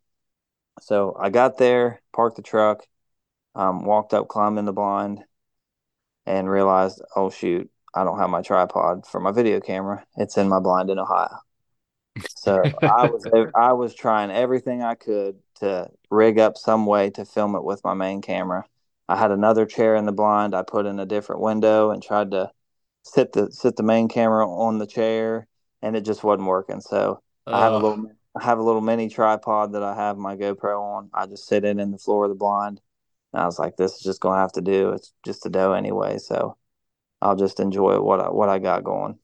So 0.81 1.15
I 1.19 1.29
got 1.29 1.57
there, 1.57 2.01
parked 2.11 2.37
the 2.37 2.41
truck, 2.41 2.85
um, 3.53 3.85
walked 3.85 4.13
up, 4.13 4.27
climbed 4.27 4.57
in 4.57 4.65
the 4.65 4.73
blind, 4.73 5.23
and 6.25 6.49
realized, 6.49 7.01
oh 7.15 7.29
shoot, 7.29 7.69
I 7.93 8.03
don't 8.03 8.19
have 8.19 8.29
my 8.29 8.41
tripod 8.41 9.05
for 9.05 9.21
my 9.21 9.31
video 9.31 9.59
camera. 9.59 10.03
It's 10.17 10.37
in 10.37 10.49
my 10.49 10.59
blind 10.59 10.89
in 10.89 10.99
Ohio. 10.99 11.37
So 12.29 12.63
I 12.81 13.07
was 13.07 13.25
I 13.55 13.73
was 13.73 13.93
trying 13.93 14.31
everything 14.31 14.81
I 14.81 14.95
could 14.95 15.37
to 15.55 15.89
rig 16.09 16.39
up 16.39 16.57
some 16.57 16.85
way 16.85 17.09
to 17.11 17.25
film 17.25 17.55
it 17.55 17.63
with 17.63 17.83
my 17.83 17.93
main 17.93 18.21
camera. 18.21 18.65
I 19.07 19.17
had 19.17 19.31
another 19.31 19.65
chair 19.65 19.95
in 19.95 20.05
the 20.05 20.11
blind. 20.11 20.55
I 20.55 20.63
put 20.63 20.85
in 20.85 20.99
a 20.99 21.05
different 21.05 21.41
window 21.41 21.91
and 21.91 22.01
tried 22.01 22.31
to 22.31 22.51
sit 23.03 23.33
the 23.33 23.51
sit 23.51 23.75
the 23.75 23.83
main 23.83 24.07
camera 24.07 24.49
on 24.49 24.79
the 24.79 24.87
chair, 24.87 25.47
and 25.81 25.95
it 25.95 26.01
just 26.01 26.23
wasn't 26.23 26.47
working. 26.47 26.81
So 26.81 27.21
uh. 27.47 27.51
I 27.51 27.59
have 27.61 27.73
a 27.73 27.77
little 27.77 28.11
I 28.35 28.43
have 28.43 28.59
a 28.59 28.63
little 28.63 28.81
mini 28.81 29.09
tripod 29.09 29.73
that 29.73 29.83
I 29.83 29.95
have 29.95 30.17
my 30.17 30.35
GoPro 30.35 30.81
on. 30.81 31.09
I 31.13 31.25
just 31.25 31.47
sit 31.47 31.63
it 31.63 31.79
in 31.79 31.91
the 31.91 31.97
floor 31.97 32.25
of 32.25 32.29
the 32.29 32.35
blind. 32.35 32.81
And 33.31 33.41
I 33.41 33.45
was 33.45 33.59
like, 33.59 33.77
this 33.77 33.95
is 33.95 34.01
just 34.01 34.21
gonna 34.21 34.41
have 34.41 34.53
to 34.53 34.61
do. 34.61 34.89
It's 34.89 35.13
just 35.25 35.45
a 35.45 35.49
doe 35.49 35.73
anyway, 35.73 36.17
so 36.17 36.57
I'll 37.21 37.35
just 37.35 37.59
enjoy 37.59 37.99
what 38.01 38.19
I, 38.19 38.29
what 38.29 38.49
I 38.49 38.59
got 38.59 38.83
going. 38.83 39.19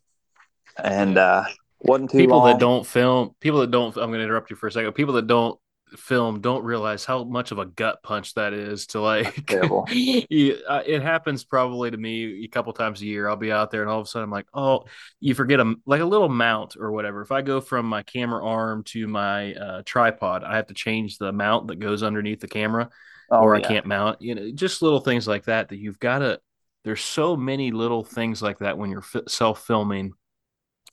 And 0.78 1.18
uh, 1.18 1.44
wasn't 1.82 2.12
too 2.12 2.18
people 2.18 2.38
long. 2.38 2.48
that 2.48 2.60
don't 2.60 2.86
film. 2.86 3.36
People 3.40 3.60
that 3.62 3.72
don't. 3.72 3.96
I'm 3.98 4.12
gonna 4.12 4.24
interrupt 4.24 4.50
you 4.50 4.56
for 4.56 4.68
a 4.68 4.72
second. 4.72 4.94
People 4.94 5.16
that 5.16 5.28
don't 5.28 5.60
film 5.98 6.42
don't 6.42 6.64
realize 6.64 7.06
how 7.06 7.24
much 7.24 7.52
of 7.52 7.60
a 7.60 7.66
gut 7.66 8.02
punch 8.04 8.34
that 8.36 8.54
is 8.54 8.88
to 8.88 9.02
like 9.02 9.52
you, 9.92 10.58
uh, 10.68 10.82
it 10.86 11.02
happens 11.02 11.44
probably 11.44 11.92
to 11.92 11.98
me 11.98 12.44
a 12.44 12.48
couple 12.48 12.72
times 12.74 13.02
a 13.02 13.06
year. 13.06 13.28
I'll 13.28 13.36
be 13.36 13.52
out 13.52 13.72
there 13.72 13.82
and 13.82 13.90
all 13.90 14.00
of 14.00 14.06
a 14.06 14.10
sudden 14.10 14.24
i'm 14.24 14.32
like 14.32 14.48
oh 14.54 14.86
you 15.20 15.34
forget 15.36 15.60
a 15.60 15.76
like 15.86 16.02
a 16.02 16.06
little 16.06 16.30
mount 16.30 16.76
or 16.80 16.92
whatever. 16.92 17.22
If 17.22 17.32
i 17.32 17.42
go 17.42 17.62
from 17.62 17.86
my 17.86 18.04
camera 18.04 18.46
arm 18.46 18.84
to 18.86 19.08
my 19.08 19.54
uh, 19.54 19.82
tripod 19.86 20.44
i 20.44 20.56
have 20.56 20.68
to 20.68 20.74
change 20.74 21.18
the 21.18 21.32
mount 21.32 21.68
that 21.68 21.80
goes 21.80 22.04
underneath 22.04 22.40
the 22.40 22.48
camera 22.48 22.90
oh, 23.30 23.40
or 23.40 23.56
yeah. 23.56 23.66
i 23.66 23.68
can't 23.68 23.86
mount 23.86 24.22
you 24.22 24.36
know 24.36 24.52
just 24.52 24.82
little 24.82 25.00
things 25.00 25.28
like 25.28 25.46
that 25.46 25.70
that 25.70 25.78
you've 25.78 26.00
got 26.00 26.20
to 26.20 26.40
there's 26.84 27.02
so 27.02 27.36
many 27.36 27.72
little 27.72 28.04
things 28.04 28.42
like 28.42 28.60
that 28.60 28.78
when 28.78 28.90
you're 28.90 29.04
f- 29.16 29.24
self 29.28 29.66
filming 29.66 30.14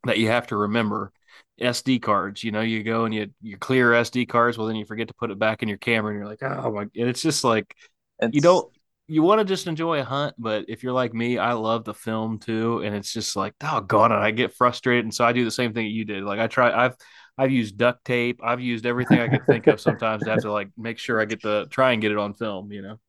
that 0.05 0.19
you 0.19 0.29
have 0.29 0.47
to 0.49 0.57
remember 0.57 1.13
SD 1.61 2.01
cards. 2.03 2.43
You 2.45 2.53
know, 2.53 2.61
you 2.61 2.83
go 2.83 3.05
and 3.05 3.15
you 3.15 3.31
you 3.43 3.57
clear 3.57 3.93
SD 3.93 4.29
cards, 4.29 4.59
well 4.59 4.67
then 4.67 4.77
you 4.77 4.85
forget 4.85 5.09
to 5.09 5.15
put 5.15 5.31
it 5.31 5.39
back 5.39 5.63
in 5.63 5.69
your 5.69 5.79
camera, 5.79 6.11
and 6.11 6.19
you're 6.19 6.29
like, 6.29 6.43
oh 6.43 6.73
my! 6.73 6.83
And 6.83 7.09
it's 7.09 7.23
just 7.23 7.45
like 7.45 7.75
it's... 8.21 8.35
you 8.35 8.41
don't 8.41 8.71
you 9.11 9.23
want 9.23 9.41
to 9.41 9.45
just 9.45 9.67
enjoy 9.67 10.01
a 10.01 10.05
hunt, 10.05 10.35
but 10.39 10.67
if 10.69 10.83
you're 10.83 10.93
like 10.93 11.15
me, 11.15 11.39
I 11.39 11.55
love 11.55 11.85
the 11.85 11.95
film 11.95 12.39
too, 12.39 12.83
and 12.83 12.95
it's 12.95 13.13
just 13.13 13.37
like, 13.37 13.55
oh 13.63 13.81
god, 13.81 14.13
and 14.13 14.21
I 14.21 14.31
get 14.31 14.55
frustrated, 14.55 15.05
and 15.05 15.15
so 15.15 15.25
I 15.25 15.33
do 15.33 15.45
the 15.45 15.51
same 15.51 15.73
thing 15.73 15.87
that 15.87 15.93
you 15.93 16.05
did. 16.05 16.25
Like 16.25 16.39
I 16.39 16.47
try, 16.47 16.71
I've 16.71 16.97
I've 17.37 17.51
used 17.51 17.79
duct 17.79 18.05
tape, 18.05 18.41
I've 18.43 18.61
used 18.61 18.85
everything 18.85 19.21
I 19.21 19.29
could 19.29 19.47
think 19.47 19.67
of. 19.67 19.81
Sometimes 19.81 20.25
to 20.25 20.31
have 20.31 20.43
to 20.43 20.53
like 20.53 20.69
make 20.77 20.99
sure 20.99 21.21
I 21.21 21.25
get 21.25 21.43
the 21.43 21.67
try 21.71 21.93
and 21.93 22.03
get 22.03 22.13
it 22.13 22.19
on 22.19 22.35
film. 22.35 22.71
You 22.71 22.83
know. 22.83 23.01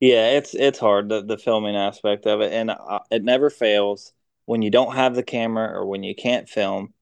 Yeah, 0.00 0.30
it's 0.30 0.54
it's 0.54 0.78
hard 0.78 1.08
the 1.08 1.22
the 1.22 1.36
filming 1.36 1.76
aspect 1.76 2.26
of 2.26 2.40
it, 2.40 2.52
and 2.52 2.70
uh, 2.70 3.00
it 3.10 3.22
never 3.22 3.50
fails 3.50 4.12
when 4.46 4.62
you 4.62 4.70
don't 4.70 4.94
have 4.94 5.14
the 5.14 5.22
camera 5.22 5.68
or 5.78 5.84
when 5.84 6.02
you 6.02 6.14
can't 6.14 6.48
film 6.48 6.94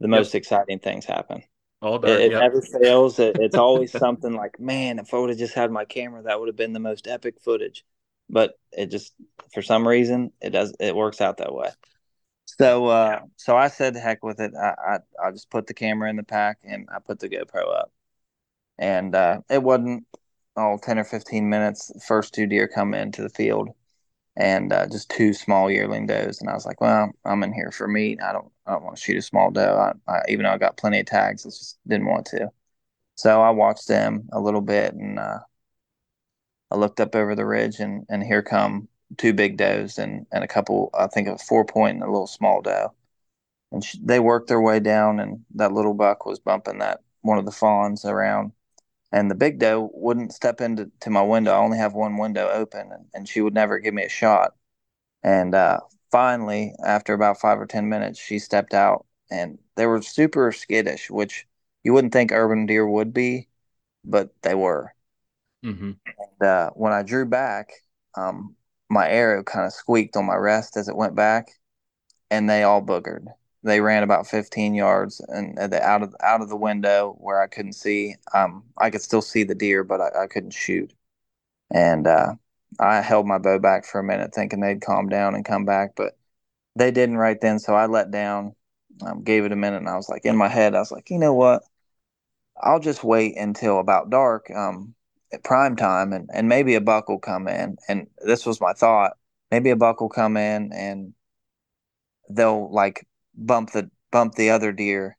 the 0.00 0.08
yep. 0.08 0.18
most 0.18 0.34
exciting 0.34 0.78
things 0.78 1.04
happen. 1.04 1.42
All 1.82 1.98
day. 1.98 2.12
It, 2.12 2.20
it 2.20 2.32
yep. 2.32 2.40
never 2.40 2.62
fails. 2.62 3.18
It, 3.18 3.36
it's 3.38 3.56
always 3.56 3.92
something 3.98 4.34
like, 4.34 4.58
man, 4.58 4.98
if 4.98 5.14
I 5.14 5.18
would 5.18 5.30
have 5.30 5.38
just 5.38 5.54
had 5.54 5.70
my 5.70 5.84
camera, 5.84 6.22
that 6.22 6.38
would 6.38 6.48
have 6.48 6.56
been 6.56 6.72
the 6.72 6.80
most 6.80 7.06
epic 7.06 7.40
footage. 7.40 7.84
But 8.28 8.58
it 8.72 8.86
just, 8.86 9.14
for 9.52 9.62
some 9.62 9.86
reason, 9.86 10.32
it 10.40 10.50
does. 10.50 10.74
It 10.78 10.94
works 10.94 11.20
out 11.20 11.38
that 11.38 11.54
way. 11.54 11.70
So, 12.58 12.86
uh, 12.86 13.20
so 13.36 13.56
I 13.56 13.68
said, 13.68 13.96
heck 13.96 14.24
with 14.24 14.40
it. 14.40 14.52
I, 14.54 14.74
I, 14.86 14.98
I 15.26 15.30
just 15.30 15.50
put 15.50 15.66
the 15.66 15.74
camera 15.74 16.10
in 16.10 16.16
the 16.16 16.22
pack 16.22 16.58
and 16.64 16.88
I 16.94 16.98
put 16.98 17.18
the 17.18 17.28
GoPro 17.28 17.74
up, 17.74 17.92
and 18.78 19.14
uh, 19.14 19.40
it 19.48 19.62
wasn't 19.62 20.06
all 20.56 20.78
10 20.78 20.98
or 20.98 21.04
15 21.04 21.48
minutes. 21.48 21.92
First 22.06 22.34
two 22.34 22.46
deer 22.46 22.68
come 22.68 22.94
into 22.94 23.22
the 23.22 23.28
field, 23.28 23.70
and 24.40 24.72
uh, 24.72 24.86
just 24.86 25.10
two 25.10 25.34
small 25.34 25.70
yearling 25.70 26.06
does. 26.06 26.40
And 26.40 26.48
I 26.48 26.54
was 26.54 26.64
like, 26.64 26.80
well, 26.80 27.10
I'm 27.26 27.42
in 27.42 27.52
here 27.52 27.70
for 27.70 27.86
meat. 27.86 28.22
I 28.22 28.32
don't, 28.32 28.50
I 28.66 28.72
don't 28.72 28.84
want 28.84 28.96
to 28.96 29.02
shoot 29.02 29.18
a 29.18 29.22
small 29.22 29.50
doe. 29.50 29.92
I, 30.08 30.12
I, 30.12 30.22
even 30.30 30.44
though 30.44 30.52
I 30.52 30.56
got 30.58 30.78
plenty 30.78 30.98
of 30.98 31.06
tags, 31.06 31.44
I 31.44 31.50
just 31.50 31.78
didn't 31.86 32.06
want 32.06 32.24
to. 32.28 32.50
So 33.16 33.42
I 33.42 33.50
watched 33.50 33.86
them 33.86 34.30
a 34.32 34.40
little 34.40 34.62
bit, 34.62 34.94
and 34.94 35.18
uh, 35.18 35.40
I 36.70 36.76
looked 36.76 37.00
up 37.00 37.14
over 37.14 37.34
the 37.34 37.44
ridge, 37.44 37.80
and 37.80 38.06
and 38.08 38.22
here 38.22 38.42
come 38.42 38.88
two 39.18 39.34
big 39.34 39.58
does 39.58 39.98
and 39.98 40.26
and 40.32 40.42
a 40.42 40.48
couple, 40.48 40.88
I 40.94 41.06
think 41.06 41.28
a 41.28 41.36
four 41.36 41.66
point 41.66 41.96
and 41.96 42.02
a 42.02 42.10
little 42.10 42.26
small 42.26 42.62
doe. 42.62 42.94
And 43.72 43.84
she, 43.84 44.00
they 44.02 44.20
worked 44.20 44.48
their 44.48 44.60
way 44.62 44.80
down, 44.80 45.20
and 45.20 45.44
that 45.56 45.72
little 45.72 45.92
buck 45.94 46.24
was 46.24 46.38
bumping 46.38 46.78
that 46.78 47.02
one 47.20 47.36
of 47.36 47.44
the 47.44 47.52
fawns 47.52 48.06
around 48.06 48.52
and 49.12 49.30
the 49.30 49.34
big 49.34 49.58
doe 49.58 49.90
wouldn't 49.92 50.32
step 50.32 50.60
into 50.60 50.90
to 51.00 51.10
my 51.10 51.22
window. 51.22 51.52
I 51.52 51.58
only 51.58 51.78
have 51.78 51.94
one 51.94 52.16
window 52.16 52.48
open, 52.48 52.92
and, 52.92 53.06
and 53.12 53.28
she 53.28 53.40
would 53.40 53.54
never 53.54 53.78
give 53.78 53.94
me 53.94 54.04
a 54.04 54.08
shot. 54.08 54.54
And 55.22 55.54
uh, 55.54 55.80
finally, 56.10 56.74
after 56.84 57.14
about 57.14 57.40
five 57.40 57.60
or 57.60 57.66
ten 57.66 57.88
minutes, 57.88 58.18
she 58.20 58.38
stepped 58.38 58.74
out, 58.74 59.06
and 59.30 59.58
they 59.76 59.86
were 59.86 60.02
super 60.02 60.52
skittish, 60.52 61.10
which 61.10 61.46
you 61.82 61.92
wouldn't 61.92 62.12
think 62.12 62.32
urban 62.32 62.66
deer 62.66 62.86
would 62.86 63.12
be, 63.12 63.48
but 64.04 64.30
they 64.42 64.54
were. 64.54 64.94
Mm-hmm. 65.64 65.92
And 66.06 66.48
uh, 66.48 66.70
when 66.70 66.92
I 66.92 67.02
drew 67.02 67.26
back, 67.26 67.70
um, 68.16 68.56
my 68.88 69.08
arrow 69.08 69.42
kind 69.42 69.66
of 69.66 69.72
squeaked 69.72 70.16
on 70.16 70.26
my 70.26 70.36
rest 70.36 70.76
as 70.76 70.88
it 70.88 70.96
went 70.96 71.14
back, 71.14 71.50
and 72.30 72.48
they 72.48 72.62
all 72.62 72.82
boogered 72.82 73.26
they 73.62 73.80
ran 73.80 74.02
about 74.02 74.26
15 74.26 74.74
yards 74.74 75.20
and 75.28 75.56
the, 75.58 75.82
out 75.82 76.02
of 76.02 76.14
out 76.22 76.40
of 76.40 76.48
the 76.48 76.56
window 76.56 77.14
where 77.18 77.40
I 77.40 77.46
couldn't 77.46 77.74
see. 77.74 78.16
Um, 78.34 78.64
I 78.78 78.90
could 78.90 79.02
still 79.02 79.22
see 79.22 79.44
the 79.44 79.54
deer, 79.54 79.84
but 79.84 80.00
I, 80.00 80.24
I 80.24 80.26
couldn't 80.26 80.52
shoot. 80.52 80.92
And 81.70 82.06
uh, 82.06 82.34
I 82.78 83.00
held 83.00 83.26
my 83.26 83.38
bow 83.38 83.58
back 83.58 83.84
for 83.84 84.00
a 84.00 84.04
minute, 84.04 84.34
thinking 84.34 84.60
they'd 84.60 84.80
calm 84.80 85.08
down 85.08 85.34
and 85.34 85.44
come 85.44 85.64
back, 85.64 85.92
but 85.96 86.16
they 86.76 86.90
didn't 86.90 87.18
right 87.18 87.40
then. 87.40 87.58
So 87.58 87.74
I 87.74 87.86
let 87.86 88.10
down, 88.10 88.54
um, 89.04 89.22
gave 89.22 89.44
it 89.44 89.52
a 89.52 89.56
minute, 89.56 89.78
and 89.78 89.88
I 89.88 89.96
was 89.96 90.08
like, 90.08 90.24
in 90.24 90.36
my 90.36 90.48
head, 90.48 90.74
I 90.74 90.80
was 90.80 90.92
like, 90.92 91.10
you 91.10 91.18
know 91.18 91.34
what? 91.34 91.62
I'll 92.60 92.80
just 92.80 93.04
wait 93.04 93.36
until 93.36 93.78
about 93.80 94.10
dark, 94.10 94.50
um, 94.50 94.94
at 95.32 95.44
prime 95.44 95.76
time, 95.76 96.12
and 96.12 96.28
and 96.32 96.48
maybe 96.48 96.74
a 96.74 96.80
buck 96.80 97.08
will 97.08 97.18
come 97.20 97.48
in. 97.48 97.76
And 97.88 98.08
this 98.24 98.46
was 98.46 98.60
my 98.60 98.72
thought. 98.72 99.16
Maybe 99.50 99.70
a 99.70 99.76
buck 99.76 100.00
will 100.00 100.08
come 100.08 100.36
in 100.36 100.72
and 100.72 101.14
they'll 102.28 102.70
like 102.72 103.06
bump 103.40 103.72
the 103.72 103.90
bump 104.12 104.34
the 104.34 104.50
other 104.50 104.72
deer, 104.72 105.16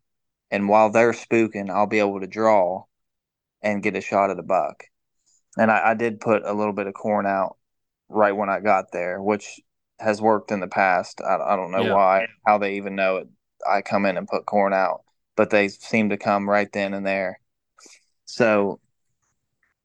and 0.49 0.69
while 0.69 0.91
they're 0.91 1.13
spooking, 1.13 1.69
I'll 1.69 1.87
be 1.87 1.99
able 1.99 2.21
to 2.21 2.27
draw 2.27 2.83
and 3.61 3.83
get 3.83 3.95
a 3.95 4.01
shot 4.01 4.29
at 4.29 4.39
a 4.39 4.43
buck. 4.43 4.85
And 5.57 5.69
I, 5.69 5.91
I 5.91 5.93
did 5.93 6.21
put 6.21 6.43
a 6.45 6.53
little 6.53 6.73
bit 6.73 6.87
of 6.87 6.93
corn 6.93 7.25
out 7.25 7.57
right 8.09 8.31
when 8.31 8.49
I 8.49 8.59
got 8.59 8.91
there, 8.91 9.21
which 9.21 9.59
has 9.99 10.21
worked 10.21 10.51
in 10.51 10.59
the 10.59 10.67
past. 10.67 11.21
I, 11.21 11.37
I 11.37 11.55
don't 11.55 11.71
know 11.71 11.83
yeah. 11.83 11.93
why, 11.93 12.27
how 12.45 12.57
they 12.57 12.75
even 12.75 12.95
know 12.95 13.17
it. 13.17 13.27
I 13.69 13.81
come 13.81 14.05
in 14.05 14.17
and 14.17 14.27
put 14.27 14.45
corn 14.45 14.73
out, 14.73 15.01
but 15.35 15.49
they 15.49 15.67
seem 15.67 16.09
to 16.09 16.17
come 16.17 16.49
right 16.49 16.71
then 16.71 16.93
and 16.93 17.05
there. 17.05 17.39
So, 18.25 18.79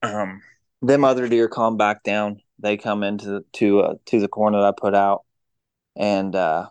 um, 0.02 0.42
them 0.82 1.04
other 1.04 1.28
deer 1.28 1.48
calm 1.48 1.76
back 1.76 2.02
down. 2.02 2.40
They 2.58 2.76
come 2.76 3.02
into 3.02 3.44
to 3.54 3.80
uh, 3.80 3.94
to 4.06 4.20
the 4.20 4.28
corn 4.28 4.54
that 4.54 4.62
I 4.62 4.72
put 4.76 4.94
out, 4.94 5.24
and 5.94 6.34
uh, 6.34 6.68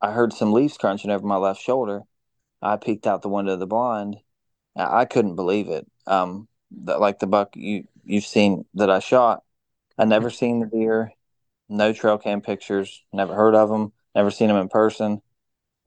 I 0.00 0.12
heard 0.12 0.32
some 0.32 0.52
leaves 0.52 0.76
crunching 0.76 1.10
over 1.10 1.26
my 1.26 1.36
left 1.36 1.60
shoulder. 1.60 2.02
I 2.62 2.76
peeked 2.76 3.06
out 3.06 3.22
the 3.22 3.28
window 3.28 3.54
of 3.54 3.60
the 3.60 3.66
blind. 3.66 4.16
I 4.76 5.04
couldn't 5.06 5.36
believe 5.36 5.68
it. 5.68 5.86
Um, 6.06 6.48
that 6.84 7.00
like 7.00 7.18
the 7.18 7.26
buck 7.26 7.54
you 7.54 7.84
you've 8.04 8.26
seen 8.26 8.64
that 8.74 8.90
I 8.90 8.98
shot. 8.98 9.42
I 9.98 10.04
never 10.04 10.30
seen 10.42 10.60
the 10.60 10.66
deer. 10.66 11.12
No 11.68 11.92
trail 11.92 12.18
cam 12.18 12.40
pictures. 12.40 13.02
Never 13.12 13.34
heard 13.34 13.54
of 13.54 13.68
them. 13.68 13.92
never 14.14 14.30
seen 14.30 14.50
him 14.50 14.56
in 14.56 14.68
person. 14.68 15.22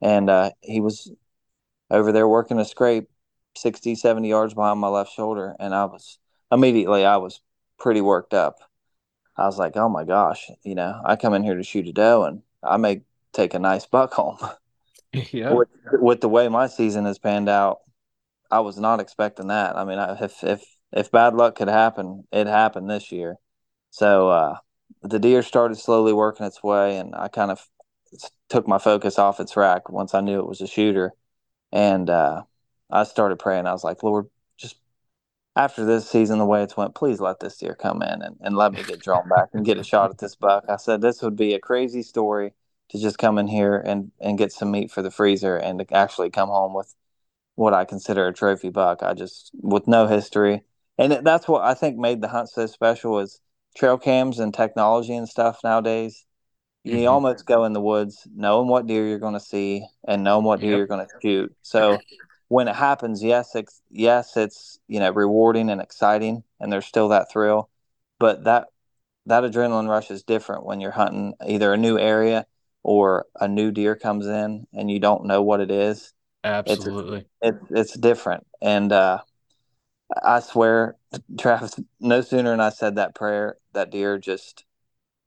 And 0.02 0.28
uh, 0.30 0.50
he 0.60 0.80
was 0.80 1.10
over 1.90 2.12
there 2.12 2.28
working 2.28 2.58
a 2.58 2.64
scrape 2.64 3.08
60, 3.56 3.94
70 3.94 4.28
yards 4.28 4.54
behind 4.54 4.80
my 4.80 4.88
left 4.88 5.12
shoulder. 5.12 5.54
And 5.58 5.74
I 5.74 5.84
was 5.84 6.18
immediately, 6.50 7.04
I 7.04 7.16
was 7.18 7.40
pretty 7.78 8.00
worked 8.00 8.34
up. 8.34 8.58
I 9.36 9.46
was 9.46 9.58
like, 9.58 9.76
oh 9.76 9.88
my 9.88 10.04
gosh, 10.04 10.50
you 10.62 10.74
know, 10.74 11.00
I 11.04 11.16
come 11.16 11.32
in 11.34 11.42
here 11.42 11.56
to 11.56 11.62
shoot 11.62 11.86
a 11.88 11.92
doe 11.92 12.24
and 12.24 12.42
I 12.62 12.76
may 12.76 13.02
take 13.40 13.54
a 13.54 13.58
nice 13.58 13.86
buck 13.86 14.14
home. 14.14 14.38
Yeah. 15.32 15.54
with, 15.54 15.68
with 15.90 16.20
the 16.20 16.28
way 16.28 16.46
my 16.46 16.68
season 16.68 17.04
has 17.04 17.18
panned 17.18 17.48
out, 17.48 17.78
I 18.48 18.60
was 18.60 18.78
not 18.78 19.00
expecting 19.00 19.48
that. 19.48 19.74
I 19.74 19.84
mean, 19.84 19.98
if 19.98 20.44
if 20.44 20.62
if 20.92 21.10
bad 21.10 21.34
luck 21.34 21.56
could 21.56 21.66
happen, 21.66 22.28
it 22.30 22.46
happened 22.46 22.88
this 22.88 23.10
year. 23.10 23.34
So 23.90 24.28
uh, 24.28 24.58
the 25.02 25.18
deer 25.18 25.42
started 25.42 25.78
slowly 25.78 26.12
working 26.12 26.46
its 26.46 26.62
way, 26.62 26.96
and 26.96 27.16
I 27.16 27.26
kind 27.26 27.50
of 27.50 27.66
took 28.48 28.68
my 28.68 28.78
focus 28.78 29.18
off 29.18 29.40
its 29.40 29.56
rack 29.56 29.90
once 29.90 30.14
I 30.14 30.20
knew 30.20 30.38
it 30.38 30.46
was 30.46 30.60
a 30.60 30.68
shooter, 30.68 31.12
and 31.72 32.08
uh, 32.08 32.42
I 32.88 33.02
started 33.02 33.40
praying. 33.40 33.66
I 33.66 33.72
was 33.72 33.82
like, 33.82 34.04
Lord, 34.04 34.26
just 34.56 34.76
after 35.56 35.84
this 35.84 36.08
season, 36.08 36.38
the 36.38 36.46
way 36.46 36.62
it's 36.62 36.76
went, 36.76 36.94
please 36.94 37.18
let 37.18 37.40
this 37.40 37.56
deer 37.56 37.74
come 37.74 38.02
in 38.02 38.22
and, 38.22 38.36
and 38.40 38.56
let 38.56 38.72
me 38.72 38.84
get 38.84 39.02
drawn 39.02 39.28
back 39.28 39.48
and 39.52 39.64
get 39.64 39.78
a 39.78 39.82
shot 39.84 40.10
at 40.10 40.18
this 40.18 40.36
buck. 40.36 40.66
I 40.68 40.76
said 40.76 41.00
this 41.00 41.20
would 41.22 41.34
be 41.34 41.54
a 41.54 41.58
crazy 41.58 42.02
story 42.02 42.52
to 42.90 42.98
just 42.98 43.18
come 43.18 43.38
in 43.38 43.46
here 43.46 43.76
and 43.76 44.10
and 44.20 44.38
get 44.38 44.52
some 44.52 44.70
meat 44.70 44.90
for 44.90 45.02
the 45.02 45.10
freezer 45.10 45.56
and 45.56 45.78
to 45.78 45.94
actually 45.94 46.30
come 46.30 46.48
home 46.48 46.74
with 46.74 46.94
what 47.54 47.74
I 47.74 47.84
consider 47.84 48.26
a 48.26 48.32
trophy 48.32 48.70
buck. 48.70 49.02
I 49.02 49.14
just 49.14 49.50
with 49.54 49.86
no 49.86 50.06
history, 50.06 50.62
and 50.98 51.24
that's 51.24 51.48
what 51.48 51.62
I 51.62 51.74
think 51.74 51.98
made 51.98 52.20
the 52.20 52.28
hunt 52.28 52.48
so 52.48 52.66
special 52.66 53.18
is 53.20 53.40
trail 53.76 53.98
cams 53.98 54.38
and 54.38 54.52
technology 54.52 55.14
and 55.14 55.28
stuff 55.28 55.60
nowadays. 55.62 56.24
You 56.82 56.94
mm-hmm. 56.94 57.08
almost 57.08 57.44
go 57.44 57.64
in 57.64 57.74
the 57.74 57.80
woods 57.80 58.26
knowing 58.34 58.66
what 58.66 58.86
deer 58.86 59.06
you're 59.06 59.18
going 59.18 59.34
to 59.34 59.40
see 59.40 59.84
and 60.08 60.24
knowing 60.24 60.44
what 60.44 60.60
deer 60.60 60.70
yep. 60.70 60.78
you're 60.78 60.86
going 60.86 61.06
to 61.06 61.12
shoot. 61.20 61.54
So 61.60 61.98
when 62.48 62.68
it 62.68 62.74
happens, 62.74 63.22
yes, 63.22 63.54
it's, 63.54 63.82
yes, 63.90 64.34
it's 64.36 64.78
you 64.88 64.98
know 64.98 65.10
rewarding 65.10 65.70
and 65.70 65.80
exciting, 65.80 66.42
and 66.58 66.72
there's 66.72 66.86
still 66.86 67.08
that 67.08 67.30
thrill, 67.30 67.68
but 68.18 68.44
that 68.44 68.68
that 69.26 69.44
adrenaline 69.44 69.88
rush 69.88 70.10
is 70.10 70.22
different 70.22 70.64
when 70.64 70.80
you're 70.80 70.90
hunting 70.90 71.34
either 71.46 71.72
a 71.72 71.76
new 71.76 71.98
area 71.98 72.46
or 72.82 73.26
a 73.38 73.48
new 73.48 73.70
deer 73.70 73.96
comes 73.96 74.26
in 74.26 74.66
and 74.72 74.90
you 74.90 74.98
don't 74.98 75.26
know 75.26 75.42
what 75.42 75.60
it 75.60 75.70
is. 75.70 76.12
Absolutely. 76.44 77.26
It's, 77.40 77.58
it's, 77.70 77.92
it's 77.92 77.98
different. 77.98 78.46
And 78.62 78.92
uh, 78.92 79.20
I 80.22 80.40
swear, 80.40 80.96
Travis, 81.38 81.78
no 82.00 82.20
sooner 82.20 82.50
than 82.50 82.60
I 82.60 82.70
said 82.70 82.96
that 82.96 83.14
prayer, 83.14 83.56
that 83.72 83.90
deer 83.90 84.18
just 84.18 84.64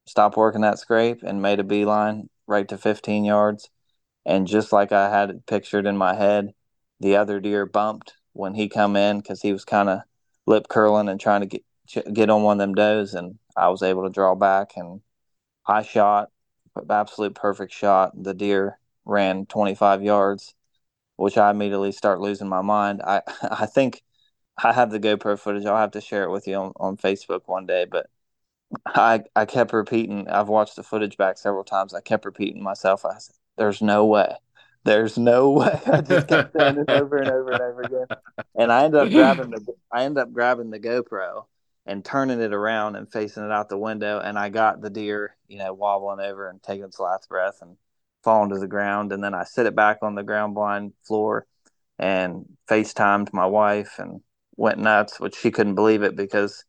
stopped 0.06 0.38
working 0.38 0.62
that 0.62 0.80
scrape 0.80 1.24
and 1.24 1.42
made 1.42 1.60
a 1.60 1.64
beeline 1.64 2.30
right 2.48 2.68
to 2.68 2.78
15 2.78 3.24
yards. 3.24 3.70
And 4.26 4.48
just 4.48 4.72
like 4.72 4.92
I 4.92 5.10
had 5.10 5.30
it 5.30 5.46
pictured 5.46 5.86
in 5.86 5.98
my 5.98 6.16
head, 6.16 6.54
the 7.00 7.18
other 7.18 7.40
deer 7.40 7.66
bumped 7.66 8.14
when 8.34 8.54
he 8.54 8.70
come 8.70 8.96
in 8.96 9.20
because 9.20 9.42
he 9.42 9.54
was 9.54 9.66
kind 9.66 9.90
of 9.90 10.00
lip 10.46 10.68
curling 10.70 11.10
and 11.10 11.20
trying 11.20 11.42
to 11.42 11.48
get 11.48 11.64
get 12.14 12.30
on 12.30 12.44
one 12.44 12.60
of 12.60 12.60
them 12.60 12.74
does, 12.74 13.14
and 13.14 13.38
I 13.58 13.68
was 13.68 13.84
able 13.84 14.04
to 14.04 14.10
draw 14.10 14.36
back 14.36 14.78
and 14.78 15.02
I 15.68 15.84
shot 15.84 16.30
absolute 16.90 17.36
perfect 17.36 17.74
shot. 17.74 18.12
The 18.22 18.34
deer 18.34 18.80
ran 19.06 19.46
25 19.46 20.04
yards, 20.04 20.54
which 21.16 21.38
I 21.38 21.52
immediately 21.52 21.92
start 21.92 22.22
losing 22.22 22.50
my 22.50 22.62
mind. 22.62 23.02
I 23.04 23.22
I 23.42 23.66
think 23.66 24.02
I 24.62 24.74
have 24.74 24.92
the 24.92 25.00
GoPro 25.00 25.38
footage. 25.40 25.66
I'll 25.66 25.78
have 25.78 25.92
to 25.92 26.02
share 26.02 26.24
it 26.24 26.32
with 26.32 26.48
you 26.48 26.56
on, 26.56 26.74
on 26.78 26.98
Facebook 26.98 27.42
one 27.46 27.66
day. 27.66 27.86
But 27.90 28.08
I 28.88 29.24
I 29.36 29.46
kept 29.46 29.74
repeating. 29.74 30.28
I've 30.30 30.50
watched 30.50 30.76
the 30.76 30.84
footage 30.84 31.18
back 31.18 31.38
several 31.38 31.64
times. 31.64 31.94
I 31.94 32.02
kept 32.02 32.26
repeating 32.26 32.64
myself. 32.64 33.06
I 33.06 33.18
said, 33.18 33.36
"There's 33.58 33.82
no 33.82 34.06
way. 34.06 34.36
There's 34.84 35.18
no 35.18 35.52
way." 35.60 35.80
I 35.88 36.02
just 36.02 36.28
kept 36.28 36.54
saying 36.54 36.78
it 36.78 36.90
over 36.90 37.22
and 37.22 37.30
over 37.30 37.54
and 37.54 37.62
over 37.62 37.82
again. 37.82 38.08
And 38.56 38.72
I 38.72 38.84
ended 38.86 39.02
up 39.02 39.10
grabbing 39.14 39.52
the 39.52 39.66
I 39.92 40.04
ended 40.04 40.24
up 40.24 40.34
grabbing 40.34 40.70
the 40.72 40.80
GoPro 40.80 41.46
and 41.86 42.04
turning 42.04 42.40
it 42.40 42.54
around 42.54 42.96
and 42.96 43.12
facing 43.12 43.44
it 43.44 43.52
out 43.52 43.70
the 43.70 43.78
window. 43.78 44.20
And 44.20 44.38
I 44.40 44.50
got 44.50 44.82
the 44.82 44.90
deer, 44.90 45.36
you 45.48 45.58
know, 45.58 45.74
wobbling 45.74 46.20
over 46.20 46.50
and 46.50 46.62
taking 46.64 46.86
its 46.86 47.00
last 47.00 47.28
breath 47.30 47.60
and 47.62 47.78
falling 48.24 48.50
to 48.52 48.60
the 48.60 48.68
ground. 48.68 49.12
And 49.12 49.24
then 49.24 49.34
I 49.34 49.44
set 49.44 49.66
it 49.66 49.76
back 49.76 50.00
on 50.02 50.16
the 50.16 50.24
ground 50.24 50.56
blind 50.56 50.94
floor 51.04 51.46
and 52.00 52.46
FaceTimed 52.70 53.34
my 53.34 53.46
wife 53.46 54.00
and 54.00 54.22
went 54.56 54.80
nuts, 54.80 55.20
which 55.20 55.36
she 55.36 55.52
couldn't 55.52 55.76
believe 55.76 56.04
it 56.04 56.16
because, 56.16 56.64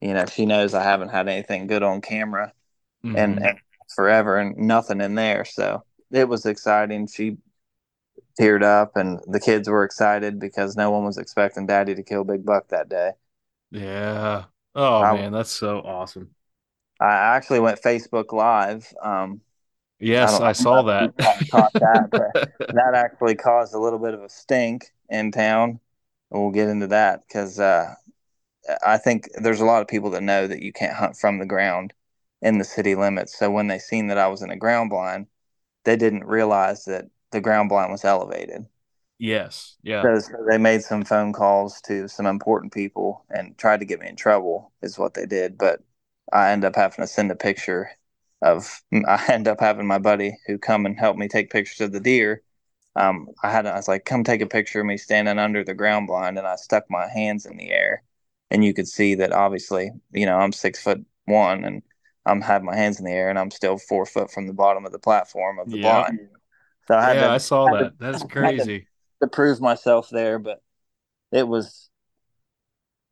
you 0.00 0.12
know, 0.12 0.26
she 0.26 0.44
knows 0.44 0.74
I 0.74 0.82
haven't 0.82 1.10
had 1.10 1.28
anything 1.28 1.66
good 1.66 1.82
on 1.82 2.00
camera 2.00 2.52
mm-hmm. 3.04 3.16
and, 3.16 3.42
and 3.42 3.58
forever 3.94 4.36
and 4.36 4.56
nothing 4.58 5.00
in 5.00 5.14
there. 5.14 5.44
So 5.44 5.82
it 6.10 6.28
was 6.28 6.44
exciting. 6.44 7.06
She 7.06 7.38
teared 8.38 8.62
up 8.62 8.96
and 8.96 9.18
the 9.26 9.40
kids 9.40 9.68
were 9.68 9.84
excited 9.84 10.38
because 10.38 10.76
no 10.76 10.90
one 10.90 11.04
was 11.04 11.18
expecting 11.18 11.66
daddy 11.66 11.94
to 11.94 12.02
kill 12.02 12.24
big 12.24 12.44
buck 12.44 12.68
that 12.68 12.88
day. 12.88 13.12
Yeah. 13.70 14.44
Oh 14.80 15.02
I, 15.02 15.12
man, 15.14 15.32
that's 15.32 15.50
so 15.50 15.80
awesome. 15.80 16.30
I 17.00 17.12
actually 17.36 17.58
went 17.58 17.82
Facebook 17.82 18.32
Live. 18.32 18.94
Um, 19.02 19.40
yes, 19.98 20.38
I, 20.38 20.50
I 20.50 20.52
saw 20.52 20.82
that. 20.82 21.16
that, 21.16 22.48
that 22.60 22.94
actually 22.94 23.34
caused 23.34 23.74
a 23.74 23.80
little 23.80 23.98
bit 23.98 24.14
of 24.14 24.22
a 24.22 24.28
stink 24.28 24.92
in 25.08 25.32
town. 25.32 25.80
We'll 26.30 26.52
get 26.52 26.68
into 26.68 26.86
that 26.86 27.26
because 27.26 27.58
uh, 27.58 27.92
I 28.86 28.98
think 28.98 29.28
there's 29.34 29.60
a 29.60 29.64
lot 29.64 29.82
of 29.82 29.88
people 29.88 30.10
that 30.10 30.22
know 30.22 30.46
that 30.46 30.62
you 30.62 30.72
can't 30.72 30.94
hunt 30.94 31.16
from 31.16 31.38
the 31.38 31.46
ground 31.46 31.92
in 32.40 32.58
the 32.58 32.64
city 32.64 32.94
limits. 32.94 33.36
So 33.36 33.50
when 33.50 33.66
they 33.66 33.80
seen 33.80 34.06
that 34.08 34.18
I 34.18 34.28
was 34.28 34.42
in 34.42 34.50
a 34.50 34.56
ground 34.56 34.90
blind, 34.90 35.26
they 35.84 35.96
didn't 35.96 36.24
realize 36.24 36.84
that 36.84 37.06
the 37.32 37.40
ground 37.40 37.68
blind 37.68 37.90
was 37.90 38.04
elevated. 38.04 38.64
Yes. 39.18 39.76
Yeah. 39.82 40.02
So, 40.02 40.18
so, 40.20 40.44
they 40.48 40.58
made 40.58 40.82
some 40.82 41.04
phone 41.04 41.32
calls 41.32 41.80
to 41.82 42.08
some 42.08 42.26
important 42.26 42.72
people 42.72 43.24
and 43.30 43.56
tried 43.58 43.80
to 43.80 43.86
get 43.86 44.00
me 44.00 44.08
in 44.08 44.16
trouble, 44.16 44.72
is 44.82 44.98
what 44.98 45.14
they 45.14 45.26
did. 45.26 45.58
But 45.58 45.80
I 46.32 46.50
end 46.50 46.64
up 46.64 46.76
having 46.76 47.02
to 47.02 47.06
send 47.06 47.30
a 47.30 47.36
picture 47.36 47.90
of, 48.42 48.80
I 49.06 49.24
end 49.28 49.48
up 49.48 49.60
having 49.60 49.86
my 49.86 49.98
buddy 49.98 50.36
who 50.46 50.58
come 50.58 50.86
and 50.86 50.98
help 50.98 51.16
me 51.16 51.28
take 51.28 51.50
pictures 51.50 51.80
of 51.80 51.92
the 51.92 52.00
deer. 52.00 52.42
Um, 52.96 53.28
I 53.42 53.50
had, 53.50 53.66
I 53.66 53.76
was 53.76 53.88
like, 53.88 54.04
come 54.04 54.24
take 54.24 54.40
a 54.40 54.46
picture 54.46 54.80
of 54.80 54.86
me 54.86 54.96
standing 54.96 55.38
under 55.38 55.64
the 55.64 55.74
ground 55.74 56.06
blind. 56.06 56.38
And 56.38 56.46
I 56.46 56.56
stuck 56.56 56.84
my 56.88 57.08
hands 57.08 57.44
in 57.46 57.56
the 57.56 57.70
air. 57.70 58.02
And 58.50 58.64
you 58.64 58.72
could 58.72 58.88
see 58.88 59.16
that 59.16 59.32
obviously, 59.32 59.90
you 60.12 60.26
know, 60.26 60.38
I'm 60.38 60.52
six 60.52 60.82
foot 60.82 61.04
one 61.26 61.64
and 61.64 61.82
I'm 62.24 62.40
having 62.40 62.66
my 62.66 62.74
hands 62.76 62.98
in 62.98 63.04
the 63.04 63.12
air 63.12 63.28
and 63.30 63.38
I'm 63.38 63.50
still 63.50 63.78
four 63.78 64.06
foot 64.06 64.30
from 64.30 64.46
the 64.46 64.54
bottom 64.54 64.86
of 64.86 64.92
the 64.92 64.98
platform 64.98 65.58
of 65.58 65.70
the 65.70 65.76
yep. 65.76 65.82
blind. 65.82 66.18
So 66.86 66.94
I 66.94 67.14
yeah, 67.14 67.20
to, 67.20 67.30
I 67.30 67.38
saw 67.38 67.68
that. 67.74 67.78
To, 67.78 67.92
That's 67.98 68.22
crazy 68.24 68.87
to 69.20 69.28
prove 69.28 69.60
myself 69.60 70.08
there, 70.10 70.38
but 70.38 70.62
it 71.32 71.46
was 71.46 71.90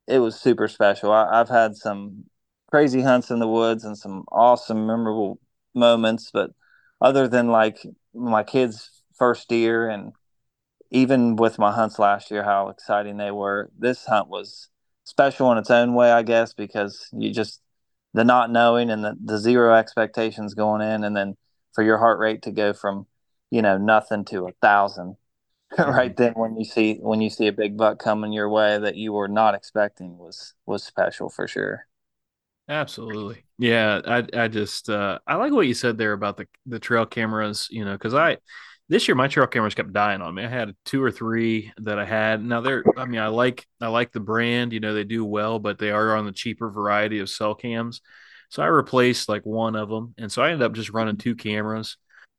it 0.06 0.18
was 0.18 0.40
super 0.40 0.68
special. 0.68 1.10
I, 1.10 1.38
have 1.38 1.48
had 1.48 1.76
some 1.76 2.24
crazy 2.70 3.02
hunts 3.02 3.30
in 3.30 3.38
the 3.40 3.48
woods 3.48 3.84
and 3.84 3.98
some 3.98 4.24
awesome, 4.30 4.86
memorable 4.86 5.40
moments, 5.74 6.30
but 6.32 6.50
other 7.00 7.28
than 7.28 7.48
like 7.48 7.78
my 8.14 8.42
kids' 8.42 9.02
first 9.18 9.48
deer 9.48 9.88
and 9.88 10.12
even 10.90 11.36
with 11.36 11.58
my 11.58 11.72
hunts 11.72 11.98
last 11.98 12.30
year, 12.30 12.44
how 12.44 12.68
exciting 12.68 13.16
they 13.16 13.30
were. 13.30 13.70
This 13.76 14.06
hunt 14.06 14.28
was 14.28 14.68
special 15.04 15.50
in 15.52 15.58
its 15.58 15.70
own 15.70 15.94
way, 15.94 16.12
I 16.12 16.22
guess, 16.22 16.52
because 16.52 17.08
you 17.12 17.32
just 17.32 17.60
the 18.14 18.24
not 18.24 18.50
knowing 18.50 18.90
and 18.90 19.04
the, 19.04 19.16
the 19.22 19.38
zero 19.38 19.74
expectations 19.74 20.54
going 20.54 20.80
in, 20.80 21.04
and 21.04 21.16
then 21.16 21.36
for 21.74 21.82
your 21.82 21.98
heart 21.98 22.18
rate 22.18 22.42
to 22.42 22.52
go 22.52 22.72
from 22.72 23.06
you 23.50 23.62
know 23.62 23.78
nothing 23.78 24.24
to 24.26 24.46
a 24.46 24.52
thousand 24.62 25.16
right 25.78 26.16
then 26.16 26.32
when 26.34 26.56
you 26.56 26.64
see 26.64 26.94
when 27.00 27.20
you 27.20 27.28
see 27.28 27.48
a 27.48 27.52
big 27.52 27.76
buck 27.76 27.98
coming 27.98 28.32
your 28.32 28.48
way 28.48 28.78
that 28.78 28.96
you 28.96 29.12
were 29.12 29.28
not 29.28 29.54
expecting 29.54 30.16
was 30.16 30.54
was 30.64 30.84
special 30.84 31.28
for 31.28 31.48
sure. 31.48 31.86
Absolutely. 32.68 33.44
Yeah 33.58 34.00
i 34.06 34.24
i 34.34 34.48
just 34.48 34.88
uh 34.88 35.18
i 35.26 35.36
like 35.36 35.52
what 35.52 35.66
you 35.66 35.74
said 35.74 35.98
there 35.98 36.12
about 36.12 36.36
the 36.36 36.46
the 36.66 36.78
trail 36.78 37.06
cameras 37.06 37.68
you 37.70 37.84
know 37.84 37.92
because 37.92 38.14
i 38.14 38.36
this 38.88 39.08
year 39.08 39.14
my 39.16 39.28
trail 39.28 39.46
cameras 39.48 39.74
kept 39.74 39.92
dying 39.92 40.20
on 40.22 40.34
me. 40.34 40.44
I 40.44 40.48
had 40.48 40.76
two 40.84 41.02
or 41.02 41.10
three 41.10 41.72
that 41.78 41.98
i 41.98 42.04
had. 42.04 42.44
Now 42.44 42.60
they're 42.60 42.84
i 42.96 43.04
mean 43.04 43.20
i 43.20 43.28
like 43.28 43.66
i 43.80 43.88
like 43.88 44.12
the 44.12 44.20
brand 44.20 44.72
you 44.72 44.80
know 44.80 44.94
they 44.94 45.04
do 45.04 45.24
well 45.24 45.58
but 45.58 45.78
they 45.78 45.90
are 45.90 46.16
on 46.16 46.26
the 46.26 46.32
cheaper 46.32 46.70
variety 46.70 47.18
of 47.18 47.28
cell 47.30 47.54
cams. 47.54 48.00
So 48.50 48.62
i 48.62 48.66
replaced 48.66 49.28
like 49.28 49.44
one 49.44 49.74
of 49.74 49.88
them 49.88 50.14
and 50.18 50.30
so 50.30 50.42
i 50.42 50.50
ended 50.50 50.62
up 50.62 50.74
just 50.74 50.90
running 50.90 51.16
two 51.16 51.34
cameras. 51.34 51.96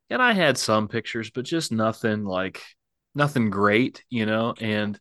And 0.09 0.21
i 0.21 0.31
had 0.33 0.57
some 0.57 0.87
pictures 0.87 1.29
but 1.29 1.45
just 1.45 1.71
nothing 1.71 2.23
like 2.23 2.61
nothing 3.17 3.49
great, 3.49 4.03
you 4.09 4.25
know. 4.25 4.53
And 4.59 4.97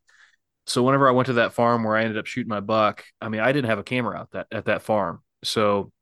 so 0.66 0.82
whenever 0.82 1.08
I 1.08 1.12
went 1.12 1.26
to 1.26 1.34
that 1.34 1.52
farm 1.52 1.84
where 1.84 1.96
I 1.96 2.02
ended 2.02 2.18
up 2.18 2.26
shooting 2.26 2.48
my 2.48 2.60
buck, 2.60 3.04
I 3.20 3.28
mean, 3.28 3.40
I 3.40 3.52
didn't 3.52 3.70
have 3.70 3.78
a 3.78 3.84
camera 3.84 4.18
out 4.18 4.30
that 4.32 4.48
at 4.50 4.64
that 4.64 4.82
farm, 4.82 5.22
so 5.44 5.92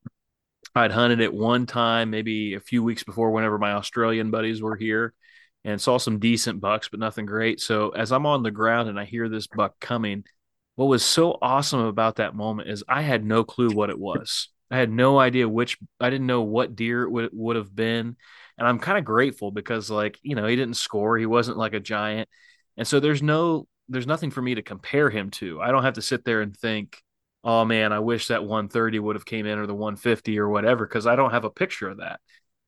I'd 0.75 0.91
hunted 0.91 1.21
it 1.21 1.33
one 1.33 1.67
time, 1.67 2.11
maybe 2.11 2.55
a 2.55 2.61
few 2.61 2.83
weeks 2.83 3.05
before, 3.05 3.31
whenever 3.31 3.59
my 3.59 3.73
Australian 3.73 4.31
buddies 4.31 4.63
were 4.63 4.77
here, 4.77 5.13
and 5.65 5.81
saw 5.81 5.99
some 5.99 6.19
decent 6.19 6.61
bucks, 6.61 6.89
but 6.89 7.01
nothing 7.01 7.27
great. 7.27 7.61
So 7.61 7.91
as 7.91 8.11
I'm 8.11 8.27
on 8.27 8.43
the 8.43 8.51
ground 8.51 8.89
and 8.89 8.99
I 8.99 9.05
hear 9.05 9.29
this 9.29 9.47
buck 9.47 9.79
coming, 9.81 10.25
what 10.77 10.87
was 10.87 11.05
so 11.05 11.39
awesome 11.41 11.81
about 11.81 12.17
that 12.17 12.35
moment 12.35 12.69
is 12.69 12.83
I 12.89 13.03
had 13.03 13.25
no 13.25 13.45
clue 13.45 13.71
what 13.71 13.91
it 13.91 13.99
was. 13.99 14.49
I 14.71 14.79
had 14.79 14.91
no 14.91 15.19
idea 15.19 15.49
which. 15.49 15.79
I 16.01 16.11
didn't 16.11 16.27
know 16.27 16.43
what 16.43 16.75
deer 16.75 17.05
it 17.05 17.11
would 17.11 17.31
would 17.33 17.57
have 17.57 17.75
been. 17.75 18.17
And 18.59 18.67
I'm 18.67 18.79
kind 18.79 18.99
of 18.99 19.05
grateful 19.05 19.51
because 19.51 19.91
like 19.91 20.19
you 20.23 20.35
know 20.35 20.47
he 20.47 20.57
didn't 20.57 20.77
score, 20.77 21.19
he 21.19 21.27
wasn't 21.27 21.59
like 21.59 21.75
a 21.75 21.81
giant, 21.81 22.29
and 22.77 22.87
so 22.87 23.01
there's 23.01 23.23
no 23.23 23.67
there's 23.89 24.07
nothing 24.07 24.31
for 24.31 24.43
me 24.43 24.55
to 24.55 24.63
compare 24.63 25.11
him 25.11 25.31
to. 25.31 25.61
I 25.61 25.71
don't 25.71 25.83
have 25.83 25.95
to 25.95 26.03
sit 26.03 26.25
there 26.25 26.41
and 26.41 26.57
think, 26.57 27.03
oh 27.43 27.65
man, 27.65 27.93
I 27.93 27.99
wish 27.99 28.29
that 28.29 28.43
130 28.43 28.99
would 28.99 29.17
have 29.17 29.27
came 29.27 29.47
in 29.47 29.59
or 29.59 29.67
the 29.67 29.75
150 29.75 30.39
or 30.39 30.49
whatever 30.49 30.87
because 30.87 31.07
I 31.07 31.17
don't 31.17 31.33
have 31.33 31.45
a 31.45 31.51
picture 31.51 31.89
of 31.89 31.99
that. 31.99 32.21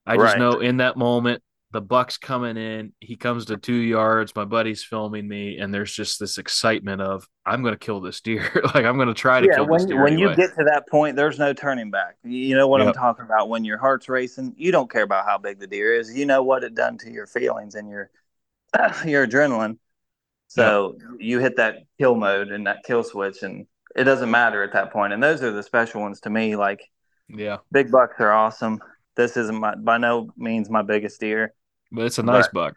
I 0.05 0.17
just 0.17 0.35
right. 0.35 0.39
know 0.39 0.61
in 0.61 0.79
that 0.79 0.97
moment 0.97 1.43
the 1.77 1.81
buck's 1.83 2.17
coming 2.17 2.57
in 2.57 2.91
he 3.01 3.17
comes 3.17 3.45
to 3.45 3.59
two 3.59 3.75
yards 3.75 4.35
my 4.35 4.47
buddy's 4.47 4.83
filming 4.83 5.29
me 5.29 5.59
and 5.59 5.75
there's 5.75 5.93
just 5.93 6.19
this 6.19 6.39
excitement 6.39 7.03
of 7.03 7.29
i'm 7.45 7.61
going 7.61 7.75
to 7.75 7.79
kill 7.79 8.01
this 8.01 8.23
deer. 8.23 8.51
Like 8.75 8.87
i'm 8.87 8.97
going 8.97 9.09
to 9.09 9.15
try 9.15 9.43
to 9.43 9.47
yeah, 9.47 9.57
kill 9.57 9.67
when, 9.67 9.79
this 9.79 9.87
deer 9.87 10.03
when 10.03 10.15
anyway. 10.15 10.31
you 10.31 10.37
get 10.37 10.57
to 10.57 10.65
that 10.65 10.89
point 10.89 11.17
there's 11.17 11.39
no 11.39 11.53
turning 11.53 11.91
back. 11.91 12.17
You 12.25 12.55
know 12.55 12.67
what 12.67 12.79
yep. 12.79 12.89
i'm 12.89 12.95
talking 12.95 13.27
about? 13.27 13.51
When 13.51 13.63
your 13.63 13.77
heart's 13.77 14.09
racing 14.09 14.55
you 14.57 14.73
don't 14.73 14.91
care 14.91 15.03
about 15.03 15.27
how 15.27 15.37
big 15.37 15.61
the 15.61 15.67
deer 15.67 15.95
is. 15.95 16.17
You 16.17 16.25
know 16.25 16.43
what 16.43 16.65
it 16.65 16.75
done 16.75 16.97
to 16.99 17.11
your 17.11 17.27
feelings 17.27 17.75
and 17.75 17.91
your 17.91 18.11
your 19.05 19.27
adrenaline. 19.27 19.77
So 20.49 20.97
yep. 20.99 21.09
you 21.21 21.41
hit 21.41 21.57
that 21.57 21.81
kill 21.99 22.15
mode 22.15 22.49
and 22.49 22.67
that 22.67 22.85
kill 22.85 23.05
switch 23.05 23.43
and 23.43 23.67
it 23.95 24.05
doesn't 24.05 24.31
matter 24.31 24.63
at 24.63 24.73
that 24.73 24.93
point. 24.95 25.13
And 25.13 25.23
those 25.23 25.43
are 25.43 25.53
the 25.53 25.63
special 25.63 26.01
ones 26.01 26.21
to 26.21 26.31
me 26.31 26.57
like 26.57 26.91
yeah. 27.29 27.59
big 27.71 27.91
bucks 27.91 28.17
are 28.19 28.33
awesome. 28.33 28.81
This 29.17 29.37
isn't 29.37 29.59
my 29.59 29.75
by 29.75 29.99
no 29.99 30.31
means 30.37 30.69
my 30.69 30.83
biggest 30.83 31.21
deer, 31.21 31.55
but 31.93 32.05
it's 32.05 32.19
a 32.19 32.23
nice 32.23 32.49
but, 32.53 32.55
buck. 32.55 32.75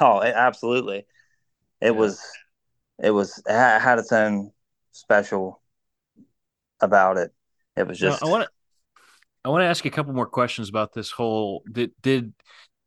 Oh, 0.00 0.20
it, 0.20 0.34
absolutely. 0.34 1.06
It 1.80 1.86
yeah. 1.86 1.90
was. 1.90 2.20
It 3.02 3.10
was 3.10 3.42
it 3.44 3.52
had 3.52 3.98
its 3.98 4.12
own 4.12 4.52
special 4.92 5.60
about 6.80 7.16
it. 7.16 7.32
It 7.76 7.86
was 7.86 7.98
just. 7.98 8.22
Now, 8.22 8.28
I 8.28 8.30
want 8.30 8.44
to. 8.44 8.50
I 9.44 9.50
want 9.50 9.62
to 9.62 9.66
ask 9.66 9.84
you 9.84 9.90
a 9.90 9.94
couple 9.94 10.14
more 10.14 10.26
questions 10.26 10.68
about 10.68 10.92
this 10.92 11.10
whole. 11.10 11.62
Did 11.70 11.90
did 12.00 12.32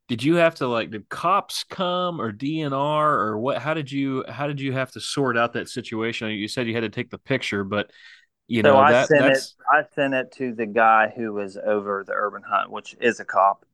did 0.07 0.24
you 0.24 0.36
have 0.36 0.55
to 0.55 0.68
like 0.68 0.89
did 0.89 1.09
cops 1.09 1.63
come 1.63 2.22
or 2.22 2.32
DNR 2.32 2.72
or 2.74 3.38
what? 3.38 3.59
How 3.59 3.74
did 3.74 3.91
you 3.91 4.24
how 4.28 4.47
did 4.47 4.59
you 4.59 4.72
have 4.72 4.91
to 4.91 5.01
sort 5.01 5.38
out 5.38 5.53
that 5.53 5.70
situation? 5.70 6.30
You 6.30 6.47
said 6.47 6.68
you 6.68 6.74
had 6.74 6.82
to 6.82 6.89
take 6.89 7.09
the 7.09 7.18
picture, 7.18 7.63
but 7.63 7.91
you 8.47 8.61
so 8.63 8.70
know, 8.70 8.78
I 8.78 8.91
that, 8.91 9.07
sent 9.09 9.22
that's... 9.22 9.55
it. 9.59 9.65
I 9.70 9.84
sent 9.93 10.13
it 10.13 10.32
to 10.38 10.53
the 10.53 10.65
guy 10.65 11.13
who 11.15 11.34
was 11.34 11.57
over 11.57 12.03
the 12.07 12.13
urban 12.13 12.41
hunt, 12.41 12.72
which 12.72 12.95
is 13.01 13.20
a 13.20 13.26
cop. 13.26 13.65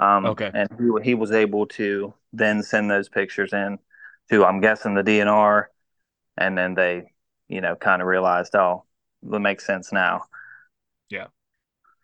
Um, 0.00 0.26
okay. 0.26 0.50
And 0.52 0.68
he 0.78 1.10
he 1.10 1.14
was 1.14 1.30
able 1.30 1.66
to 1.66 2.14
then 2.32 2.62
send 2.62 2.90
those 2.90 3.08
pictures 3.08 3.52
in 3.52 3.78
to 4.30 4.44
I'm 4.44 4.60
guessing 4.60 4.94
the 4.94 5.02
DNR, 5.02 5.66
and 6.38 6.56
then 6.56 6.74
they, 6.74 7.12
you 7.48 7.60
know, 7.60 7.76
kind 7.76 8.00
of 8.00 8.08
realized, 8.08 8.54
oh, 8.56 8.84
it 9.22 9.38
makes 9.40 9.66
sense 9.66 9.92
now. 9.92 10.22
Yeah. 11.10 11.26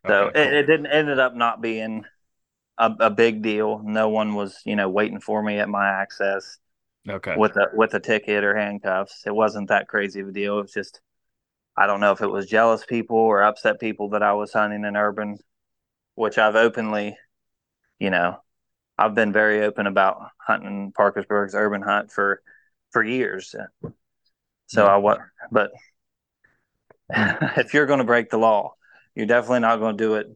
Okay, 0.05 0.09
so 0.09 0.31
cool. 0.33 0.43
it, 0.43 0.53
it 0.53 0.67
didn't 0.67 0.87
ended 0.87 1.19
up 1.19 1.35
not 1.35 1.63
being 1.63 2.05
a, 2.79 2.93
a 3.01 3.11
big 3.11 3.43
deal. 3.43 3.81
No 3.83 4.11
one 4.11 4.35
was, 4.35 4.61
you 4.67 4.77
know, 4.77 4.91
waiting 4.91 5.21
for 5.21 5.43
me 5.43 5.59
at 5.59 5.69
my 5.69 5.89
access. 5.89 6.59
Okay. 7.09 7.37
With 7.37 7.57
a 7.57 7.69
with 7.73 7.95
a 7.95 8.01
ticket 8.01 8.45
or 8.45 8.57
handcuffs, 8.57 9.23
it 9.27 9.35
wasn't 9.35 9.69
that 9.69 9.89
crazy 9.89 10.21
of 10.21 10.29
a 10.29 10.33
deal. 10.33 10.59
It 10.59 10.63
was 10.63 10.73
just 10.73 11.01
I 11.77 11.87
don't 11.87 12.01
know 12.01 12.13
if 12.13 12.21
it 12.21 12.27
was 12.27 12.47
jealous 12.47 12.85
people 12.85 13.17
or 13.17 13.43
upset 13.43 13.81
people 13.81 14.11
that 14.11 14.23
I 14.23 14.33
was 14.33 14.53
hunting 14.53 14.85
in 14.85 14.97
urban, 14.97 15.39
which 16.17 16.37
I've 16.37 16.57
openly, 16.57 17.17
you 17.99 18.11
know, 18.11 18.39
I've 18.99 19.15
been 19.15 19.33
very 19.33 19.63
open 19.63 19.87
about 19.87 20.31
hunting 20.39 20.93
Parkersburg's 20.97 21.55
urban 21.55 21.83
hunt 21.83 22.11
for 22.11 22.43
for 22.91 23.03
years. 23.03 23.55
So 24.69 24.85
yeah. 24.85 24.95
I 24.95 24.97
what, 24.97 25.21
but 25.51 25.71
if 27.11 27.75
you're 27.75 27.87
going 27.87 27.99
to 27.99 28.05
break 28.05 28.31
the 28.31 28.39
law, 28.39 28.75
you're 29.15 29.27
definitely 29.27 29.61
not 29.61 29.79
going 29.79 29.97
to 29.97 30.05
do 30.05 30.15
it 30.15 30.29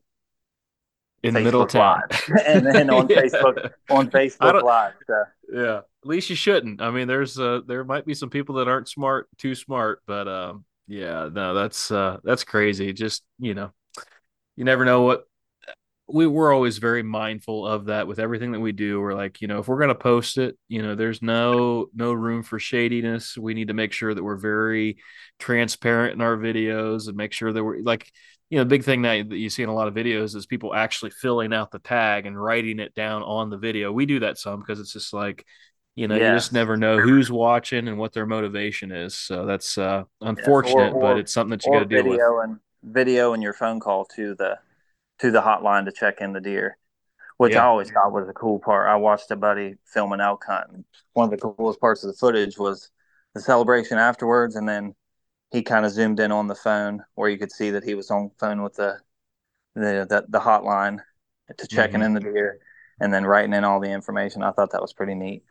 in 1.23 1.35
Facebook 1.35 1.39
the 1.39 1.41
middle 1.45 1.63
of 1.63 1.69
town 1.69 2.03
and 2.47 2.67
then 2.67 2.91
on 2.91 3.09
yeah. 3.11 3.23
Facebook 3.23 3.73
on 3.91 4.11
Facebook 4.11 4.63
Live. 4.63 4.95
So. 5.07 5.25
Yeah, 5.53 5.79
at 5.79 6.07
least 6.09 6.31
you 6.31 6.37
shouldn't. 6.37 6.81
I 6.81 6.91
mean, 6.91 7.09
there's 7.09 7.39
uh, 7.39 7.61
there 7.67 7.85
might 7.85 8.07
be 8.07 8.15
some 8.15 8.31
people 8.31 8.57
that 8.57 8.69
aren't 8.69 8.89
smart, 8.89 9.29
too 9.39 9.55
smart, 9.55 10.03
but 10.07 10.29
um, 10.29 10.65
yeah, 10.87 11.29
no, 11.33 11.55
that's 11.55 11.91
uh 11.91 12.19
that's 12.25 12.45
crazy. 12.45 12.93
Just, 12.93 13.23
you 13.39 13.55
know, 13.55 13.73
you 14.57 14.65
never 14.65 14.85
know 14.85 15.03
what 15.03 15.25
we 16.13 16.27
we're 16.27 16.53
always 16.53 16.79
very 16.79 17.03
mindful 17.03 17.67
of 17.67 17.87
that 17.87 18.07
with 18.07 18.19
everything 18.19 18.53
that 18.53 18.61
we 18.61 18.73
do. 18.73 19.01
We're 19.01 19.15
like, 19.15 19.41
you 19.41 19.49
know, 19.49 19.59
if 19.59 19.69
we're 19.69 19.81
gonna 19.81 19.95
post 19.95 20.39
it, 20.39 20.59
you 20.69 20.83
know, 20.83 20.95
there's 20.95 21.23
no 21.23 21.89
no 21.95 22.13
room 22.13 22.43
for 22.43 22.59
shadiness. 22.59 23.37
We 23.37 23.55
need 23.55 23.69
to 23.69 23.75
make 23.75 23.93
sure 23.93 24.15
that 24.15 24.23
we're 24.23 24.37
very 24.37 24.99
transparent 25.39 26.15
in 26.15 26.21
our 26.21 26.37
videos 26.37 27.09
and 27.09 27.17
make 27.17 27.33
sure 27.33 27.53
that 27.53 27.63
we're 27.63 27.81
like, 27.83 28.11
you 28.49 28.59
know, 28.59 28.65
the 28.65 28.69
big 28.69 28.85
thing 28.85 29.03
that, 29.03 29.29
that 29.29 29.39
you 29.39 29.49
see 29.49 29.63
in 29.63 29.69
a 29.69 29.75
lot 29.75 29.89
of 29.89 29.95
videos 29.95 30.35
is 30.35 30.47
people 30.47 30.75
actually 30.75 31.11
filling 31.11 31.53
out 31.53 31.71
the 31.71 31.79
tag 31.79 32.27
and 32.27 32.41
writing 32.41 32.81
it 32.81 32.95
down 32.95 33.23
on 33.23 33.51
the 33.51 33.59
video. 33.59 33.93
We 33.93 34.07
do 34.07 34.21
that 34.21 34.39
some 34.39 34.61
because 34.61 34.81
it's 34.81 34.93
just 34.93 35.13
like, 35.13 35.47
you 35.95 36.09
know, 36.09 36.15
you 36.15 36.21
just 36.21 36.53
never 36.53 36.77
know 36.77 36.99
who's 36.99 37.31
watching 37.31 37.87
and 37.89 37.99
what 37.99 38.13
their 38.13 38.27
motivation 38.27 38.91
is. 38.91 39.15
So 39.15 39.47
that's 39.47 39.79
uh, 39.79 40.05
unfortunate, 40.21 40.93
or, 40.93 40.97
or, 40.97 41.01
but 41.01 41.19
it's 41.19 41.33
something 41.33 41.51
that 41.51 41.65
you 41.65 41.73
got 41.73 41.81
to 41.81 41.85
deal 41.85 42.09
with. 42.09 42.21
And 42.21 42.59
video 42.83 43.35
and 43.35 43.43
your 43.43 43.53
phone 43.53 43.79
call 43.81 44.05
to 44.17 44.35
the 44.35 44.59
to 45.21 45.31
the 45.31 45.41
hotline 45.41 45.85
to 45.85 45.93
check 45.93 46.21
in 46.21 46.33
the 46.33 46.41
deer, 46.41 46.77
which 47.37 47.55
yeah. 47.55 47.62
I 47.62 47.66
always 47.66 47.91
thought 47.91 48.12
was 48.12 48.29
a 48.29 48.33
cool 48.33 48.59
part. 48.59 48.89
I 48.89 48.97
watched 48.97 49.31
a 49.31 49.37
buddy 49.37 49.77
film 49.85 50.12
an 50.12 50.21
elk 50.21 50.45
hunt, 50.47 50.71
and 50.73 50.85
one 51.12 51.25
of 51.25 51.31
the 51.31 51.55
coolest 51.55 51.81
parts 51.81 52.05
of 52.05 52.09
the 52.09 52.16
footage 52.16 52.59
was 52.59 52.91
the 53.35 53.41
celebration 53.41 53.99
afterwards, 53.99 54.57
and 54.57 54.68
then 54.68 54.95
he 55.51 55.62
kind 55.62 55.85
of 55.85 55.93
zoomed 55.93 56.21
in 56.21 56.33
on 56.33 56.47
the 56.47 56.55
phone 56.55 57.03
where 57.14 57.29
you 57.29 57.39
could 57.39 57.53
see 57.53 57.71
that 57.71 57.85
he 57.85 57.95
was 57.95 58.11
on 58.11 58.31
phone 58.39 58.62
with 58.62 58.75
the 58.75 58.99
the 59.75 60.07
the, 60.09 60.25
the 60.29 60.41
hotline 60.41 60.99
to 61.57 61.66
checking 61.66 62.01
mm-hmm. 62.01 62.03
in 62.03 62.14
the 62.14 62.21
deer 62.21 62.59
and 63.01 63.12
then 63.12 63.25
writing 63.25 63.55
in 63.55 63.64
all 63.64 63.81
the 63.81 63.91
information. 63.91 64.43
I 64.43 64.53
thought 64.53 64.73
that 64.73 64.83
was 64.83 64.93
pretty 64.93 65.14
neat. 65.14 65.43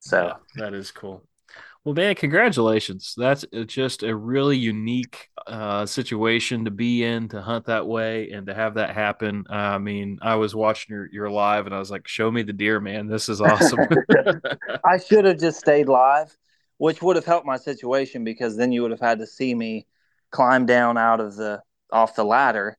So 0.00 0.26
yeah, 0.56 0.64
that 0.64 0.74
is 0.74 0.90
cool. 0.90 1.24
Well, 1.86 1.94
man, 1.94 2.16
congratulations. 2.16 3.14
That's 3.16 3.44
uh, 3.54 3.62
just 3.62 4.02
a 4.02 4.12
really 4.12 4.56
unique 4.56 5.28
uh, 5.46 5.86
situation 5.86 6.64
to 6.64 6.72
be 6.72 7.04
in, 7.04 7.28
to 7.28 7.40
hunt 7.40 7.66
that 7.66 7.86
way, 7.86 8.32
and 8.32 8.44
to 8.48 8.54
have 8.54 8.74
that 8.74 8.90
happen. 8.90 9.44
Uh, 9.48 9.54
I 9.54 9.78
mean, 9.78 10.18
I 10.20 10.34
was 10.34 10.52
watching 10.52 10.96
your, 10.96 11.08
your 11.12 11.30
live 11.30 11.64
and 11.64 11.72
I 11.72 11.78
was 11.78 11.92
like, 11.92 12.08
show 12.08 12.28
me 12.28 12.42
the 12.42 12.52
deer, 12.52 12.80
man. 12.80 13.06
This 13.06 13.28
is 13.28 13.40
awesome. 13.40 13.86
I 14.84 14.98
should 14.98 15.26
have 15.26 15.38
just 15.38 15.60
stayed 15.60 15.86
live, 15.86 16.36
which 16.78 17.02
would 17.02 17.14
have 17.14 17.24
helped 17.24 17.46
my 17.46 17.56
situation 17.56 18.24
because 18.24 18.56
then 18.56 18.72
you 18.72 18.82
would 18.82 18.90
have 18.90 18.98
had 18.98 19.20
to 19.20 19.26
see 19.26 19.54
me 19.54 19.86
climb 20.32 20.66
down 20.66 20.98
out 20.98 21.20
of 21.20 21.36
the 21.36 21.62
off 21.92 22.16
the 22.16 22.24
ladder. 22.24 22.76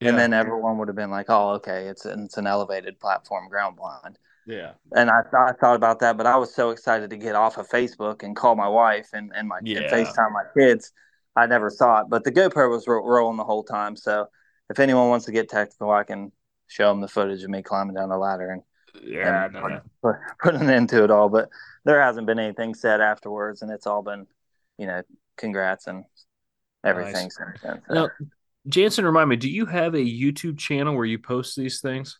Yeah. 0.00 0.08
And 0.08 0.18
then 0.18 0.32
everyone 0.32 0.78
would 0.78 0.88
have 0.88 0.96
been 0.96 1.10
like, 1.10 1.26
oh, 1.28 1.50
okay, 1.56 1.88
it's, 1.88 2.06
it's 2.06 2.38
an 2.38 2.46
elevated 2.46 2.98
platform 2.98 3.50
ground 3.50 3.76
blind. 3.76 4.18
Yeah. 4.48 4.72
And 4.92 5.10
I, 5.10 5.20
I 5.36 5.52
thought 5.52 5.76
about 5.76 6.00
that, 6.00 6.16
but 6.16 6.26
I 6.26 6.36
was 6.36 6.54
so 6.54 6.70
excited 6.70 7.10
to 7.10 7.18
get 7.18 7.36
off 7.36 7.58
of 7.58 7.68
Facebook 7.68 8.22
and 8.22 8.34
call 8.34 8.56
my 8.56 8.66
wife 8.66 9.10
and, 9.12 9.30
and 9.36 9.46
my 9.46 9.58
yeah. 9.62 9.80
and 9.80 9.92
FaceTime 9.92 10.32
my 10.32 10.44
kids. 10.56 10.90
I 11.36 11.46
never 11.46 11.68
saw 11.68 12.00
it, 12.00 12.06
but 12.08 12.24
the 12.24 12.32
GoPro 12.32 12.70
was 12.70 12.88
ro- 12.88 13.06
rolling 13.06 13.36
the 13.36 13.44
whole 13.44 13.62
time. 13.62 13.94
So 13.94 14.26
if 14.70 14.80
anyone 14.80 15.10
wants 15.10 15.26
to 15.26 15.32
get 15.32 15.50
technical, 15.50 15.90
I 15.90 16.02
can 16.02 16.32
show 16.66 16.88
them 16.88 17.02
the 17.02 17.08
footage 17.08 17.42
of 17.44 17.50
me 17.50 17.62
climbing 17.62 17.94
down 17.94 18.08
the 18.08 18.16
ladder 18.16 18.50
and 18.50 18.62
yeah, 19.06 19.44
and 19.44 19.52
no, 19.52 19.80
put, 20.02 20.16
put 20.42 20.54
an 20.54 20.70
end 20.70 20.88
to 20.88 21.04
it 21.04 21.10
all. 21.10 21.28
But 21.28 21.50
there 21.84 22.00
hasn't 22.00 22.26
been 22.26 22.38
anything 22.38 22.74
said 22.74 23.02
afterwards, 23.02 23.60
and 23.60 23.70
it's 23.70 23.86
all 23.86 24.02
been, 24.02 24.26
you 24.78 24.86
know, 24.86 25.02
congrats 25.36 25.86
and 25.86 26.04
everything 26.82 27.12
nice. 27.12 27.36
since 27.36 27.60
then. 27.62 27.82
So. 27.86 27.94
Now, 27.94 28.08
Jansen, 28.66 29.04
remind 29.04 29.28
me, 29.28 29.36
do 29.36 29.48
you 29.48 29.66
have 29.66 29.94
a 29.94 29.98
YouTube 29.98 30.58
channel 30.58 30.96
where 30.96 31.04
you 31.04 31.18
post 31.18 31.54
these 31.54 31.80
things? 31.80 32.18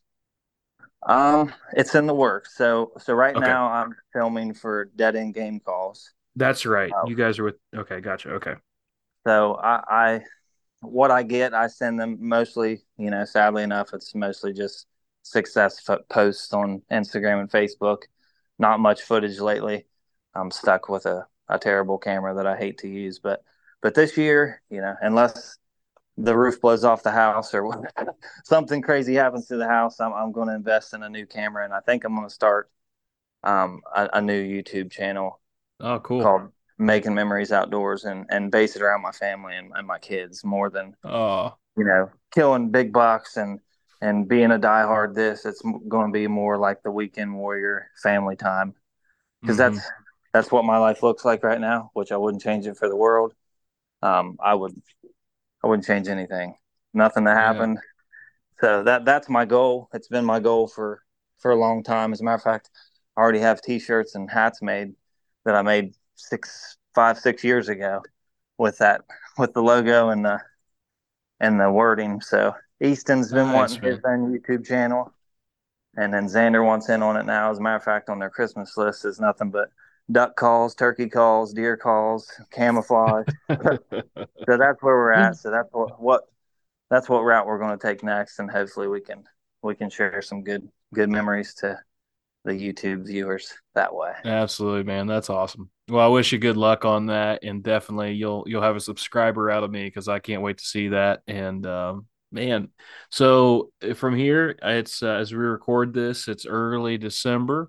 Um, 1.06 1.52
it's 1.74 1.94
in 1.94 2.06
the 2.06 2.14
works. 2.14 2.56
So 2.56 2.92
so 2.98 3.14
right 3.14 3.34
okay. 3.34 3.44
now 3.44 3.70
I'm 3.70 3.94
filming 4.12 4.54
for 4.54 4.86
Dead 4.96 5.16
End 5.16 5.34
Game 5.34 5.60
Calls. 5.60 6.12
That's 6.36 6.66
right. 6.66 6.92
Uh, 6.92 7.06
you 7.06 7.14
guys 7.14 7.38
are 7.38 7.44
with. 7.44 7.56
Okay, 7.74 8.00
gotcha. 8.00 8.30
Okay. 8.34 8.54
So 9.26 9.56
I, 9.56 9.82
I, 9.88 10.20
what 10.80 11.10
I 11.10 11.22
get, 11.22 11.52
I 11.52 11.66
send 11.66 12.00
them 12.00 12.18
mostly. 12.20 12.82
You 12.96 13.10
know, 13.10 13.24
sadly 13.24 13.62
enough, 13.62 13.92
it's 13.92 14.14
mostly 14.14 14.52
just 14.52 14.86
success 15.22 15.86
posts 16.08 16.52
on 16.52 16.82
Instagram 16.90 17.40
and 17.40 17.50
Facebook. 17.50 18.02
Not 18.58 18.80
much 18.80 19.02
footage 19.02 19.38
lately. 19.40 19.86
I'm 20.34 20.50
stuck 20.50 20.88
with 20.88 21.06
a, 21.06 21.26
a 21.48 21.58
terrible 21.58 21.98
camera 21.98 22.34
that 22.36 22.46
I 22.46 22.56
hate 22.56 22.78
to 22.78 22.88
use, 22.88 23.18
but 23.18 23.42
but 23.82 23.94
this 23.94 24.16
year, 24.16 24.62
you 24.70 24.80
know, 24.80 24.94
unless 25.00 25.57
the 26.18 26.36
roof 26.36 26.60
blows 26.60 26.84
off 26.84 27.04
the 27.04 27.12
house 27.12 27.54
or 27.54 27.88
something 28.44 28.82
crazy 28.82 29.14
happens 29.14 29.46
to 29.46 29.56
the 29.56 29.68
house, 29.68 30.00
I'm, 30.00 30.12
I'm 30.12 30.32
going 30.32 30.48
to 30.48 30.54
invest 30.54 30.92
in 30.92 31.02
a 31.02 31.08
new 31.08 31.26
camera. 31.26 31.64
And 31.64 31.72
I 31.72 31.80
think 31.80 32.04
I'm 32.04 32.14
going 32.14 32.26
to 32.26 32.34
start 32.34 32.70
um, 33.44 33.80
a, 33.94 34.08
a, 34.14 34.20
new 34.20 34.42
YouTube 34.42 34.90
channel. 34.90 35.40
Oh, 35.78 36.00
cool. 36.00 36.22
Called 36.22 36.50
Making 36.76 37.14
Memories 37.14 37.52
Outdoors 37.52 38.04
and, 38.04 38.26
and 38.30 38.50
base 38.50 38.74
it 38.74 38.82
around 38.82 39.02
my 39.02 39.12
family 39.12 39.56
and, 39.56 39.70
and 39.76 39.86
my 39.86 39.98
kids 39.98 40.44
more 40.44 40.70
than, 40.70 40.94
oh. 41.04 41.54
you 41.76 41.84
know, 41.84 42.10
killing 42.34 42.70
big 42.70 42.92
bucks 42.92 43.36
and, 43.36 43.60
and 44.00 44.28
being 44.28 44.50
a 44.50 44.58
diehard 44.58 45.14
this. 45.14 45.46
It's 45.46 45.62
going 45.62 46.08
to 46.08 46.12
be 46.12 46.26
more 46.26 46.58
like 46.58 46.82
the 46.82 46.90
weekend 46.90 47.32
warrior 47.32 47.90
family 48.02 48.34
time 48.34 48.74
because 49.40 49.58
mm-hmm. 49.58 49.76
that's, 49.76 49.88
that's 50.34 50.52
what 50.52 50.64
my 50.64 50.78
life 50.78 51.04
looks 51.04 51.24
like 51.24 51.44
right 51.44 51.60
now, 51.60 51.90
which 51.94 52.10
I 52.10 52.16
wouldn't 52.16 52.42
change 52.42 52.66
it 52.66 52.76
for 52.76 52.88
the 52.88 52.96
world. 52.96 53.34
Um, 54.02 54.36
I 54.40 54.54
would 54.54 54.80
I 55.62 55.66
wouldn't 55.66 55.86
change 55.86 56.08
anything. 56.08 56.56
Nothing 56.94 57.24
that 57.24 57.36
happened. 57.36 57.78
Yeah. 57.78 58.60
So 58.60 58.82
that 58.84 59.04
that's 59.04 59.28
my 59.28 59.44
goal. 59.44 59.88
It's 59.92 60.08
been 60.08 60.24
my 60.24 60.40
goal 60.40 60.66
for 60.66 61.02
for 61.38 61.50
a 61.52 61.56
long 61.56 61.82
time. 61.82 62.12
As 62.12 62.20
a 62.20 62.24
matter 62.24 62.36
of 62.36 62.42
fact, 62.42 62.70
I 63.16 63.20
already 63.20 63.40
have 63.40 63.62
T-shirts 63.62 64.14
and 64.14 64.30
hats 64.30 64.62
made 64.62 64.94
that 65.44 65.54
I 65.54 65.62
made 65.62 65.94
six, 66.14 66.76
five, 66.94 67.18
six 67.18 67.44
years 67.44 67.68
ago 67.68 68.02
with 68.58 68.78
that 68.78 69.02
with 69.38 69.54
the 69.54 69.62
logo 69.62 70.10
and 70.10 70.24
the 70.24 70.40
and 71.40 71.60
the 71.60 71.70
wording. 71.70 72.20
So 72.20 72.54
Easton's 72.82 73.32
been 73.32 73.46
nice, 73.46 73.54
wanting 73.54 73.82
man. 73.82 73.92
his 73.92 74.00
own 74.04 74.38
YouTube 74.38 74.66
channel, 74.66 75.12
and 75.96 76.12
then 76.12 76.26
Xander 76.26 76.64
wants 76.64 76.88
in 76.88 77.02
on 77.02 77.16
it 77.16 77.26
now. 77.26 77.50
As 77.50 77.58
a 77.58 77.60
matter 77.60 77.76
of 77.76 77.84
fact, 77.84 78.08
on 78.08 78.18
their 78.18 78.30
Christmas 78.30 78.76
list 78.76 79.04
is 79.04 79.20
nothing 79.20 79.50
but 79.50 79.70
duck 80.10 80.36
calls, 80.36 80.74
turkey 80.74 81.08
calls, 81.08 81.52
deer 81.52 81.76
calls, 81.76 82.30
camouflage. 82.50 83.26
so 83.50 83.78
that's 84.46 84.82
where 84.82 84.96
we're 84.96 85.12
at. 85.12 85.36
So 85.36 85.50
that's 85.50 85.68
what, 85.72 86.00
what 86.00 86.22
that's 86.90 87.08
what 87.08 87.20
route 87.20 87.46
we're 87.46 87.58
going 87.58 87.78
to 87.78 87.86
take 87.86 88.02
next, 88.02 88.38
and 88.38 88.50
hopefully 88.50 88.88
we 88.88 89.00
can 89.00 89.24
we 89.62 89.74
can 89.74 89.90
share 89.90 90.22
some 90.22 90.42
good 90.42 90.68
good 90.94 91.10
memories 91.10 91.54
to 91.54 91.78
the 92.44 92.52
YouTube 92.52 93.06
viewers 93.06 93.52
that 93.74 93.94
way. 93.94 94.12
Absolutely, 94.24 94.84
man. 94.84 95.06
That's 95.06 95.28
awesome. 95.28 95.70
Well, 95.88 96.04
I 96.04 96.08
wish 96.08 96.32
you 96.32 96.38
good 96.38 96.56
luck 96.56 96.84
on 96.84 97.06
that, 97.06 97.44
and 97.44 97.62
definitely 97.62 98.12
you'll 98.12 98.44
you'll 98.46 98.62
have 98.62 98.76
a 98.76 98.80
subscriber 98.80 99.50
out 99.50 99.64
of 99.64 99.70
me 99.70 99.84
because 99.84 100.08
I 100.08 100.18
can't 100.18 100.42
wait 100.42 100.58
to 100.58 100.64
see 100.64 100.88
that. 100.88 101.22
And 101.26 101.66
um, 101.66 102.06
man, 102.32 102.68
so 103.10 103.70
eh, 103.82 103.92
from 103.92 104.16
here, 104.16 104.56
it's 104.62 105.02
uh, 105.02 105.12
as 105.12 105.32
we 105.32 105.38
record 105.38 105.92
this, 105.92 106.28
it's 106.28 106.46
early 106.46 106.96
December. 106.96 107.68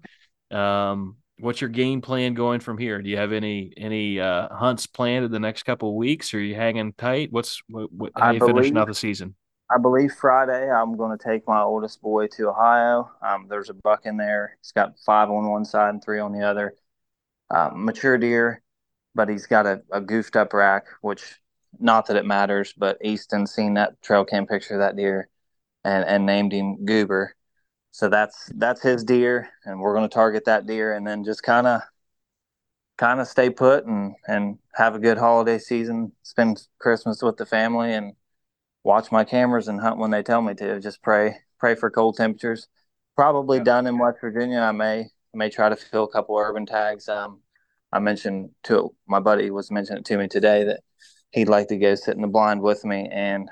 Um, 0.52 1.18
what's 1.40 1.62
your 1.62 1.70
game 1.70 2.02
plan 2.02 2.34
going 2.34 2.60
from 2.60 2.78
here? 2.78 3.02
Do 3.02 3.10
you 3.10 3.18
have 3.18 3.32
any 3.32 3.74
any 3.78 4.20
uh, 4.20 4.54
hunts 4.54 4.88
planned 4.88 5.26
in 5.26 5.32
the 5.32 5.40
next 5.40 5.64
couple 5.64 5.90
of 5.90 5.96
weeks? 5.96 6.34
Or 6.34 6.38
are 6.38 6.42
you 6.42 6.56
hanging 6.56 6.94
tight? 6.94 7.32
What's 7.32 7.62
what, 7.70 7.92
what 7.92 8.12
how 8.16 8.28
are 8.28 8.34
you 8.34 8.40
believe, 8.40 8.56
finishing 8.56 8.78
out 8.78 8.88
the 8.88 8.94
season? 8.94 9.36
I 9.70 9.78
believe 9.78 10.12
Friday 10.14 10.70
I'm 10.70 10.98
going 10.98 11.18
to 11.18 11.24
take 11.24 11.48
my 11.48 11.62
oldest 11.62 12.02
boy 12.02 12.28
to 12.28 12.50
Ohio. 12.50 13.12
Um, 13.22 13.48
there's 13.50 13.70
a 13.70 13.74
buck 13.74 14.06
in 14.06 14.18
there. 14.18 14.58
He's 14.62 14.72
got 14.72 15.00
five 15.06 15.30
on 15.30 15.50
one 15.50 15.66
side 15.66 15.90
and 15.90 16.04
three 16.04 16.20
on 16.20 16.34
the 16.34 16.46
other. 16.46 16.76
Um, 17.52 17.86
mature 17.86 18.18
deer, 18.18 18.62
but 19.16 19.30
he's 19.30 19.48
got 19.48 19.66
a, 19.66 19.82
a 19.92 20.02
goofed 20.02 20.36
up 20.36 20.54
rack, 20.54 20.86
which 21.02 21.40
not 21.80 22.08
that 22.08 22.18
it 22.18 22.26
matters, 22.26 22.74
but 22.78 22.98
Easton 23.04 23.48
seen 23.48 23.76
that 23.76 24.02
trail 24.02 24.26
cam 24.26 24.46
picture 24.46 24.76
of 24.76 24.82
that 24.82 24.96
deer 24.96 25.30
and, 25.84 26.06
and 26.06 26.26
named 26.26 26.52
him 26.52 26.86
Goober. 26.86 27.36
So 27.92 28.10
that's 28.10 28.52
that's 28.56 28.82
his 28.82 29.04
deer, 29.04 29.50
and 29.66 29.80
we're 29.80 29.96
going 29.96 30.08
to 30.08 30.14
target 30.14 30.46
that 30.46 30.66
deer, 30.66 30.94
and 30.94 31.06
then 31.06 31.24
just 31.24 31.44
kind 31.44 31.68
of 31.68 31.82
kind 32.98 33.20
of 33.20 33.28
stay 33.28 33.50
put 33.50 33.86
and 33.86 34.16
and 34.28 34.60
have 34.76 34.96
a 34.96 35.00
good 35.00 35.18
holiday 35.18 35.58
season, 35.58 36.12
spend 36.24 36.68
Christmas 36.80 37.22
with 37.22 37.38
the 37.38 37.46
family, 37.46 37.94
and 37.94 38.14
watch 38.84 39.12
my 39.12 39.24
cameras 39.24 39.68
and 39.68 39.80
hunt 39.80 39.98
when 39.98 40.12
they 40.12 40.24
tell 40.24 40.42
me 40.42 40.54
to. 40.56 40.80
Just 40.80 41.02
pray 41.02 41.38
pray 41.60 41.76
for 41.76 41.90
cold 41.90 42.16
temperatures. 42.18 42.68
Probably 43.16 43.58
yeah. 43.58 43.64
done 43.64 43.88
in 43.88 43.98
West 43.98 44.20
Virginia. 44.22 44.60
I 44.60 44.72
may 44.72 45.02
I 45.02 45.38
may 45.38 45.50
try 45.50 45.70
to 45.70 45.76
fill 45.76 46.06
a 46.06 46.12
couple 46.12 46.38
urban 46.38 46.66
tags. 46.66 47.10
Um, 47.10 47.42
I 47.92 48.00
mentioned 48.00 48.52
to 48.64 48.94
my 49.08 49.20
buddy 49.20 49.50
was 49.52 49.72
mentioning 49.72 50.04
to 50.04 50.18
me 50.18 50.28
today 50.28 50.64
that 50.66 50.82
he'd 51.32 51.50
like 51.50 51.68
to 51.68 51.78
go 51.78 51.96
sit 51.96 52.16
in 52.16 52.22
the 52.22 52.28
blind 52.28 52.62
with 52.62 52.86
me 52.86 53.10
and 53.12 53.50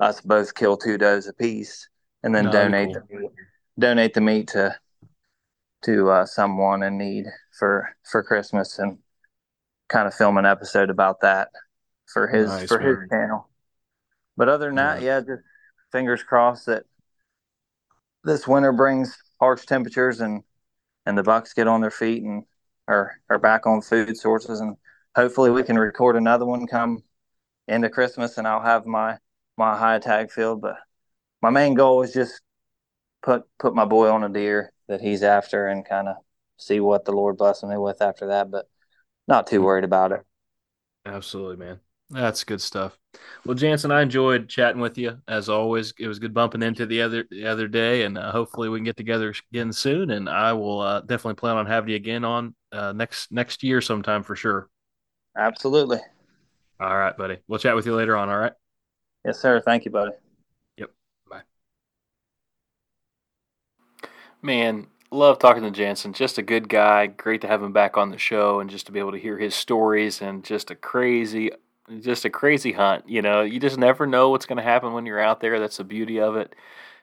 us 0.00 0.20
both 0.20 0.54
kill 0.54 0.76
two 0.76 0.98
does 0.98 1.26
a 1.26 1.32
piece 1.32 1.88
and 2.22 2.34
then 2.34 2.46
no, 2.46 2.52
donate 2.52 2.94
cool. 2.94 3.02
the 3.08 3.18
meat, 3.20 3.30
donate 3.78 4.14
the 4.14 4.20
meat 4.20 4.48
to 4.48 4.76
to 5.84 6.10
uh, 6.10 6.26
someone 6.26 6.82
in 6.82 6.98
need 6.98 7.26
for 7.58 7.94
for 8.10 8.22
Christmas 8.22 8.78
and 8.78 8.98
kind 9.88 10.08
of 10.08 10.14
film 10.14 10.36
an 10.36 10.46
episode 10.46 10.90
about 10.90 11.20
that 11.20 11.48
for 12.12 12.26
his 12.26 12.48
nice, 12.48 12.68
for 12.68 12.78
man. 12.78 12.88
his 12.88 13.10
channel. 13.10 13.48
But 14.36 14.48
other 14.48 14.66
than 14.66 14.76
that, 14.76 15.02
yeah, 15.02 15.20
just 15.20 15.42
fingers 15.92 16.22
crossed 16.22 16.66
that 16.66 16.84
this 18.24 18.46
winter 18.46 18.72
brings 18.72 19.16
harsh 19.40 19.64
temperatures 19.66 20.20
and 20.20 20.42
and 21.06 21.16
the 21.16 21.22
Bucks 21.22 21.54
get 21.54 21.68
on 21.68 21.80
their 21.80 21.90
feet 21.90 22.22
and 22.22 22.44
are 22.86 23.18
are 23.30 23.38
back 23.38 23.66
on 23.66 23.80
food 23.80 24.16
sources 24.16 24.60
and 24.60 24.76
hopefully 25.14 25.50
we 25.50 25.62
can 25.62 25.78
record 25.78 26.16
another 26.16 26.44
one 26.44 26.66
come 26.66 27.02
into 27.66 27.88
Christmas 27.88 28.38
and 28.38 28.46
I'll 28.46 28.62
have 28.62 28.86
my 28.86 29.18
my 29.56 29.76
high 29.76 29.98
tag 29.98 30.30
field. 30.30 30.60
But 30.60 30.76
my 31.40 31.50
main 31.50 31.74
goal 31.74 32.02
is 32.02 32.12
just 32.12 32.40
put 33.28 33.44
put 33.58 33.74
my 33.74 33.84
boy 33.84 34.08
on 34.08 34.24
a 34.24 34.28
deer 34.30 34.72
that 34.88 35.02
he's 35.02 35.22
after 35.22 35.66
and 35.66 35.84
kind 35.86 36.08
of 36.08 36.16
see 36.56 36.80
what 36.80 37.04
the 37.04 37.12
Lord 37.12 37.36
blesses 37.36 37.68
me 37.68 37.76
with 37.76 38.00
after 38.00 38.28
that. 38.28 38.50
But 38.50 38.68
not 39.26 39.46
too 39.46 39.62
worried 39.62 39.84
about 39.84 40.12
it. 40.12 40.20
Absolutely, 41.04 41.56
man. 41.56 41.80
That's 42.10 42.42
good 42.42 42.62
stuff. 42.62 42.98
Well, 43.44 43.54
Jansen, 43.54 43.90
I 43.90 44.00
enjoyed 44.00 44.48
chatting 44.48 44.80
with 44.80 44.96
you 44.96 45.18
as 45.28 45.50
always. 45.50 45.92
It 45.98 46.08
was 46.08 46.18
good 46.18 46.32
bumping 46.32 46.62
into 46.62 46.86
the 46.86 47.02
other 47.02 47.26
the 47.30 47.46
other 47.46 47.68
day, 47.68 48.04
and 48.04 48.16
uh, 48.16 48.32
hopefully 48.32 48.70
we 48.70 48.78
can 48.78 48.84
get 48.84 48.96
together 48.96 49.34
again 49.52 49.74
soon. 49.74 50.10
And 50.10 50.26
I 50.26 50.54
will 50.54 50.80
uh, 50.80 51.00
definitely 51.00 51.34
plan 51.34 51.58
on 51.58 51.66
having 51.66 51.90
you 51.90 51.96
again 51.96 52.24
on 52.24 52.54
uh, 52.72 52.92
next 52.92 53.30
next 53.30 53.62
year 53.62 53.82
sometime 53.82 54.22
for 54.22 54.36
sure. 54.36 54.70
Absolutely. 55.36 55.98
All 56.80 56.96
right, 56.96 57.14
buddy. 57.14 57.38
We'll 57.46 57.58
chat 57.58 57.76
with 57.76 57.84
you 57.84 57.94
later 57.94 58.16
on. 58.16 58.30
All 58.30 58.38
right. 58.38 58.52
Yes, 59.26 59.38
sir. 59.38 59.60
Thank 59.60 59.84
you, 59.84 59.90
buddy. 59.90 60.12
Yep. 60.78 60.90
Bye. 61.28 61.42
Man, 64.40 64.86
love 65.10 65.38
talking 65.38 65.62
to 65.62 65.70
Jansen. 65.70 66.12
Just 66.12 66.38
a 66.38 66.42
good 66.42 66.68
guy. 66.68 67.06
Great 67.06 67.40
to 67.40 67.48
have 67.48 67.62
him 67.62 67.72
back 67.72 67.96
on 67.96 68.10
the 68.10 68.18
show 68.18 68.60
and 68.60 68.70
just 68.70 68.86
to 68.86 68.92
be 68.92 68.98
able 68.98 69.12
to 69.12 69.18
hear 69.18 69.38
his 69.38 69.54
stories 69.54 70.22
and 70.22 70.44
just 70.44 70.70
a 70.70 70.74
crazy 70.74 71.50
just 72.00 72.24
a 72.24 72.30
crazy 72.30 72.72
hunt. 72.72 73.08
You 73.08 73.22
know, 73.22 73.42
you 73.42 73.60
just 73.60 73.78
never 73.78 74.06
know 74.06 74.30
what's 74.30 74.46
going 74.46 74.58
to 74.58 74.62
happen 74.62 74.92
when 74.92 75.06
you're 75.06 75.20
out 75.20 75.40
there. 75.40 75.58
That's 75.58 75.78
the 75.78 75.84
beauty 75.84 76.20
of 76.20 76.36
it. 76.36 76.54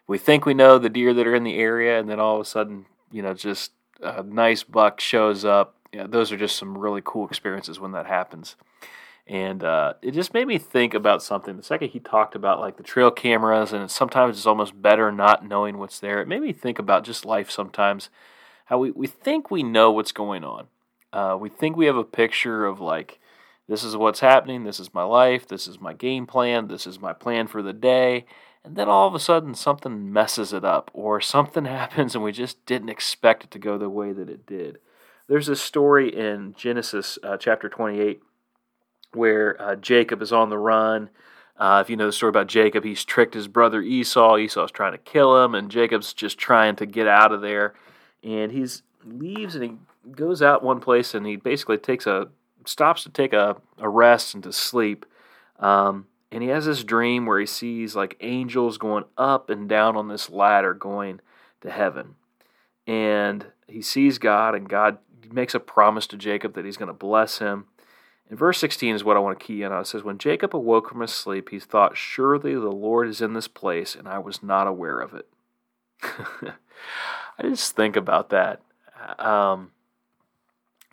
We 0.07 0.17
think 0.17 0.45
we 0.45 0.53
know 0.53 0.77
the 0.77 0.89
deer 0.89 1.13
that 1.13 1.25
are 1.25 1.35
in 1.35 1.43
the 1.43 1.57
area, 1.57 1.99
and 1.99 2.07
then 2.07 2.19
all 2.19 2.35
of 2.35 2.41
a 2.41 2.45
sudden, 2.45 2.85
you 3.11 3.21
know, 3.21 3.33
just 3.33 3.71
a 4.01 4.21
nice 4.21 4.63
buck 4.63 4.99
shows 4.99 5.43
up. 5.43 5.75
Those 5.91 6.31
are 6.31 6.37
just 6.37 6.57
some 6.57 6.77
really 6.77 7.01
cool 7.03 7.27
experiences 7.27 7.79
when 7.79 7.93
that 7.93 8.05
happens. 8.05 8.55
And 9.27 9.63
uh, 9.63 9.93
it 10.03 10.11
just 10.11 10.33
made 10.33 10.47
me 10.47 10.59
think 10.59 10.93
about 10.93 11.23
something. 11.23 11.57
The 11.57 11.63
second 11.63 11.89
he 11.89 11.99
talked 11.99 12.35
about 12.35 12.59
like 12.59 12.77
the 12.77 12.83
trail 12.83 13.09
cameras, 13.09 13.73
and 13.73 13.89
sometimes 13.89 14.37
it's 14.37 14.45
almost 14.45 14.79
better 14.79 15.11
not 15.11 15.47
knowing 15.47 15.77
what's 15.77 15.99
there. 15.99 16.21
It 16.21 16.27
made 16.27 16.41
me 16.41 16.53
think 16.53 16.77
about 16.77 17.03
just 17.03 17.25
life 17.25 17.49
sometimes. 17.49 18.09
How 18.65 18.77
we, 18.77 18.91
we 18.91 19.07
think 19.07 19.49
we 19.49 19.63
know 19.63 19.91
what's 19.91 20.11
going 20.11 20.43
on. 20.43 20.67
Uh, 21.11 21.37
we 21.39 21.49
think 21.49 21.75
we 21.75 21.87
have 21.87 21.97
a 21.97 22.03
picture 22.03 22.65
of 22.65 22.79
like 22.79 23.19
this 23.67 23.83
is 23.83 23.97
what's 23.97 24.19
happening, 24.19 24.63
this 24.63 24.79
is 24.79 24.93
my 24.93 25.03
life, 25.03 25.47
this 25.47 25.67
is 25.67 25.79
my 25.79 25.93
game 25.93 26.27
plan, 26.27 26.67
this 26.67 26.85
is 26.85 26.99
my 26.99 27.13
plan 27.13 27.47
for 27.47 27.63
the 27.63 27.73
day. 27.73 28.25
And 28.63 28.75
then 28.75 28.89
all 28.89 29.07
of 29.07 29.15
a 29.15 29.19
sudden 29.19 29.55
something 29.55 30.11
messes 30.11 30.53
it 30.53 30.63
up, 30.63 30.91
or 30.93 31.19
something 31.19 31.65
happens 31.65 32.13
and 32.13 32.23
we 32.23 32.31
just 32.31 32.63
didn't 32.67 32.89
expect 32.89 33.43
it 33.43 33.51
to 33.51 33.59
go 33.59 33.77
the 33.79 33.89
way 33.89 34.11
that 34.11 34.29
it 34.29 34.45
did. 34.45 34.77
There's 35.27 35.49
a 35.49 35.55
story 35.55 36.15
in 36.15 36.53
Genesis 36.55 37.17
uh, 37.23 37.37
chapter 37.37 37.69
28 37.69 38.21
where 39.15 39.59
uh, 39.61 39.75
Jacob 39.75 40.21
is 40.21 40.31
on 40.31 40.49
the 40.49 40.57
run. 40.57 41.09
Uh, 41.57 41.81
if 41.83 41.89
you 41.89 41.95
know 41.95 42.05
the 42.05 42.11
story 42.11 42.29
about 42.29 42.47
Jacob, 42.47 42.83
he's 42.83 43.05
tricked 43.05 43.33
his 43.33 43.47
brother 43.47 43.81
Esau. 43.81 44.37
Esau's 44.37 44.71
trying 44.71 44.91
to 44.91 44.97
kill 44.97 45.43
him, 45.43 45.55
and 45.55 45.71
Jacob's 45.71 46.13
just 46.13 46.37
trying 46.37 46.75
to 46.75 46.85
get 46.85 47.07
out 47.07 47.31
of 47.31 47.41
there. 47.41 47.73
And 48.23 48.51
he 48.51 48.65
leaves 49.05 49.55
and 49.55 49.63
he 49.63 50.11
goes 50.11 50.41
out 50.41 50.63
one 50.63 50.79
place 50.79 51.13
and 51.13 51.25
he 51.25 51.35
basically 51.35 51.77
takes 51.77 52.05
a 52.05 52.29
stops 52.65 53.03
to 53.03 53.09
take 53.09 53.33
a, 53.33 53.55
a 53.77 53.87
rest 53.87 54.33
and 54.33 54.43
to 54.43 54.51
sleep. 54.51 55.05
Um, 55.59 56.07
and 56.31 56.43
he 56.43 56.49
has 56.49 56.65
this 56.65 56.83
dream 56.83 57.25
where 57.25 57.39
he 57.39 57.45
sees 57.45 57.95
like 57.95 58.17
angels 58.19 58.77
going 58.77 59.05
up 59.17 59.49
and 59.49 59.69
down 59.69 59.95
on 59.95 60.07
this 60.07 60.29
ladder 60.29 60.73
going 60.73 61.21
to 61.61 61.71
heaven. 61.71 62.15
And 62.87 63.45
he 63.67 63.81
sees 63.81 64.17
God, 64.17 64.53
and 64.53 64.69
God 64.69 64.97
makes 65.31 65.55
a 65.55 65.59
promise 65.59 66.07
to 66.07 66.17
Jacob 66.17 66.53
that 66.53 66.65
he's 66.65 66.77
going 66.77 66.87
to 66.87 66.93
bless 66.93 67.39
him. 67.39 67.65
And 68.29 68.39
verse 68.39 68.57
16 68.57 68.95
is 68.95 69.03
what 69.03 69.17
I 69.17 69.19
want 69.19 69.39
to 69.39 69.45
key 69.45 69.61
in 69.61 69.71
on. 69.71 69.81
It 69.81 69.87
says, 69.87 70.03
When 70.03 70.17
Jacob 70.17 70.55
awoke 70.55 70.89
from 70.89 71.01
his 71.01 71.11
sleep, 71.11 71.49
he 71.49 71.59
thought, 71.59 71.97
Surely 71.97 72.53
the 72.53 72.71
Lord 72.71 73.07
is 73.07 73.21
in 73.21 73.33
this 73.33 73.47
place, 73.47 73.95
and 73.95 74.07
I 74.07 74.19
was 74.19 74.41
not 74.41 74.67
aware 74.67 74.99
of 74.99 75.13
it. 75.13 75.27
I 77.37 77.43
just 77.43 77.75
think 77.75 77.95
about 77.95 78.29
that. 78.29 78.61
Um, 79.19 79.71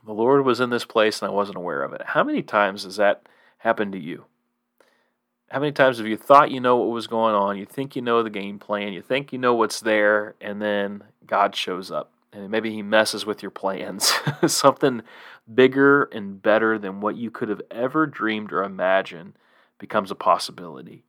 the 0.04 0.12
Lord 0.12 0.44
was 0.44 0.60
in 0.60 0.70
this 0.70 0.84
place 0.84 1.22
and 1.22 1.30
I 1.30 1.34
wasn't 1.34 1.56
aware 1.56 1.82
of 1.82 1.92
it. 1.92 2.02
How 2.06 2.24
many 2.24 2.42
times 2.42 2.84
has 2.84 2.96
that 2.96 3.22
happened 3.58 3.92
to 3.92 3.98
you? 3.98 4.24
How 5.50 5.60
many 5.60 5.72
times 5.72 5.98
have 5.98 6.06
you 6.06 6.16
thought 6.16 6.50
you 6.50 6.60
know 6.60 6.76
what 6.76 6.88
was 6.88 7.06
going 7.06 7.34
on? 7.34 7.58
You 7.58 7.66
think 7.66 7.94
you 7.94 8.02
know 8.02 8.22
the 8.22 8.30
game 8.30 8.58
plan, 8.58 8.92
you 8.92 9.02
think 9.02 9.32
you 9.32 9.38
know 9.38 9.54
what's 9.54 9.80
there, 9.80 10.34
and 10.40 10.62
then 10.62 11.04
God 11.26 11.54
shows 11.54 11.90
up 11.90 12.11
maybe 12.32 12.72
He 12.72 12.82
messes 12.82 13.26
with 13.26 13.42
your 13.42 13.50
plans. 13.50 14.12
Something 14.46 15.02
bigger 15.52 16.04
and 16.04 16.40
better 16.40 16.78
than 16.78 17.00
what 17.00 17.16
you 17.16 17.30
could 17.30 17.48
have 17.48 17.62
ever 17.70 18.06
dreamed 18.06 18.52
or 18.52 18.62
imagined 18.62 19.34
becomes 19.78 20.10
a 20.10 20.14
possibility. 20.16 21.04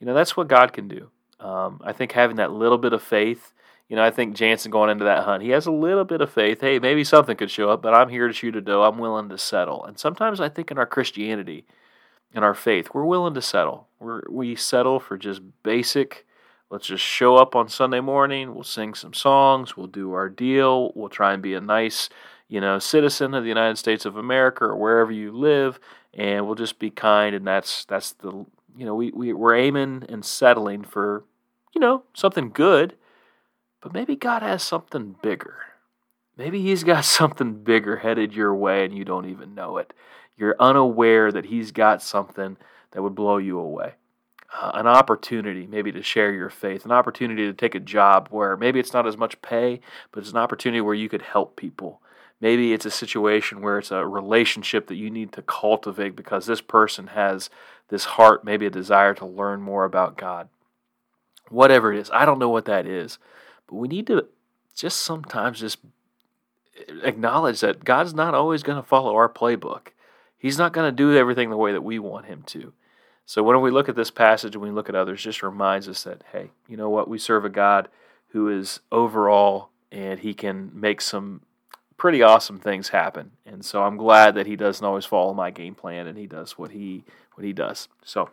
You 0.00 0.06
know, 0.06 0.14
that's 0.14 0.36
what 0.36 0.48
God 0.48 0.72
can 0.72 0.88
do. 0.88 1.10
Um, 1.38 1.80
I 1.84 1.92
think 1.92 2.12
having 2.12 2.36
that 2.36 2.52
little 2.52 2.78
bit 2.78 2.92
of 2.92 3.02
faith 3.02 3.52
you 3.92 3.96
know, 3.96 4.04
I 4.04 4.10
think 4.10 4.34
Jansen 4.34 4.70
going 4.70 4.88
into 4.88 5.04
that 5.04 5.24
hunt, 5.24 5.42
he 5.42 5.50
has 5.50 5.66
a 5.66 5.70
little 5.70 6.06
bit 6.06 6.22
of 6.22 6.32
faith. 6.32 6.62
Hey, 6.62 6.78
maybe 6.78 7.04
something 7.04 7.36
could 7.36 7.50
show 7.50 7.68
up, 7.68 7.82
but 7.82 7.92
I'm 7.92 8.08
here 8.08 8.26
to 8.26 8.32
shoot 8.32 8.56
a 8.56 8.62
doe. 8.62 8.84
I'm 8.84 8.96
willing 8.96 9.28
to 9.28 9.36
settle. 9.36 9.84
And 9.84 9.98
sometimes 9.98 10.40
I 10.40 10.48
think 10.48 10.70
in 10.70 10.78
our 10.78 10.86
Christianity, 10.86 11.66
in 12.32 12.42
our 12.42 12.54
faith, 12.54 12.88
we're 12.94 13.04
willing 13.04 13.34
to 13.34 13.42
settle. 13.42 13.88
We're, 13.98 14.22
we 14.30 14.56
settle 14.56 14.98
for 14.98 15.18
just 15.18 15.42
basic, 15.62 16.26
Let's 16.72 16.86
just 16.86 17.04
show 17.04 17.36
up 17.36 17.54
on 17.54 17.68
Sunday 17.68 18.00
morning. 18.00 18.54
We'll 18.54 18.64
sing 18.64 18.94
some 18.94 19.12
songs. 19.12 19.76
We'll 19.76 19.88
do 19.88 20.14
our 20.14 20.30
deal. 20.30 20.90
We'll 20.94 21.10
try 21.10 21.34
and 21.34 21.42
be 21.42 21.52
a 21.52 21.60
nice, 21.60 22.08
you 22.48 22.62
know, 22.62 22.78
citizen 22.78 23.34
of 23.34 23.42
the 23.42 23.50
United 23.50 23.76
States 23.76 24.06
of 24.06 24.16
America 24.16 24.64
or 24.64 24.76
wherever 24.76 25.12
you 25.12 25.32
live, 25.32 25.78
and 26.14 26.46
we'll 26.46 26.54
just 26.54 26.78
be 26.78 26.88
kind. 26.88 27.36
And 27.36 27.46
that's 27.46 27.84
that's 27.84 28.12
the 28.14 28.46
you 28.74 28.86
know 28.86 28.94
we, 28.94 29.10
we 29.10 29.34
we're 29.34 29.54
aiming 29.54 30.06
and 30.08 30.24
settling 30.24 30.82
for 30.82 31.24
you 31.74 31.80
know 31.82 32.04
something 32.14 32.48
good, 32.48 32.94
but 33.82 33.92
maybe 33.92 34.16
God 34.16 34.40
has 34.40 34.62
something 34.62 35.16
bigger. 35.20 35.56
Maybe 36.38 36.62
He's 36.62 36.84
got 36.84 37.04
something 37.20 37.62
bigger 37.62 37.98
headed 37.98 38.32
your 38.32 38.54
way, 38.54 38.86
and 38.86 38.96
you 38.96 39.04
don't 39.04 39.28
even 39.28 39.54
know 39.54 39.76
it. 39.76 39.92
You're 40.38 40.56
unaware 40.58 41.30
that 41.32 41.44
He's 41.44 41.70
got 41.70 42.02
something 42.02 42.56
that 42.92 43.02
would 43.02 43.14
blow 43.14 43.36
you 43.36 43.58
away 43.58 43.96
uh, 44.60 44.72
an 44.74 44.86
opportunity 44.86 45.66
maybe 45.66 45.92
to 45.92 46.02
share 46.02 46.32
your 46.32 46.50
faith, 46.50 46.84
an 46.84 46.92
opportunity 46.92 47.46
to 47.46 47.52
take 47.52 47.74
a 47.74 47.80
job 47.80 48.28
where 48.30 48.56
maybe 48.56 48.78
it's 48.78 48.92
not 48.92 49.06
as 49.06 49.16
much 49.16 49.40
pay, 49.42 49.80
but 50.10 50.20
it's 50.20 50.32
an 50.32 50.36
opportunity 50.36 50.80
where 50.80 50.94
you 50.94 51.08
could 51.08 51.22
help 51.22 51.56
people. 51.56 52.00
Maybe 52.40 52.72
it's 52.72 52.86
a 52.86 52.90
situation 52.90 53.62
where 53.62 53.78
it's 53.78 53.92
a 53.92 54.06
relationship 54.06 54.88
that 54.88 54.96
you 54.96 55.10
need 55.10 55.32
to 55.32 55.42
cultivate 55.42 56.16
because 56.16 56.46
this 56.46 56.60
person 56.60 57.08
has 57.08 57.50
this 57.88 58.04
heart, 58.04 58.44
maybe 58.44 58.66
a 58.66 58.70
desire 58.70 59.14
to 59.14 59.26
learn 59.26 59.62
more 59.62 59.84
about 59.84 60.16
God. 60.16 60.48
Whatever 61.48 61.92
it 61.92 62.00
is, 62.00 62.10
I 62.12 62.24
don't 62.24 62.38
know 62.38 62.48
what 62.48 62.64
that 62.64 62.86
is, 62.86 63.18
but 63.68 63.76
we 63.76 63.88
need 63.88 64.06
to 64.08 64.26
just 64.74 65.00
sometimes 65.00 65.60
just 65.60 65.78
acknowledge 67.02 67.60
that 67.60 67.84
God's 67.84 68.14
not 68.14 68.34
always 68.34 68.62
going 68.62 68.80
to 68.80 68.88
follow 68.88 69.14
our 69.14 69.28
playbook. 69.28 69.88
He's 70.36 70.58
not 70.58 70.72
going 70.72 70.90
to 70.90 70.96
do 70.96 71.16
everything 71.16 71.50
the 71.50 71.56
way 71.56 71.72
that 71.72 71.84
we 71.84 71.98
want 71.98 72.26
him 72.26 72.42
to. 72.46 72.72
So 73.32 73.42
when 73.42 73.58
we 73.62 73.70
look 73.70 73.88
at 73.88 73.96
this 73.96 74.10
passage 74.10 74.54
and 74.54 74.62
we 74.62 74.70
look 74.70 74.90
at 74.90 74.94
others, 74.94 75.22
just 75.22 75.42
reminds 75.42 75.88
us 75.88 76.04
that, 76.04 76.22
hey, 76.32 76.50
you 76.68 76.76
know 76.76 76.90
what? 76.90 77.08
We 77.08 77.16
serve 77.16 77.46
a 77.46 77.48
God 77.48 77.88
who 78.32 78.50
is 78.50 78.80
overall 78.92 79.70
and 79.90 80.20
he 80.20 80.34
can 80.34 80.70
make 80.74 81.00
some 81.00 81.40
pretty 81.96 82.22
awesome 82.22 82.58
things 82.58 82.90
happen. 82.90 83.30
And 83.46 83.64
so 83.64 83.84
I'm 83.84 83.96
glad 83.96 84.34
that 84.34 84.46
he 84.46 84.54
doesn't 84.54 84.84
always 84.84 85.06
follow 85.06 85.32
my 85.32 85.50
game 85.50 85.74
plan 85.74 86.06
and 86.06 86.18
he 86.18 86.26
does 86.26 86.58
what 86.58 86.72
he 86.72 87.04
what 87.32 87.46
he 87.46 87.54
does. 87.54 87.88
So 88.04 88.28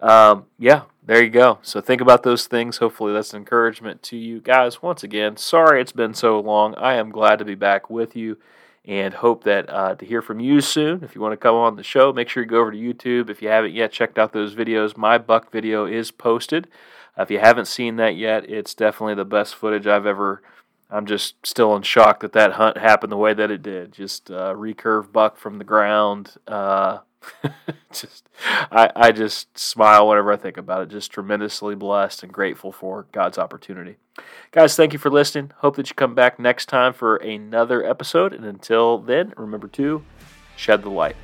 um, 0.00 0.46
yeah, 0.58 0.86
there 1.06 1.22
you 1.22 1.30
go. 1.30 1.60
So 1.62 1.80
think 1.80 2.00
about 2.00 2.24
those 2.24 2.48
things. 2.48 2.78
Hopefully 2.78 3.12
that's 3.12 3.32
an 3.32 3.38
encouragement 3.38 4.02
to 4.02 4.16
you 4.16 4.40
guys. 4.40 4.82
Once 4.82 5.04
again, 5.04 5.36
sorry 5.36 5.80
it's 5.80 5.92
been 5.92 6.14
so 6.14 6.40
long. 6.40 6.74
I 6.74 6.94
am 6.94 7.12
glad 7.12 7.38
to 7.38 7.44
be 7.44 7.54
back 7.54 7.88
with 7.88 8.16
you 8.16 8.38
and 8.84 9.14
hope 9.14 9.44
that 9.44 9.68
uh, 9.70 9.94
to 9.94 10.04
hear 10.04 10.22
from 10.22 10.40
you 10.40 10.60
soon. 10.60 11.04
If 11.04 11.14
you 11.14 11.20
want 11.20 11.32
to 11.32 11.36
come 11.36 11.54
on 11.54 11.76
the 11.76 11.82
show, 11.82 12.12
make 12.12 12.28
sure 12.28 12.42
you 12.42 12.48
go 12.48 12.60
over 12.60 12.72
to 12.72 12.76
YouTube. 12.76 13.30
If 13.30 13.40
you 13.40 13.48
haven't 13.48 13.72
yet 13.74 13.92
checked 13.92 14.18
out 14.18 14.32
those 14.32 14.54
videos, 14.54 14.96
my 14.96 15.18
buck 15.18 15.52
video 15.52 15.86
is 15.86 16.10
posted. 16.10 16.68
Uh, 17.16 17.22
if 17.22 17.30
you 17.30 17.38
haven't 17.38 17.66
seen 17.66 17.96
that 17.96 18.16
yet, 18.16 18.48
it's 18.50 18.74
definitely 18.74 19.14
the 19.14 19.24
best 19.24 19.54
footage 19.54 19.86
I've 19.86 20.06
ever. 20.06 20.42
I'm 20.90 21.06
just 21.06 21.46
still 21.46 21.74
in 21.76 21.82
shock 21.82 22.20
that 22.20 22.32
that 22.32 22.52
hunt 22.52 22.76
happened 22.76 23.12
the 23.12 23.16
way 23.16 23.34
that 23.34 23.50
it 23.50 23.62
did. 23.62 23.92
Just 23.92 24.30
uh, 24.30 24.54
recurve 24.54 25.12
buck 25.12 25.36
from 25.36 25.58
the 25.58 25.64
ground. 25.64 26.34
Just 27.92 28.28
I, 28.70 28.90
I 28.96 29.12
just 29.12 29.56
smile 29.56 30.08
whenever 30.08 30.32
I 30.32 30.36
think 30.36 30.56
about 30.56 30.82
it. 30.82 30.88
Just 30.88 31.12
tremendously 31.12 31.74
blessed 31.74 32.22
and 32.22 32.32
grateful 32.32 32.72
for 32.72 33.06
God's 33.12 33.38
opportunity. 33.38 33.96
Guys, 34.50 34.76
thank 34.76 34.92
you 34.92 34.98
for 34.98 35.10
listening. 35.10 35.52
Hope 35.58 35.76
that 35.76 35.88
you 35.88 35.94
come 35.94 36.14
back 36.14 36.38
next 36.38 36.66
time 36.66 36.92
for 36.92 37.16
another 37.16 37.84
episode. 37.84 38.32
And 38.32 38.44
until 38.44 38.98
then, 38.98 39.32
remember 39.36 39.68
to 39.68 40.04
shed 40.56 40.82
the 40.82 40.90
light. 40.90 41.16